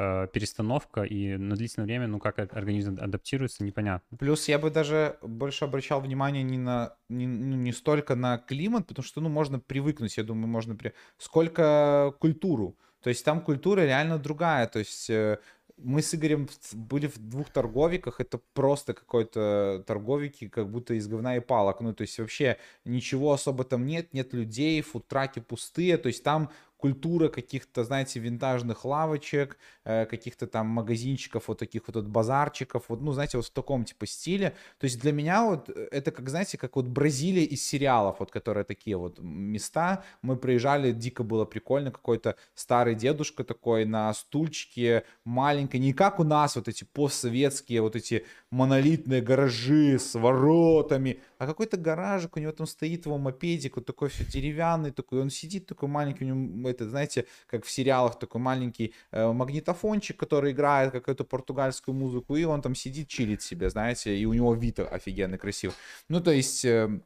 а, 0.02 0.28
перестановка, 0.28 1.04
и 1.04 1.36
на 1.36 1.58
длительное 1.58 1.86
время, 1.86 2.08
ну, 2.08 2.20
как 2.20 2.40
организм 2.40 2.98
адаптируется, 3.02 3.66
непонятно. 3.66 4.18
Плюс 4.18 4.48
я 4.48 4.58
бы 4.58 4.70
даже 4.70 5.18
больше 5.22 5.66
обращал 5.66 6.00
внимание 6.00 6.42
не 6.42 6.58
на, 6.58 6.96
не, 7.10 7.28
ну, 7.28 7.58
не 7.58 7.74
столько 7.74 8.16
на 8.16 8.38
климат, 8.38 8.88
потому 8.88 9.04
что, 9.04 9.20
ну, 9.20 9.28
можно 9.28 9.60
привыкнуть, 9.60 10.16
я 10.16 10.24
думаю, 10.24 10.48
можно 10.48 10.74
при... 10.76 10.94
сколько 11.18 12.14
культуру. 12.20 12.78
То 13.02 13.10
есть 13.10 13.26
там 13.26 13.42
культура 13.42 13.82
реально 13.82 14.18
другая, 14.20 14.68
то 14.68 14.80
есть 14.80 15.10
э, 15.10 15.40
мы 15.76 16.02
с 16.02 16.16
Игорем 16.16 16.48
были 16.74 17.08
в 17.08 17.18
двух 17.18 17.50
торговиках, 17.50 18.22
это 18.22 18.40
просто 18.54 18.94
какой-то 18.94 19.84
торговики, 19.86 20.48
как 20.48 20.70
будто 20.70 20.94
из 20.94 21.08
говна 21.10 21.36
и 21.36 21.40
палок, 21.42 21.82
ну, 21.82 21.94
то 21.94 22.04
есть 22.04 22.20
вообще 22.20 22.58
ничего 22.86 23.34
особо 23.34 23.66
там 23.66 23.86
нет, 23.86 24.14
нет 24.14 24.34
людей, 24.34 24.82
фудтраки 24.82 25.40
пустые, 25.40 25.98
то 25.98 26.08
есть 26.08 26.24
там 26.24 26.52
культура 26.80 27.28
каких-то, 27.28 27.84
знаете, 27.84 28.20
винтажных 28.20 28.86
лавочек, 28.86 29.58
э, 29.84 30.06
каких-то 30.06 30.48
там 30.48 30.68
магазинчиков, 30.68 31.48
вот 31.48 31.60
таких 31.60 31.84
вот, 31.88 31.98
вот 31.98 32.06
базарчиков, 32.06 32.86
вот, 32.88 33.02
ну, 33.02 33.12
знаете, 33.12 33.38
вот 33.38 33.48
в 33.48 33.52
таком 33.52 33.84
типа 33.84 34.08
стиле. 34.08 34.56
То 34.80 34.86
есть 34.86 35.02
для 35.02 35.12
меня 35.12 35.44
вот 35.44 35.70
э, 35.70 35.88
это, 35.92 36.12
как, 36.12 36.30
знаете, 36.30 36.58
как 36.58 36.78
вот 36.78 36.86
Бразилия 36.86 37.44
из 37.44 37.68
сериалов, 37.68 38.16
вот, 38.20 38.32
которые 38.32 38.64
такие 38.64 38.96
вот 38.96 39.20
места. 39.20 40.04
Мы 40.22 40.38
приезжали, 40.38 40.94
дико 40.94 41.24
было 41.24 41.44
прикольно, 41.46 41.92
какой-то 41.92 42.36
старый 42.56 42.96
дедушка 42.96 43.44
такой 43.44 43.84
на 43.84 44.14
стульчике, 44.14 45.04
маленький, 45.26 45.80
не 45.80 45.92
как 45.94 46.20
у 46.20 46.24
нас 46.24 46.56
вот 46.56 46.70
эти 46.70 46.86
постсоветские 46.86 47.82
вот 47.82 47.98
эти 47.98 48.26
монолитные 48.52 49.22
гаражи 49.22 50.00
с 50.00 50.16
воротами, 50.16 51.20
а 51.40 51.48
какой-то 51.48 51.78
гаражик, 51.78 52.36
у 52.36 52.40
него 52.40 52.52
там 52.52 52.68
стоит 52.68 53.06
его 53.06 53.18
мопедик, 53.18 53.78
вот 53.78 53.86
такой 53.86 54.10
все 54.10 54.26
деревянный, 54.26 54.92
такой, 54.92 55.22
он 55.22 55.30
сидит 55.30 55.66
такой 55.68 55.88
маленький, 55.88 56.26
у 56.26 56.28
него, 56.28 56.70
это, 56.70 56.90
знаете, 56.90 57.26
как 57.48 57.64
в 57.64 57.72
сериалах, 57.72 58.20
такой 58.20 58.42
маленький 58.42 58.94
э, 59.12 59.32
магнитофончик, 59.32 60.18
который 60.18 60.52
играет 60.52 60.92
какую-то 60.92 61.24
португальскую 61.24 61.96
музыку, 61.96 62.36
и 62.36 62.44
он 62.44 62.62
там 62.62 62.76
сидит, 62.76 63.08
чилит 63.08 63.42
себе, 63.42 63.70
знаете, 63.70 64.18
и 64.18 64.26
у 64.26 64.34
него 64.34 64.54
вид 64.54 64.80
офигенно 64.80 65.38
красивый. 65.38 65.76
Ну, 66.10 66.22
то 66.22 66.32
есть... 66.32 66.66
Э, 66.66 67.00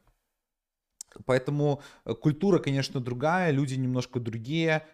Поэтому 1.26 1.80
э, 2.04 2.12
культура, 2.14 2.58
конечно, 2.58 2.98
другая, 2.98 3.52
люди 3.52 3.74
немножко 3.74 4.18
другие, 4.18 4.84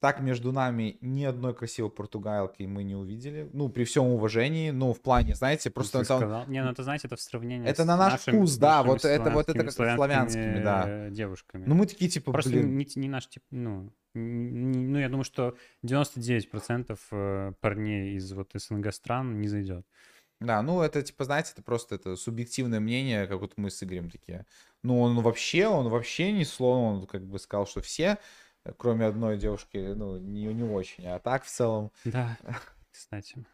так 0.00 0.20
между 0.20 0.52
нами 0.52 0.98
ни 1.00 1.24
одной 1.24 1.54
красивой 1.54 1.90
португалки 1.90 2.62
мы 2.64 2.84
не 2.84 2.94
увидели. 2.94 3.48
Ну, 3.52 3.68
при 3.68 3.84
всем 3.84 4.04
уважении, 4.06 4.70
ну, 4.70 4.92
в 4.92 5.00
плане, 5.00 5.34
знаете, 5.34 5.70
просто... 5.70 5.98
Это... 5.98 6.18
Сказал... 6.18 6.46
Не, 6.46 6.62
ну 6.62 6.70
это, 6.70 6.82
знаете, 6.82 7.06
это 7.06 7.16
в 7.16 7.20
сравнении 7.20 7.68
Это 7.68 7.84
на 7.84 7.96
наш 7.96 8.12
нашим, 8.12 8.36
вкус, 8.36 8.56
да, 8.56 8.82
вот 8.82 9.04
это, 9.04 9.30
вот 9.30 9.48
это 9.48 9.64
как 9.64 9.72
славянскими, 9.72 10.62
да. 10.62 11.10
девушками. 11.10 11.64
Ну, 11.66 11.74
мы 11.74 11.86
такие, 11.86 12.10
типа, 12.10 12.32
Просто 12.32 12.50
блин... 12.50 12.76
не, 12.76 12.86
не 12.96 13.08
наш, 13.08 13.26
тип, 13.28 13.42
ну, 13.50 13.90
не, 14.14 14.78
ну, 14.78 14.98
я 14.98 15.08
думаю, 15.08 15.24
что 15.24 15.56
99% 15.84 16.98
э, 17.10 17.52
парней 17.60 18.16
из 18.16 18.32
вот 18.32 18.50
СНГ 18.54 18.92
стран 18.92 19.40
не 19.40 19.48
зайдет. 19.48 19.86
Да, 20.40 20.60
ну 20.60 20.82
это 20.82 21.02
типа, 21.02 21.24
знаете, 21.24 21.52
это 21.54 21.62
просто 21.62 21.94
это 21.94 22.14
субъективное 22.14 22.78
мнение, 22.78 23.26
как 23.26 23.40
вот 23.40 23.54
мы 23.56 23.70
с 23.70 23.82
Игорем 23.82 24.10
такие. 24.10 24.44
Ну 24.82 25.00
он 25.00 25.18
вообще, 25.20 25.66
он 25.66 25.88
вообще 25.88 26.30
не 26.30 26.44
словно, 26.44 27.00
он 27.00 27.06
как 27.06 27.26
бы 27.26 27.38
сказал, 27.38 27.66
что 27.66 27.80
все 27.80 28.18
кроме 28.78 29.06
одной 29.06 29.38
девушки, 29.38 29.76
ну, 29.94 30.16
не, 30.18 30.52
не 30.52 30.62
очень. 30.64 31.06
А 31.06 31.18
так 31.18 31.44
в 31.44 31.48
целом... 31.48 31.90
Да, 32.04 32.36
кстати. 32.90 33.44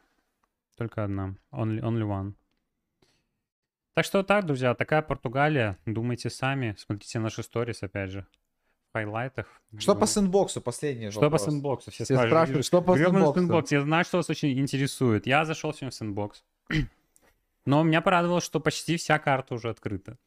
Только 0.76 1.04
одна. 1.04 1.36
Only, 1.52 1.80
only 1.80 2.02
one. 2.02 2.34
Так 3.94 4.06
что 4.06 4.22
так, 4.22 4.46
друзья, 4.46 4.74
такая 4.74 5.02
Португалия. 5.02 5.78
Думайте 5.84 6.30
сами. 6.30 6.74
Смотрите 6.78 7.18
наши 7.18 7.42
сторис, 7.42 7.82
опять 7.82 8.10
же. 8.10 8.26
В 8.88 8.92
хайлайтах. 8.94 9.46
Что 9.78 9.94
по 9.94 10.06
сэндбоксу? 10.06 10.60
Последний 10.60 11.10
Что 11.10 11.20
вопрос. 11.20 11.44
по 11.44 11.50
сэндбоксу? 11.50 11.90
Все, 11.90 12.04
Все 12.04 12.16
спрашивают, 12.16 12.64
что 12.64 12.80
по 12.82 12.96
сэндбоксу? 12.96 13.74
Я 13.74 13.82
знаю, 13.82 14.04
что 14.04 14.16
вас 14.18 14.30
очень 14.30 14.58
интересует. 14.58 15.26
Я 15.26 15.44
зашел 15.44 15.72
сегодня 15.72 15.90
в 15.90 15.94
сэндбокс. 15.94 16.44
Но 17.66 17.82
меня 17.82 18.00
порадовало, 18.00 18.40
что 18.40 18.60
почти 18.60 18.96
вся 18.96 19.18
карта 19.18 19.54
уже 19.54 19.68
открыта. 19.68 20.18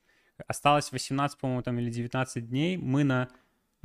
Осталось 0.48 0.92
18, 0.92 1.40
по-моему, 1.40 1.64
там 1.64 1.80
или 1.80 1.90
19 1.90 2.48
дней. 2.48 2.78
Мы 2.78 3.04
на 3.04 3.30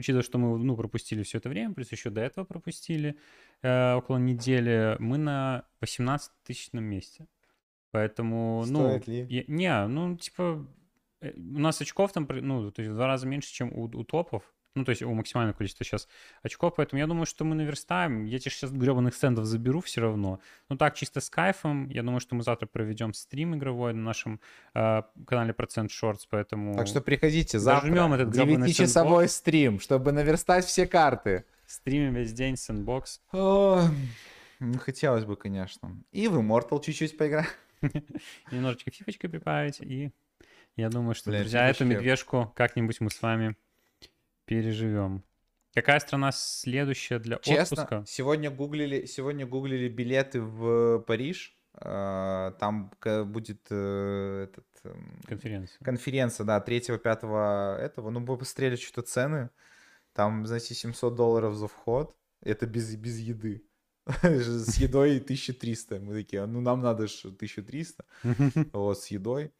учитывая, 0.01 0.22
что 0.22 0.38
мы 0.38 0.59
ну, 0.59 0.76
пропустили 0.76 1.22
все 1.22 1.38
это 1.38 1.48
время, 1.48 1.74
плюс 1.74 1.90
еще 1.92 2.11
до 2.11 2.20
этого 2.20 2.44
пропустили 2.44 3.16
э, 3.62 3.94
около 3.94 4.18
недели, 4.18 4.96
мы 4.98 5.18
на 5.18 5.64
18 5.80 6.30
тысячном 6.44 6.84
месте. 6.84 7.26
Поэтому, 7.92 8.64
ну, 8.66 8.80
Стоит 8.80 9.07
ну... 9.07 9.12
Ли? 9.12 9.26
Я, 9.28 9.44
не, 9.46 9.86
ну, 9.86 10.16
типа, 10.16 10.66
э, 11.20 11.32
у 11.36 11.59
нас 11.59 11.80
очков 11.80 12.12
там, 12.12 12.26
ну, 12.28 12.70
то 12.70 12.82
есть 12.82 12.92
в 12.92 12.94
два 12.94 13.07
раза 13.07 13.26
меньше, 13.26 13.53
чем 13.53 13.72
у, 13.72 13.84
у 13.84 14.05
топов. 14.05 14.42
Ну, 14.74 14.84
то 14.84 14.90
есть 14.90 15.02
у 15.02 15.12
максимального 15.12 15.56
количества 15.56 15.84
сейчас 15.84 16.08
очков, 16.42 16.74
поэтому 16.76 17.00
я 17.00 17.06
думаю, 17.08 17.26
что 17.26 17.44
мы 17.44 17.56
наверстаем. 17.56 18.24
Я 18.24 18.38
тебе 18.38 18.52
сейчас 18.52 18.70
гребаных 18.70 19.14
стендов 19.14 19.46
заберу 19.46 19.80
все 19.80 20.00
равно. 20.00 20.40
Ну 20.68 20.76
так, 20.76 20.94
чисто 20.94 21.20
с 21.20 21.28
кайфом. 21.28 21.88
Я 21.88 22.02
думаю, 22.02 22.20
что 22.20 22.36
мы 22.36 22.42
завтра 22.44 22.66
проведем 22.66 23.12
стрим 23.12 23.56
игровой 23.56 23.94
на 23.94 24.02
нашем 24.02 24.40
э, 24.74 25.02
канале 25.26 25.52
Процент 25.52 25.90
Шортс, 25.90 26.26
поэтому... 26.26 26.76
Так 26.76 26.86
что 26.86 27.00
приходите 27.00 27.58
завтра. 27.58 28.14
этот 28.14 28.34
9-часовой 28.36 29.28
стрим, 29.28 29.80
чтобы 29.80 30.12
наверстать 30.12 30.64
все 30.64 30.86
карты. 30.86 31.44
Стримим 31.66 32.14
весь 32.14 32.32
день, 32.32 32.56
сэндбокс. 32.56 33.20
О, 33.32 33.82
ну, 34.60 34.78
хотелось 34.78 35.24
бы, 35.24 35.36
конечно. 35.36 35.96
И 36.12 36.28
в 36.28 36.38
Immortal 36.38 36.82
чуть-чуть 36.82 37.16
поиграем. 37.16 37.48
Немножечко 38.50 38.90
фифочкой 38.90 39.30
прибавить, 39.30 39.80
и 39.80 40.10
я 40.76 40.88
думаю, 40.88 41.14
что, 41.14 41.30
друзья, 41.30 41.68
эту 41.68 41.84
медвежку 41.84 42.52
как-нибудь 42.54 43.00
мы 43.00 43.10
с 43.10 43.20
вами 43.22 43.56
переживем. 44.51 45.22
Какая 45.74 46.01
страна 46.01 46.32
следующая 46.32 47.20
для 47.20 47.38
Честно, 47.38 47.84
отпуска? 47.84 48.05
сегодня 48.05 48.51
гуглили, 48.51 49.07
сегодня 49.07 49.46
гуглили 49.46 49.88
билеты 49.88 50.40
в 50.40 50.98
Париж. 51.07 51.57
А, 51.74 52.51
там 52.59 52.90
будет 53.26 53.68
э, 53.70 54.48
этот, 54.48 54.66
эм, 54.82 55.20
конференция. 55.24 55.78
Конференция, 55.84 56.44
да, 56.44 56.59
3-5 56.59 57.78
этого. 57.78 58.11
Ну, 58.11 58.18
мы 58.18 58.36
посмотрели 58.36 58.74
что-то 58.74 59.03
цены. 59.03 59.51
Там, 60.14 60.44
знаете, 60.46 60.74
700 60.74 61.14
долларов 61.14 61.55
за 61.55 61.68
вход. 61.68 62.16
Это 62.42 62.66
без, 62.66 62.96
без 62.96 63.20
еды. 63.20 63.62
С 64.22 64.78
едой 64.78 65.18
1300. 65.18 66.01
Мы 66.01 66.14
такие, 66.14 66.42
«А 66.42 66.48
ну 66.48 66.61
нам 66.61 66.80
надо 66.80 67.07
же 67.07 67.28
1300. 67.28 68.05
Вот, 68.72 68.98
с 68.98 69.07
едой. 69.12 69.53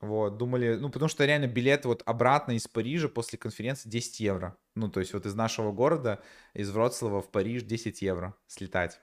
Вот, 0.00 0.36
думали, 0.36 0.74
ну, 0.74 0.90
потому 0.90 1.08
что 1.08 1.24
реально 1.24 1.46
билет 1.46 1.86
вот 1.86 2.02
обратно 2.04 2.52
из 2.52 2.68
Парижа 2.68 3.08
после 3.08 3.38
конференции 3.38 3.88
10 3.88 4.20
евро. 4.20 4.58
Ну, 4.74 4.90
то 4.90 5.00
есть 5.00 5.14
вот 5.14 5.24
из 5.24 5.34
нашего 5.34 5.72
города, 5.72 6.22
из 6.52 6.70
Вроцлава 6.70 7.22
в 7.22 7.30
Париж 7.30 7.62
10 7.62 8.02
евро 8.02 8.34
слетать. 8.46 9.00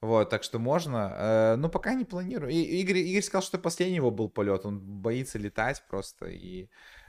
Вот, 0.00 0.30
так 0.30 0.42
что 0.42 0.58
можно. 0.58 1.56
Ну, 1.56 1.68
пока 1.68 1.94
не 1.94 2.04
планирую. 2.04 2.52
И, 2.52 2.56
Игорь, 2.56 2.98
Игорь 2.98 3.22
сказал, 3.22 3.42
что 3.42 3.58
последний 3.58 3.96
его 3.96 4.10
был 4.10 4.28
полет. 4.28 4.64
Он 4.64 4.80
боится 4.80 5.38
летать 5.38 5.82
просто 5.88 6.26
и 6.26 6.68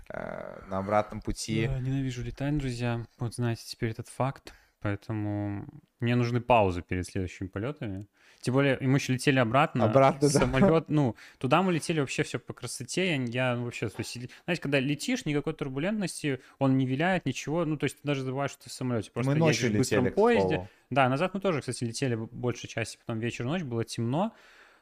э, 0.10 0.66
на 0.68 0.80
обратном 0.80 1.22
пути. 1.22 1.68
Да, 1.68 1.80
ненавижу 1.80 2.24
летать, 2.24 2.58
друзья. 2.58 3.06
Вот 3.20 3.36
знаете 3.36 3.64
теперь 3.66 3.92
этот 3.92 4.08
факт. 4.08 4.54
Поэтому 4.82 5.68
мне 6.00 6.16
нужны 6.16 6.40
паузы 6.40 6.82
перед 6.82 7.06
следующими 7.06 7.48
полетами. 7.48 8.08
Тем 8.42 8.54
более, 8.54 8.78
мы 8.80 8.98
еще 8.98 9.12
летели 9.12 9.38
обратно. 9.38 9.84
Обратно, 9.84 10.30
да. 10.30 10.40
Самолет, 10.40 10.86
ну, 10.88 11.16
туда 11.40 11.62
мы 11.62 11.74
летели 11.74 12.00
вообще 12.00 12.24
все 12.24 12.40
по 12.40 12.54
красоте. 12.54 13.08
Я, 13.08 13.24
я 13.24 13.56
ну, 13.56 13.66
вообще, 13.66 13.90
то 13.90 14.00
есть, 14.00 14.18
знаете, 14.46 14.62
когда 14.62 14.80
летишь, 14.80 15.26
никакой 15.26 15.54
турбулентности, 15.54 16.40
он 16.58 16.78
не 16.78 16.86
виляет, 16.86 17.26
ничего. 17.26 17.66
Ну, 17.66 17.76
то 17.76 17.84
есть, 17.84 17.98
ты 17.98 18.08
даже 18.08 18.22
забываешь, 18.22 18.52
что 18.52 18.64
ты 18.64 18.70
в 18.70 18.74
самолете. 18.74 19.12
Просто 19.12 19.32
мы 19.32 19.38
ночью 19.38 19.66
летели, 19.66 19.76
в 19.76 19.80
быстром 19.80 20.12
поезде. 20.12 20.70
Да, 20.90 21.10
назад 21.10 21.34
мы 21.34 21.42
тоже, 21.42 21.60
кстати, 21.60 21.84
летели 21.84 22.16
большей 22.16 22.70
части, 22.70 22.98
потом 22.98 23.20
вечер-ночь, 23.20 23.64
было 23.64 23.84
темно. 23.84 24.34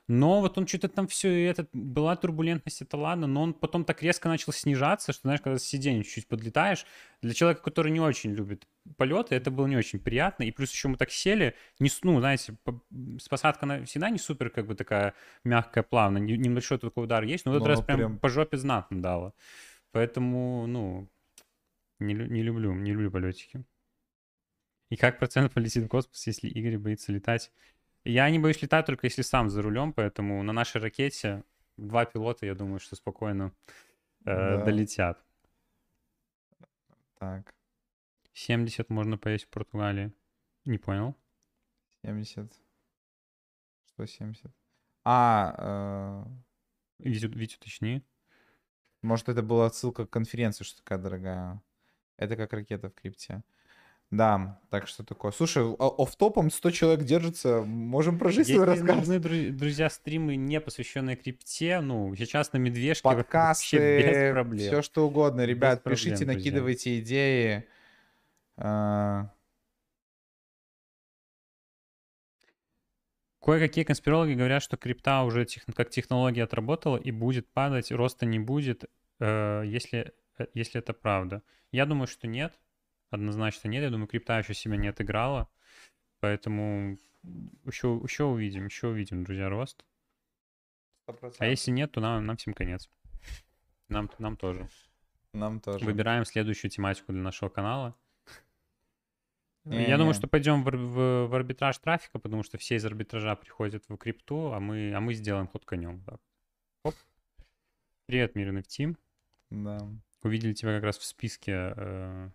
Но 0.08 0.40
вот 0.40 0.58
он 0.58 0.66
что-то 0.66 0.88
там 0.88 1.08
все, 1.08 1.46
это 1.46 1.68
была 1.74 2.16
турбулентность, 2.16 2.82
это 2.82 2.96
ладно, 2.96 3.28
но 3.28 3.42
он 3.42 3.54
потом 3.54 3.84
так 3.84 4.02
резко 4.02 4.30
начал 4.30 4.54
снижаться, 4.54 5.12
что, 5.12 5.24
знаешь, 5.24 5.42
когда 5.42 5.60
с 5.60 5.64
сиденья 5.64 6.02
чуть-чуть 6.04 6.28
подлетаешь, 6.28 6.86
для 7.22 7.34
человека, 7.34 7.62
который 7.62 7.92
не 7.92 8.00
очень 8.00 8.32
любит 8.32 8.68
полеты, 8.96 9.36
это 9.36 9.52
было 9.52 9.68
не 9.68 9.76
очень 9.76 10.00
приятно. 10.00 10.44
И 10.44 10.52
плюс 10.52 10.72
еще 10.72 10.88
мы 10.88 10.96
так 10.96 11.12
сели, 11.12 11.56
не, 11.80 11.90
ну, 12.04 12.20
знаете, 12.20 12.56
посадка 13.30 13.66
на, 13.66 13.84
всегда 13.84 14.10
не 14.10 14.18
супер, 14.18 14.50
как 14.50 14.66
бы 14.68 14.76
такая 14.76 15.14
мягкая, 15.44 15.84
плавная, 15.84 16.22
небольшой 16.22 16.80
такой 16.80 17.04
удар 17.04 17.24
есть, 17.24 17.46
но 17.46 17.52
в 17.52 17.56
этот 17.56 17.68
но 17.68 17.74
раз 17.74 17.82
прям, 17.82 17.98
прям 17.98 18.20
по 18.20 18.30
жопе 18.30 18.56
знатно 18.56 19.02
дало. 19.02 19.34
Поэтому, 19.92 20.68
ну, 20.68 21.10
не, 22.00 22.14
не 22.14 22.44
люблю, 22.44 22.74
не 22.74 22.94
люблю 22.94 23.12
полетики. 23.12 23.66
И 24.90 24.96
как 24.96 25.20
процент 25.20 25.54
полетит 25.54 25.84
в 25.84 25.88
космос, 25.90 26.26
если 26.28 26.48
Игорь 26.48 26.78
боится 26.78 27.12
летать? 27.12 27.52
Я 28.08 28.30
не 28.30 28.40
боюсь 28.40 28.62
летать, 28.62 28.86
только 28.86 29.06
если 29.06 29.22
сам 29.22 29.50
за 29.50 29.62
рулем, 29.62 29.92
поэтому 29.92 30.42
на 30.42 30.54
нашей 30.54 30.80
ракете 30.80 31.44
два 31.76 32.06
пилота, 32.06 32.46
я 32.46 32.56
думаю, 32.56 32.80
что 32.80 32.96
спокойно 32.96 33.52
э, 34.22 34.34
да. 34.34 34.64
долетят. 34.64 35.22
Так. 37.20 37.54
70 38.32 38.90
можно 38.90 39.18
поесть 39.18 39.44
в 39.46 39.50
Португалии. 39.50 40.14
Не 40.64 40.78
понял. 40.78 41.18
70. 42.06 42.50
Что 43.88 44.06
70? 44.06 44.54
А, 45.04 46.26
э, 47.00 47.10
Вить, 47.10 47.24
Вить, 47.24 47.58
уточни. 47.58 48.04
может, 49.02 49.28
это 49.28 49.42
была 49.42 49.66
отсылка 49.66 50.06
к 50.06 50.10
конференции, 50.10 50.64
что 50.64 50.78
такая 50.82 50.98
дорогая. 50.98 51.62
Это 52.16 52.38
как 52.38 52.54
ракета 52.54 52.90
в 52.90 52.94
крипте. 52.94 53.44
Да, 54.10 54.62
так 54.70 54.88
что 54.88 55.04
такое. 55.04 55.32
Слушай, 55.32 55.64
оф-топом 55.78 56.50
100 56.50 56.72
человек 56.72 57.04
держится, 57.06 57.62
можем 57.64 58.18
про 58.18 58.30
жизнь 58.30 58.52
Если 58.52 58.64
рассказать. 58.64 58.96
нужны, 58.96 59.16
дру- 59.16 59.50
друзья, 59.52 59.90
стримы, 59.90 60.38
не 60.38 60.62
посвященные 60.62 61.18
крипте, 61.18 61.82
ну, 61.82 62.16
сейчас 62.16 62.54
на 62.54 62.58
медвежке 62.58 63.04
вообще 63.04 63.18
без 63.18 63.26
Подкасты, 63.26 64.32
проблем. 64.32 64.68
все 64.70 64.82
что 64.82 65.06
угодно. 65.08 65.42
Ребят, 65.46 65.84
проблем, 65.84 65.98
пишите, 65.98 66.16
друзья. 66.24 66.34
накидывайте 66.34 67.00
идеи. 67.02 67.68
А, 68.56 69.30
Кое-какие 73.42 73.84
конспирологи 73.86 74.34
говорят, 74.34 74.62
что 74.62 74.76
крипта 74.78 75.24
уже 75.24 75.46
тех- 75.46 75.64
как 75.74 75.90
технология 75.90 76.44
отработала 76.44 76.98
и 76.98 77.12
будет 77.12 77.48
падать, 77.50 77.92
роста 77.92 78.26
не 78.26 78.40
будет, 78.40 78.84
э, 79.20 79.64
если, 79.66 80.12
э, 80.38 80.48
если 80.54 80.80
это 80.80 80.94
правда. 80.94 81.44
Я 81.72 81.86
думаю, 81.86 82.08
что 82.08 82.28
нет. 82.28 82.54
Однозначно 83.10 83.68
нет. 83.70 83.84
Я 83.84 83.90
думаю, 83.90 84.08
крипта 84.08 84.38
еще 84.40 84.54
себя 84.54 84.78
не 84.78 84.88
отыграла. 84.88 85.50
Поэтому 86.20 86.98
еще, 87.66 88.00
еще 88.04 88.26
увидим, 88.26 88.66
еще 88.66 88.88
увидим, 88.88 89.24
друзья, 89.24 89.50
рост. 89.50 89.86
100%. 91.10 91.36
А 91.40 91.46
если 91.46 91.72
нет, 91.72 91.92
то 91.92 92.02
нам, 92.02 92.26
нам 92.26 92.38
всем 92.38 92.54
конец. 92.54 92.90
Нам, 93.90 94.10
нам 94.20 94.36
тоже. 94.36 94.68
Нам 95.34 95.60
тоже. 95.62 95.86
Выбираем 95.86 96.26
следующую 96.26 96.70
тематику 96.72 97.14
для 97.14 97.22
нашего 97.22 97.50
канала. 97.50 97.96
Не-не. 99.64 99.88
Я 99.90 99.98
думаю, 99.98 100.14
что 100.14 100.28
пойдем 100.28 100.64
в, 100.64 100.70
в- 100.70 101.28
в 101.28 101.36
арбитраж 101.36 101.78
трафика, 101.78 102.20
потому 102.20 102.44
что 102.44 102.58
все 102.58 102.76
из 102.76 102.86
арбитража 102.86 103.36
приходят 103.36 103.84
в 103.90 103.98
крипту, 103.98 104.54
а 104.54 104.60
мы, 104.62 104.94
а 104.94 105.02
мы 105.02 105.14
сделаем 105.14 105.48
ход 105.48 105.66
конем. 105.66 106.04
Так. 106.06 106.22
Оп. 106.84 106.96
Привет, 108.06 108.36
мир 108.36 108.50
NFT. 108.56 108.96
Да. 109.50 109.78
Увидели 110.24 110.54
тебя 110.54 110.74
как 110.76 110.84
раз 110.84 110.98
в 110.98 111.04
списке 111.04 111.74
э, 111.76 112.30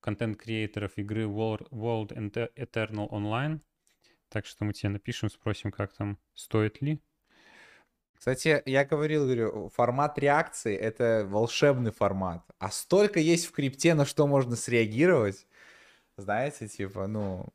контент-креаторов 0.00 0.92
игры 0.96 1.24
World, 1.24 1.68
Eternal 1.70 3.08
Online. 3.10 3.60
Так 4.28 4.46
что 4.46 4.64
мы 4.64 4.72
тебе 4.72 4.90
напишем, 4.90 5.28
спросим, 5.28 5.70
как 5.72 5.92
там, 5.92 6.18
стоит 6.34 6.80
ли. 6.80 7.00
Кстати, 8.20 8.62
я 8.66 8.84
говорил, 8.84 9.24
говорю, 9.24 9.70
формат 9.70 10.18
реакции— 10.18 10.76
это 10.76 11.26
волшебный 11.26 11.90
формат. 11.90 12.44
А 12.58 12.70
столько 12.70 13.18
есть 13.18 13.46
в 13.46 13.52
крипте, 13.52 13.94
на 13.94 14.04
что 14.04 14.26
можно 14.26 14.56
среагировать. 14.56 15.46
Знаете, 16.18 16.68
типа, 16.68 17.06
ну... 17.06 17.48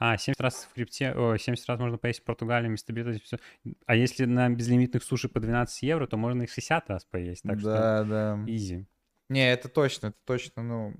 А, 0.00 0.16
70 0.18 0.40
раз 0.40 0.68
в 0.68 0.74
крипте, 0.74 1.12
о, 1.12 1.36
70 1.36 1.68
раз 1.68 1.78
можно 1.78 1.96
поесть 1.96 2.20
в 2.20 2.24
Португалии 2.24 2.66
вместо 2.66 2.92
билета. 2.92 3.22
всё. 3.22 3.38
А 3.86 3.94
если 3.94 4.24
на 4.24 4.48
безлимитных 4.48 5.04
суши 5.04 5.28
по 5.28 5.38
12 5.38 5.82
евро, 5.82 6.08
то 6.08 6.16
можно 6.16 6.42
их 6.42 6.50
60 6.50 6.90
раз 6.90 7.04
поесть. 7.04 7.44
Так 7.44 7.60
что 7.60 7.68
да, 7.68 8.04
да. 8.04 8.44
изи. 8.46 8.84
Не, 9.28 9.52
это 9.52 9.68
точно, 9.68 10.08
это 10.08 10.18
точно, 10.24 10.62
ну... 10.64 10.94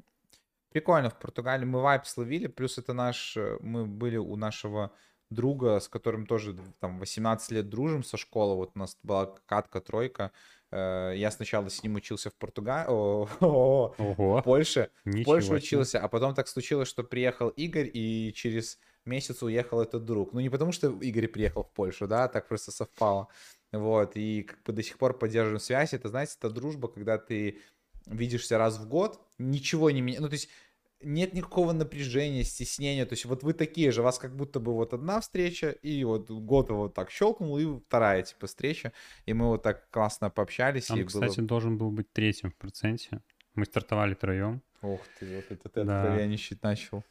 Прикольно 0.71 1.11
в 1.11 1.19
Португалии. 1.19 1.65
Мы 1.65 1.81
вайп 1.81 2.07
словили, 2.07 2.47
плюс 2.47 2.79
это 2.79 2.93
наш... 2.93 3.37
э, 3.37 3.57
Мы 3.61 3.87
были 3.87 4.17
у 4.17 4.37
нашего 4.37 4.93
друга, 5.31 5.79
с 5.81 5.89
которым 5.89 6.27
тоже 6.27 6.57
там 6.81 6.99
18 6.99 7.51
лет 7.53 7.69
дружим 7.69 8.03
со 8.03 8.17
школы. 8.17 8.57
Вот 8.57 8.73
у 8.75 8.79
нас 8.79 8.97
была 9.03 9.35
катка, 9.47 9.81
тройка. 9.81 10.31
Э, 10.71 11.13
Я 11.17 11.31
сначала 11.31 11.69
с 11.69 11.83
ним 11.83 11.95
учился 11.97 12.31
в 12.31 12.35
Португалии, 12.37 12.87
в 13.41 14.43
Польше. 14.43 14.91
В 15.05 15.09
ничего 15.09 15.33
Польше 15.33 15.47
себе. 15.47 15.57
учился, 15.57 16.01
а 16.01 16.09
потом 16.09 16.35
так 16.35 16.49
случилось, 16.49 16.89
что 16.89 17.03
приехал 17.03 17.49
Игорь, 17.49 17.91
и 17.93 18.33
через 18.35 18.79
месяц 19.07 19.43
уехал 19.43 19.81
этот 19.81 20.05
друг. 20.05 20.33
Ну, 20.35 20.41
не 20.41 20.51
потому 20.51 20.73
что 20.73 20.89
Игорь 21.01 21.29
приехал 21.29 21.63
в 21.63 21.73
Польшу, 21.73 22.07
да, 22.07 22.29
так 22.29 22.47
просто 22.47 22.73
совпало. 22.73 23.29
Вот, 23.73 24.13
и 24.17 24.43
как 24.45 24.63
бы 24.63 24.73
до 24.73 24.83
сих 24.83 24.97
пор 24.99 25.19
поддерживаем 25.19 25.61
связь. 25.61 25.93
Это, 25.95 26.09
знаете, 26.09 26.35
это 26.39 26.51
дружба, 26.51 26.89
когда 26.89 27.19
ты 27.19 27.59
видишься 28.11 28.59
раз 28.59 28.79
в 28.79 28.89
год, 28.89 29.21
ничего 29.39 29.91
не 29.91 30.01
меняется. 30.01 30.23
Ну, 30.23 30.29
то 30.29 30.35
есть 30.35 30.49
нет 31.01 31.33
никакого 31.35 31.73
напряжения, 31.73 32.43
стеснения. 32.45 33.07
То 33.07 33.13
есть 33.13 33.25
вот 33.25 33.43
вы 33.43 33.53
такие 33.53 33.93
же, 33.93 34.01
у 34.01 34.05
вас 34.05 34.19
как 34.19 34.35
будто 34.35 34.59
бы 34.61 34.73
вот 34.75 34.93
одна 34.95 35.21
встреча, 35.21 35.71
и 35.71 36.03
вот 36.05 36.31
год 36.31 36.71
вот 36.71 36.95
так 36.95 37.11
щелкнул, 37.11 37.57
и 37.59 37.79
вторая, 37.87 38.23
типа, 38.23 38.47
встреча. 38.49 38.93
И 39.27 39.33
мы 39.33 39.47
вот 39.47 39.63
так 39.63 39.89
классно 39.91 40.29
пообщались. 40.31 40.91
Он, 40.91 40.99
и 40.99 41.03
было- 41.03 41.07
кстати, 41.07 41.41
должен 41.41 41.79
был 41.79 41.91
быть 41.91 42.13
третьим 42.13 42.51
в 42.51 42.57
проценте. 42.57 43.21
Мы 43.55 43.65
стартовали 43.65 44.15
троем. 44.15 44.61
Ух 44.83 45.01
ты, 45.19 45.37
вот 45.37 45.45
это 45.51 45.69
ты 45.69 45.85
Да. 45.85 46.03
откровенничать 46.03 46.63
начал. 46.63 47.05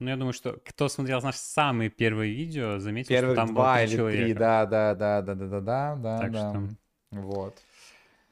Ну, 0.00 0.08
я 0.10 0.16
думаю, 0.16 0.32
что 0.32 0.60
кто 0.64 0.88
смотрел 0.88 1.20
наши 1.22 1.38
самые 1.38 1.88
первые 1.90 2.34
видео, 2.34 2.78
заметил, 2.80 3.08
Первых 3.10 3.34
что 3.36 3.46
там 3.46 3.54
два 3.54 3.76
было 3.76 3.76
три 3.76 3.84
или 3.84 3.90
три, 3.90 3.96
человека. 3.96 4.38
да, 4.40 4.66
да, 4.66 4.94
да, 4.94 5.22
да, 5.22 5.34
да, 5.34 5.46
да, 5.46 5.60
да, 5.60 5.96
да, 5.96 6.18
Так 6.18 6.32
да. 6.32 6.50
что- 6.50 6.68
Вот. 7.20 7.62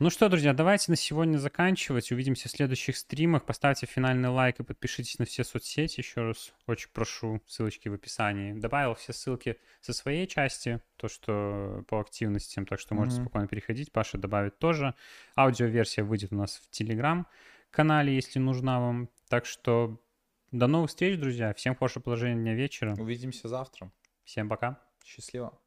Ну 0.02 0.10
что, 0.10 0.28
друзья, 0.28 0.52
давайте 0.52 0.90
на 0.90 0.96
сегодня 0.96 1.38
заканчивать. 1.38 2.10
Увидимся 2.10 2.48
в 2.48 2.50
следующих 2.50 2.96
стримах. 2.96 3.44
Поставьте 3.44 3.86
финальный 3.86 4.30
лайк 4.30 4.58
и 4.58 4.64
подпишитесь 4.64 5.20
на 5.20 5.26
все 5.26 5.44
соцсети. 5.44 6.00
Еще 6.00 6.22
раз 6.22 6.52
очень 6.66 6.88
прошу, 6.92 7.40
ссылочки 7.46 7.88
в 7.88 7.94
описании. 7.94 8.52
Добавил 8.52 8.96
все 8.96 9.12
ссылки 9.12 9.58
со 9.80 9.92
своей 9.92 10.26
части, 10.26 10.80
то, 10.96 11.06
что 11.06 11.84
по 11.86 12.00
активностям, 12.00 12.66
так 12.66 12.80
что 12.80 12.96
можете 12.96 13.18
Мгм. 13.18 13.26
спокойно 13.26 13.46
переходить. 13.46 13.92
Паша 13.92 14.18
добавит 14.18 14.58
тоже. 14.58 14.96
Аудиоверсия 15.36 16.02
выйдет 16.02 16.32
у 16.32 16.34
нас 16.34 16.56
в 16.56 16.68
Телеграм-канале, 16.70 18.12
если 18.12 18.40
нужна 18.40 18.80
вам. 18.80 19.08
Так 19.28 19.46
что 19.46 20.02
до 20.50 20.66
новых 20.66 20.90
встреч, 20.90 21.16
друзья. 21.16 21.54
Всем 21.54 21.76
хорошего 21.76 22.02
положения 22.02 22.42
дня 22.42 22.54
вечера. 22.54 22.96
Увидимся 22.98 23.46
завтра. 23.46 23.92
Всем 24.24 24.48
пока. 24.48 24.82
Счастливо. 25.04 25.61